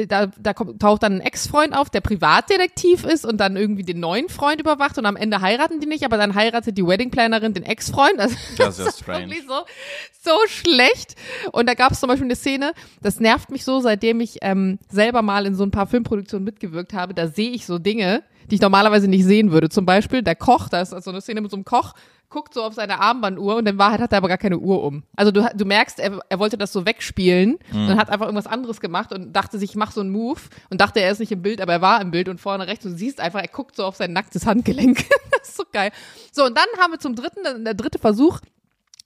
da, 0.07 0.27
da 0.27 0.53
kommt, 0.53 0.81
taucht 0.81 1.03
dann 1.03 1.13
ein 1.15 1.21
Ex-Freund 1.21 1.75
auf, 1.75 1.89
der 1.89 2.01
Privatdetektiv 2.01 3.03
ist 3.03 3.25
und 3.25 3.37
dann 3.37 3.55
irgendwie 3.57 3.83
den 3.83 3.99
neuen 3.99 4.29
Freund 4.29 4.59
überwacht 4.59 4.97
und 4.97 5.05
am 5.05 5.15
Ende 5.15 5.41
heiraten 5.41 5.79
die 5.79 5.87
nicht, 5.87 6.03
aber 6.03 6.17
dann 6.17 6.35
heiratet 6.35 6.77
die 6.77 6.85
Wedding-Plannerin 6.85 7.53
den 7.53 7.63
Ex-Freund. 7.63 8.19
Also, 8.19 8.35
Das 8.57 8.77
ist 8.77 8.83
ja 8.83 8.89
ist 8.89 8.99
strange. 8.99 9.25
wirklich 9.27 9.43
so, 9.47 10.31
so 10.31 10.37
schlecht. 10.47 11.15
Und 11.51 11.67
da 11.67 11.73
gab 11.73 11.91
es 11.91 11.99
zum 11.99 12.07
Beispiel 12.09 12.25
eine 12.25 12.35
Szene, 12.35 12.73
das 13.01 13.19
nervt 13.19 13.49
mich 13.51 13.63
so, 13.63 13.79
seitdem 13.79 14.21
ich 14.21 14.39
ähm, 14.41 14.79
selber 14.89 15.21
mal 15.21 15.45
in 15.45 15.55
so 15.55 15.63
ein 15.63 15.71
paar 15.71 15.87
Filmproduktionen 15.87 16.43
mitgewirkt 16.43 16.93
habe, 16.93 17.13
da 17.13 17.27
sehe 17.27 17.51
ich 17.51 17.65
so 17.65 17.79
Dinge, 17.79 18.23
die 18.49 18.55
ich 18.55 18.61
normalerweise 18.61 19.07
nicht 19.07 19.25
sehen 19.25 19.51
würde. 19.51 19.69
Zum 19.69 19.85
Beispiel 19.85 20.23
der 20.23 20.35
Koch, 20.35 20.69
da 20.69 20.81
ist 20.81 20.89
so 20.89 21.09
eine 21.11 21.21
Szene 21.21 21.41
mit 21.41 21.51
so 21.51 21.57
einem 21.57 21.65
Koch, 21.65 21.93
guckt 22.29 22.53
so 22.53 22.63
auf 22.63 22.73
seine 22.73 22.99
Armbanduhr 22.99 23.55
und 23.55 23.67
in 23.67 23.77
Wahrheit 23.77 24.01
hat 24.01 24.11
er 24.11 24.19
aber 24.19 24.27
gar 24.27 24.37
keine 24.37 24.59
Uhr 24.59 24.83
um. 24.83 25.03
Also 25.15 25.31
du, 25.31 25.49
du 25.55 25.65
merkst, 25.65 25.99
er, 25.99 26.19
er 26.29 26.39
wollte 26.39 26.57
das 26.57 26.71
so 26.71 26.85
wegspielen 26.85 27.57
und 27.71 27.97
hat 27.97 28.09
einfach 28.09 28.27
irgendwas 28.27 28.47
anderes 28.47 28.79
gemacht 28.79 29.11
und 29.11 29.33
dachte 29.33 29.57
sich, 29.57 29.71
ich 29.71 29.75
mach 29.75 29.91
so 29.91 30.01
einen 30.01 30.11
Move 30.11 30.39
und 30.69 30.79
dachte, 30.79 30.99
er 30.99 31.11
ist 31.11 31.19
nicht 31.19 31.31
im 31.31 31.41
Bild, 31.41 31.59
aber 31.59 31.73
er 31.73 31.81
war 31.81 32.01
im 32.01 32.11
Bild 32.11 32.29
und 32.29 32.39
vorne 32.39 32.67
rechts 32.67 32.85
und 32.85 32.93
du 32.93 32.97
siehst 32.97 33.19
einfach, 33.19 33.41
er 33.41 33.47
guckt 33.47 33.75
so 33.75 33.83
auf 33.83 33.95
sein 33.95 34.13
nacktes 34.13 34.45
Handgelenk. 34.45 35.05
das 35.31 35.49
ist 35.49 35.57
so 35.57 35.63
geil. 35.71 35.91
So, 36.31 36.45
und 36.45 36.55
dann 36.55 36.67
haben 36.79 36.91
wir 36.91 36.99
zum 36.99 37.15
dritten, 37.15 37.63
der 37.63 37.73
dritte 37.73 37.97
Versuch, 37.97 38.39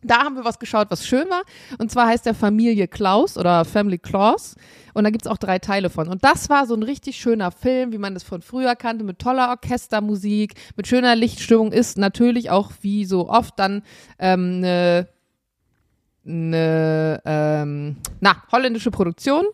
da 0.04 0.24
haben 0.24 0.36
wir 0.36 0.46
was 0.46 0.60
geschaut, 0.60 0.88
was 0.90 1.06
schön 1.06 1.30
war. 1.30 1.44
Und 1.78 1.92
zwar 1.92 2.08
heißt 2.08 2.26
der 2.26 2.34
Familie 2.34 2.88
Klaus 2.88 3.38
oder 3.38 3.66
Family 3.66 3.98
Claus. 3.98 4.56
Und 4.94 5.06
da 5.06 5.10
gibt's 5.10 5.28
auch 5.28 5.38
drei 5.38 5.60
Teile 5.60 5.90
von. 5.90 6.08
Und 6.08 6.24
das 6.24 6.50
war 6.50 6.68
so 6.68 6.76
ein 6.76 6.84
richtig 6.84 7.18
schöner 7.18 7.52
Film, 7.52 7.92
wie 7.92 7.98
man 7.98 8.14
das 8.14 8.24
von 8.24 8.42
früher 8.42 8.76
kannte, 8.76 9.04
mit 9.04 9.20
toller 9.20 9.50
Orchestermusik, 9.50 10.54
mit 10.76 10.88
schöner 10.88 11.16
Lichtstimmung, 11.16 11.72
ist 11.72 11.98
natürlich 11.98 12.50
auch 12.52 12.72
wie 12.82 13.06
so 13.06 13.30
oft 13.30 13.58
dann 13.58 13.84
ähm, 14.20 14.58
eine 14.58 15.08
eine 16.26 17.22
ähm, 17.26 17.98
na, 18.22 18.44
holländische 18.52 18.92
Produktion. 18.92 19.46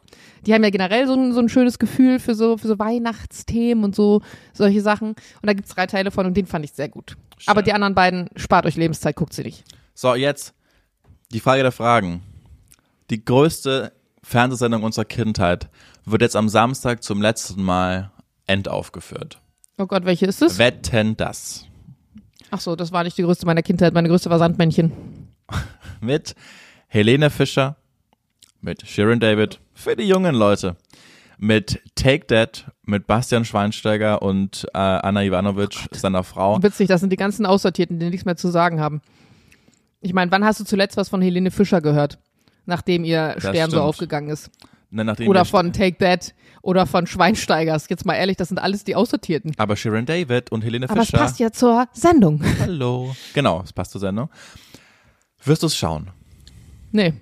Die 0.46 0.54
haben 0.54 0.64
ja 0.64 0.70
generell 0.70 1.08
so 1.08 1.16
ein, 1.16 1.34
so 1.34 1.40
ein 1.40 1.50
schönes 1.50 1.80
Gefühl 1.80 2.20
für 2.20 2.36
so, 2.36 2.58
für 2.58 2.68
so 2.68 2.78
Weihnachtsthemen 2.78 3.84
und 3.84 3.96
so 3.96 4.22
solche 4.54 4.82
Sachen. 4.82 5.10
Und 5.10 5.18
da 5.44 5.54
gibt's 5.54 5.74
drei 5.74 5.88
Teile 5.88 6.12
von 6.12 6.26
und 6.26 6.38
den 6.38 6.46
fand 6.46 6.66
ich 6.66 6.74
sehr 6.74 6.90
gut. 6.90 7.18
Aber 7.46 7.62
die 7.62 7.74
anderen 7.74 7.96
beiden, 7.96 8.30
spart 8.36 8.66
euch 8.66 8.76
Lebenszeit, 8.76 9.16
guckt 9.16 9.34
sie 9.34 9.44
nicht. 9.44 9.64
So, 10.02 10.16
jetzt 10.16 10.54
die 11.34 11.42
Frage 11.42 11.62
der 11.62 11.74
Fragen. 11.74 12.22
Die 13.10 13.26
größte 13.26 13.92
Fernsehsendung 14.24 14.84
unserer 14.84 15.04
Kindheit 15.04 15.68
wird 16.06 16.22
jetzt 16.22 16.38
am 16.38 16.48
Samstag 16.48 17.04
zum 17.04 17.22
letzten 17.22 17.62
Mal 17.62 18.10
endaufgeführt. 18.48 19.42
Oh 19.78 19.88
Gott, 19.88 20.06
welche 20.06 20.26
ist 20.26 20.42
es? 20.42 20.58
Wetten 20.58 21.18
das. 21.18 21.66
Ach 22.50 22.62
so, 22.62 22.78
das 22.78 22.94
war 22.94 23.04
nicht 23.04 23.18
die 23.18 23.24
größte 23.24 23.46
meiner 23.46 23.62
Kindheit. 23.62 23.94
Meine 23.94 24.08
größte 24.08 24.30
war 24.30 24.40
Sandmännchen. 24.40 24.94
Mit 26.00 26.34
Helene 26.88 27.30
Fischer, 27.30 27.76
mit 28.62 28.88
Sharon 28.88 29.20
David, 29.20 29.60
für 29.74 29.98
die 29.98 30.08
jungen 30.08 30.34
Leute, 30.34 30.78
mit 31.38 31.82
Take 31.96 32.26
That, 32.28 32.72
mit 32.84 33.06
Bastian 33.06 33.44
Schweinsteiger 33.44 34.22
und 34.22 34.66
äh, 34.74 34.78
Anna 34.78 35.26
Ivanovic, 35.26 35.90
seiner 35.92 36.24
Frau. 36.24 36.64
Witzig, 36.64 36.88
das 36.88 37.02
sind 37.02 37.12
die 37.12 37.18
ganzen 37.18 37.46
Aussortierten, 37.46 38.00
die 38.00 38.10
nichts 38.10 38.24
mehr 38.24 38.38
zu 38.38 38.48
sagen 38.48 38.80
haben. 38.80 39.02
Ich 40.02 40.14
meine, 40.14 40.32
wann 40.32 40.46
hast 40.46 40.60
du 40.60 40.64
zuletzt 40.64 40.98
was 40.98 41.10
von 41.10 41.22
Helene 41.22 41.52
Fischer 41.52 41.82
gehört? 41.82 42.20
Nachdem 42.66 43.04
ihr 43.04 43.36
Stern 43.40 43.72
so 43.72 43.82
aufgegangen 43.82 44.30
ist. 44.30 44.50
Ne, 44.92 45.04
nachdem 45.04 45.28
Oder 45.28 45.46
von 45.46 45.72
Take 45.72 45.98
That 46.00 46.34
oder 46.64 46.86
von 46.88 47.06
Schweinsteigers. 47.06 47.88
Jetzt 47.90 48.06
mal 48.06 48.16
ehrlich, 48.16 48.38
das 48.38 48.48
sind 48.48 48.58
alles 48.58 48.84
die 48.84 48.96
Aussortierten. 48.96 49.54
Aber 49.58 49.76
Sharon 49.76 50.06
David 50.06 50.52
und 50.52 50.64
Helene 50.64 50.90
Aber 50.90 51.02
es 51.02 51.08
Fischer. 51.08 51.18
passt 51.20 51.40
ja 51.40 51.52
zur 51.52 51.88
Sendung. 51.94 52.42
Hallo. 52.60 53.16
Genau, 53.34 53.62
es 53.64 53.72
passt 53.72 53.92
zur 53.92 54.02
Sendung. 54.02 54.30
Wirst 55.44 55.62
du 55.64 55.68
es 55.68 55.76
schauen? 55.76 56.10
Nee. 56.92 57.14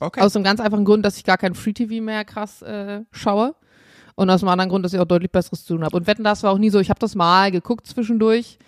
Okay. 0.00 0.20
Aus 0.20 0.32
dem 0.32 0.42
ganz 0.42 0.60
einfachen 0.60 0.84
Grund, 0.84 1.04
dass 1.04 1.16
ich 1.16 1.24
gar 1.24 1.38
kein 1.38 1.54
Free 1.54 1.72
TV 1.72 2.02
mehr 2.02 2.24
krass 2.24 2.62
äh, 2.62 3.02
schaue. 3.10 3.54
Und 4.14 4.30
aus 4.30 4.40
dem 4.40 4.48
anderen 4.48 4.70
Grund, 4.70 4.84
dass 4.84 4.94
ich 4.94 5.00
auch 5.00 5.04
deutlich 5.04 5.30
Besseres 5.30 5.64
zu 5.64 5.74
tun 5.74 5.84
habe. 5.84 5.94
Und 5.94 6.06
Wetten, 6.06 6.24
das 6.24 6.42
war 6.42 6.52
auch 6.52 6.58
nie 6.58 6.70
so. 6.70 6.80
Ich 6.80 6.88
habe 6.88 6.98
das 6.98 7.14
mal 7.14 7.50
geguckt 7.50 7.86
zwischendurch. 7.86 8.58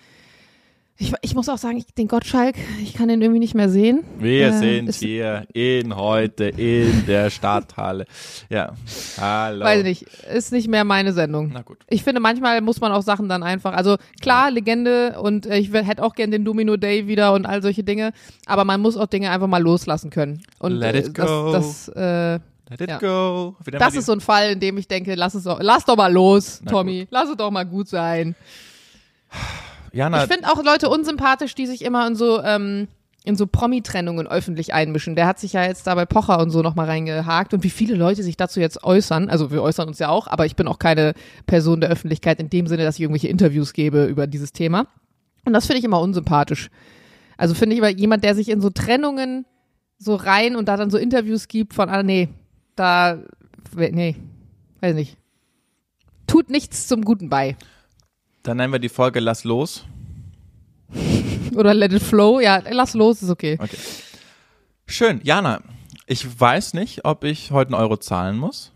Ich, 1.01 1.13
ich 1.23 1.35
muss 1.37 1.49
auch 1.49 1.59
sagen, 1.59 1.77
ich, 1.77 1.87
den 1.95 2.09
Gottschalk, 2.09 2.57
ich 2.83 2.93
kann 2.93 3.07
den 3.07 3.23
irgendwie 3.23 3.39
nicht 3.39 3.55
mehr 3.55 3.69
sehen. 3.69 4.03
Wir 4.19 4.49
Äh, 4.49 4.53
sind 4.59 4.93
hier 4.97 5.47
in 5.55 5.95
heute 5.95 6.47
in 6.47 7.07
der 7.07 7.31
Stadthalle. 7.31 8.05
Ja. 8.49 8.73
Hallo. 9.21 9.65
Weiß 9.65 9.79
ich 9.79 9.85
nicht, 9.85 10.03
ist 10.35 10.51
nicht 10.51 10.67
mehr 10.67 10.83
meine 10.83 11.13
Sendung. 11.13 11.51
Na 11.55 11.63
gut. 11.63 11.79
Ich 11.89 12.03
finde, 12.03 12.21
manchmal 12.21 12.61
muss 12.63 12.81
man 12.81 12.91
auch 12.91 13.03
Sachen 13.03 13.29
dann 13.29 13.45
einfach, 13.45 13.75
also 13.75 13.97
klar, 14.21 14.51
Legende 14.51 15.21
und 15.21 15.47
äh, 15.47 15.59
ich 15.59 15.73
hätte 15.73 16.03
auch 16.03 16.17
gern 16.17 16.33
den 16.33 16.45
Domino 16.45 16.77
Day 16.77 17.07
wieder 17.07 17.33
und 17.33 17.47
all 17.47 17.63
solche 17.63 17.85
Dinge, 17.85 18.13
aber 18.47 18.65
man 18.65 18.81
muss 18.81 18.97
auch 18.97 19.07
Dinge 19.07 19.31
einfach 19.31 19.47
mal 19.47 19.63
loslassen 19.63 20.11
können. 20.11 20.43
Und 20.59 20.73
Let 20.73 20.97
äh, 20.97 20.99
it 20.99 21.15
go. 21.15 21.53
das, 21.53 21.93
das, 21.95 21.97
äh, 21.97 22.33
Let 22.71 22.81
it 22.81 22.89
Ja. 22.91 22.99
go. 22.99 23.55
Wie 23.65 23.71
nennen 23.71 23.79
das 23.81 23.95
ist 23.95 24.07
so 24.07 24.13
ein 24.13 24.21
Fall, 24.21 24.51
in 24.51 24.59
dem 24.59 24.77
ich 24.79 24.89
denke, 24.89 25.15
lass 25.15 25.37
es 25.37 25.45
doch, 25.45 25.61
lass 25.63 25.85
doch 25.85 25.97
mal 25.97 26.13
los, 26.13 26.61
Na 26.65 26.73
Tommy, 26.73 27.07
lass 27.09 27.29
es 27.29 27.37
doch 27.37 27.53
mal 27.53 27.65
gut 27.65 27.87
sein. 27.87 28.35
Jana, 29.93 30.25
Ich 30.25 30.33
finde 30.33 30.49
auch 30.49 30.63
Leute 30.63 30.89
unsympathisch, 30.89 31.55
die 31.55 31.67
sich 31.67 31.85
immer 31.85 32.07
in 32.07 32.15
so, 32.15 32.43
ähm, 32.43 32.89
in 33.25 33.37
so 33.37 33.47
Promi-Trennungen 33.47 34.27
öffentlich 34.27 34.73
einmischen. 34.73 35.17
Der 35.17 35.27
hat 35.27 35.39
sich 35.39 35.53
ja 35.53 35.65
jetzt 35.65 35.87
da 35.87 35.95
bei 35.95 36.07
Pocher 36.07 36.41
und 36.41 36.51
so 36.51 36.63
nochmal 36.63 36.87
reingehakt 36.87 37.53
und 37.53 37.63
wie 37.63 37.71
viele 37.71 37.95
Leute 37.95 38.23
sich 38.23 38.37
dazu 38.37 38.61
jetzt 38.61 38.85
äußern. 38.85 39.29
Also 39.29 39.51
wir 39.51 39.63
äußern 39.63 39.89
uns 39.89 39.99
ja 39.99 40.09
auch, 40.09 40.27
aber 40.29 40.47
ich 40.47 40.57
bin 40.57 40.69
auch 40.69 40.79
keine 40.79 41.15
Person 41.47 41.81
der 41.81 41.91
Öffentlichkeit 41.91 42.41
in 42.41 42.51
dem 42.51 42.67
Sinne, 42.67 42.85
dass 42.85 42.97
ich 42.97 43.03
irgendwelche 43.03 43.29
Interviews 43.29 43.73
gebe 43.73 44.05
über 44.05 44.27
dieses 44.27 44.53
Thema. 44.53 44.87
Und 45.45 45.53
das 45.53 45.67
finde 45.67 45.79
ich 45.79 45.85
immer 45.85 46.01
unsympathisch. 46.01 46.71
Also 47.37 47.55
finde 47.55 47.75
ich 47.75 47.79
immer 47.79 47.89
jemand, 47.89 48.25
der 48.25 48.35
sich 48.35 48.49
in 48.49 48.61
so 48.61 48.71
Trennungen 48.71 49.47
so 49.99 50.15
rein 50.15 50.57
und 50.57 50.69
da 50.69 50.77
dann 50.77 50.91
so 50.91 50.99
Interviews 50.99 51.49
gibt 51.49 51.75
von, 51.75 51.89
ah 51.89 52.03
nee, 52.03 52.29
da, 52.77 53.19
nee, 53.75 54.17
weiß 54.81 54.95
nicht. 54.95 55.17
Tut 56.27 56.51
nichts 56.51 56.87
zum 56.87 57.05
Guten 57.05 57.29
bei. 57.29 57.57
Dann 58.49 58.57
nennen 58.57 58.73
wir 58.73 58.79
die 58.79 58.89
Folge 58.89 59.21
Lass 59.21 59.45
los. 59.45 59.85
Oder 61.55 61.75
let 61.75 61.93
it 61.93 62.03
flow. 62.03 62.41
Ja, 62.41 62.63
lass 62.71 62.95
los, 62.95 63.23
ist 63.23 63.29
okay. 63.31 63.59
Okay. 63.61 63.77
Schön. 64.87 65.21
Jana, 65.23 65.61
ich 66.07 66.41
weiß 66.41 66.73
nicht, 66.75 67.05
ob 67.05 67.25
ich 67.25 67.51
heute 67.51 67.75
einen 67.75 67.83
Euro 67.83 67.99
zahlen 67.99 68.39
muss. 68.39 68.73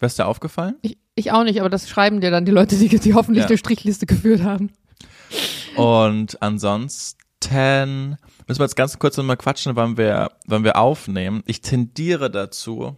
Wär's 0.00 0.16
dir 0.16 0.26
aufgefallen? 0.26 0.76
Ich, 0.82 0.98
ich 1.14 1.30
auch 1.32 1.44
nicht, 1.44 1.60
aber 1.60 1.68
das 1.70 1.88
schreiben 1.88 2.20
dir 2.20 2.30
dann 2.32 2.44
die 2.44 2.52
Leute, 2.52 2.76
die, 2.76 2.88
die 2.88 3.14
hoffentlich 3.14 3.44
Ja. 3.44 3.48
eine 3.48 3.58
Strichliste 3.58 4.06
geführt 4.06 4.42
haben. 4.42 4.70
Und 5.76 6.42
ansonsten 6.42 7.16
müssen 8.48 8.58
wir 8.60 8.64
jetzt 8.64 8.76
ganz 8.76 8.98
kurz 8.98 9.16
nochmal 9.16 9.36
quatschen, 9.36 9.76
wann 9.76 9.96
wir, 9.96 10.32
wann 10.46 10.64
wir 10.64 10.76
aufnehmen. 10.76 11.42
Ich 11.46 11.60
tendiere 11.60 12.30
dazu, 12.30 12.96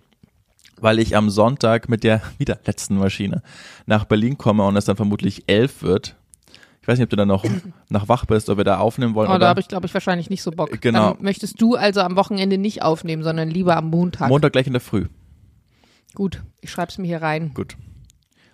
weil 0.80 0.98
ich 0.98 1.16
am 1.16 1.30
Sonntag 1.30 1.88
mit 1.88 2.04
der 2.04 2.22
wieder 2.38 2.58
letzten 2.66 2.96
Maschine 2.96 3.42
nach 3.86 4.04
Berlin 4.04 4.38
komme 4.38 4.64
und 4.64 4.76
es 4.76 4.84
dann 4.84 4.96
vermutlich 4.96 5.44
elf 5.46 5.82
wird. 5.82 6.16
Ich 6.82 6.88
weiß 6.88 6.98
nicht, 6.98 7.04
ob 7.04 7.10
du 7.10 7.16
dann 7.16 7.28
noch, 7.28 7.44
noch 7.88 8.08
wach 8.08 8.24
bist, 8.26 8.48
ob 8.48 8.56
wir 8.56 8.64
da 8.64 8.78
aufnehmen 8.78 9.14
wollen 9.14 9.28
Oh, 9.28 9.32
da 9.32 9.36
oder 9.36 9.48
habe 9.48 9.60
ich, 9.60 9.68
glaube 9.68 9.86
ich, 9.86 9.94
wahrscheinlich 9.94 10.30
nicht 10.30 10.42
so 10.42 10.50
Bock. 10.50 10.80
Genau. 10.80 11.14
Dann 11.14 11.22
möchtest 11.22 11.60
du 11.60 11.76
also 11.76 12.00
am 12.00 12.16
Wochenende 12.16 12.58
nicht 12.58 12.82
aufnehmen, 12.82 13.22
sondern 13.22 13.50
lieber 13.50 13.76
am 13.76 13.90
Montag. 13.90 14.28
Montag 14.28 14.52
gleich 14.52 14.66
in 14.66 14.72
der 14.72 14.80
Früh. 14.80 15.06
Gut, 16.14 16.42
ich 16.60 16.70
schreib's 16.70 16.98
mir 16.98 17.06
hier 17.06 17.22
rein. 17.22 17.52
Gut. 17.54 17.76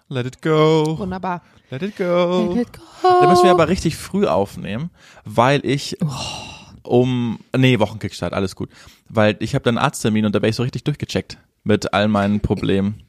Let 0.08 0.26
it 0.26 0.42
go. 0.42 0.98
Wunderbar. 0.98 1.42
Let 1.70 1.82
it 1.82 1.96
go. 1.96 2.52
Let 2.54 2.68
it 2.68 2.72
go. 2.72 2.80
Da 3.02 3.28
müssen 3.28 3.44
wir 3.44 3.50
aber 3.50 3.68
richtig 3.68 3.96
früh 3.96 4.26
aufnehmen, 4.26 4.90
weil 5.24 5.64
ich 5.64 5.98
um 6.82 7.40
nee 7.56 7.80
Wochenkickstart 7.80 8.32
alles 8.32 8.54
gut, 8.54 8.70
weil 9.08 9.36
ich 9.40 9.54
habe 9.54 9.64
dann 9.64 9.78
einen 9.78 9.84
Arzttermin 9.84 10.26
und 10.26 10.34
da 10.34 10.42
wäre 10.42 10.50
ich 10.50 10.56
so 10.56 10.62
richtig 10.62 10.84
durchgecheckt 10.84 11.38
mit 11.66 11.92
all 11.92 12.08
meinen 12.08 12.40
Problemen. 12.40 13.02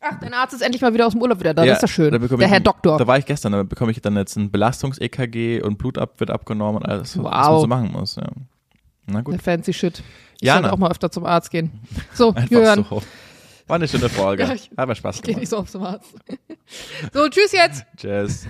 Ach, 0.00 0.18
dein 0.20 0.34
Arzt 0.34 0.54
ist 0.54 0.62
endlich 0.62 0.82
mal 0.82 0.92
wieder 0.94 1.06
aus 1.06 1.12
dem 1.12 1.22
Urlaub 1.22 1.38
wieder 1.38 1.54
da. 1.54 1.64
das 1.64 1.76
ist 1.76 1.82
ja 1.82 1.88
schön. 1.88 2.10
Der 2.10 2.20
ich 2.22 2.50
Herr 2.50 2.58
Doktor. 2.60 2.98
Da 2.98 3.06
war 3.06 3.18
ich 3.18 3.26
gestern, 3.26 3.52
da 3.52 3.62
bekomme 3.62 3.92
ich 3.92 4.00
dann 4.00 4.16
jetzt 4.16 4.34
ein 4.36 4.50
Belastungs-EKG 4.50 5.62
und 5.62 5.78
Blut 5.78 5.96
ab, 5.98 6.18
wird 6.18 6.30
abgenommen 6.30 6.78
und 6.82 6.88
alles, 6.88 7.16
was 7.18 7.24
Wow. 7.24 7.32
man 7.32 7.60
so 7.60 7.66
machen 7.68 7.92
muss. 7.92 8.16
Ja. 8.16 8.24
Na 9.06 9.20
gut, 9.20 9.34
Der 9.34 9.40
fancy 9.40 9.72
Shit. 9.72 10.02
Ich 10.40 10.46
Jana. 10.46 10.62
sollte 10.62 10.72
auch 10.74 10.78
mal 10.78 10.90
öfter 10.90 11.10
zum 11.10 11.24
Arzt 11.24 11.50
gehen. 11.50 11.70
So, 12.14 12.34
Jörn, 12.48 12.84
so. 12.88 13.02
War 13.68 13.76
eine 13.76 13.86
schöne 13.86 14.08
Folge. 14.08 14.42
Ja, 14.48 14.54
ich- 14.54 14.70
Hat 14.76 14.88
mir 14.88 14.94
Spaß 14.96 15.16
geh 15.22 15.26
gemacht. 15.28 15.40
nicht 15.40 15.50
so 15.50 15.58
oft 15.58 15.70
zum 15.70 15.82
Arzt. 15.84 16.12
So, 17.12 17.28
tschüss 17.28 17.52
jetzt. 17.52 17.84
Tschüss. 17.96 18.46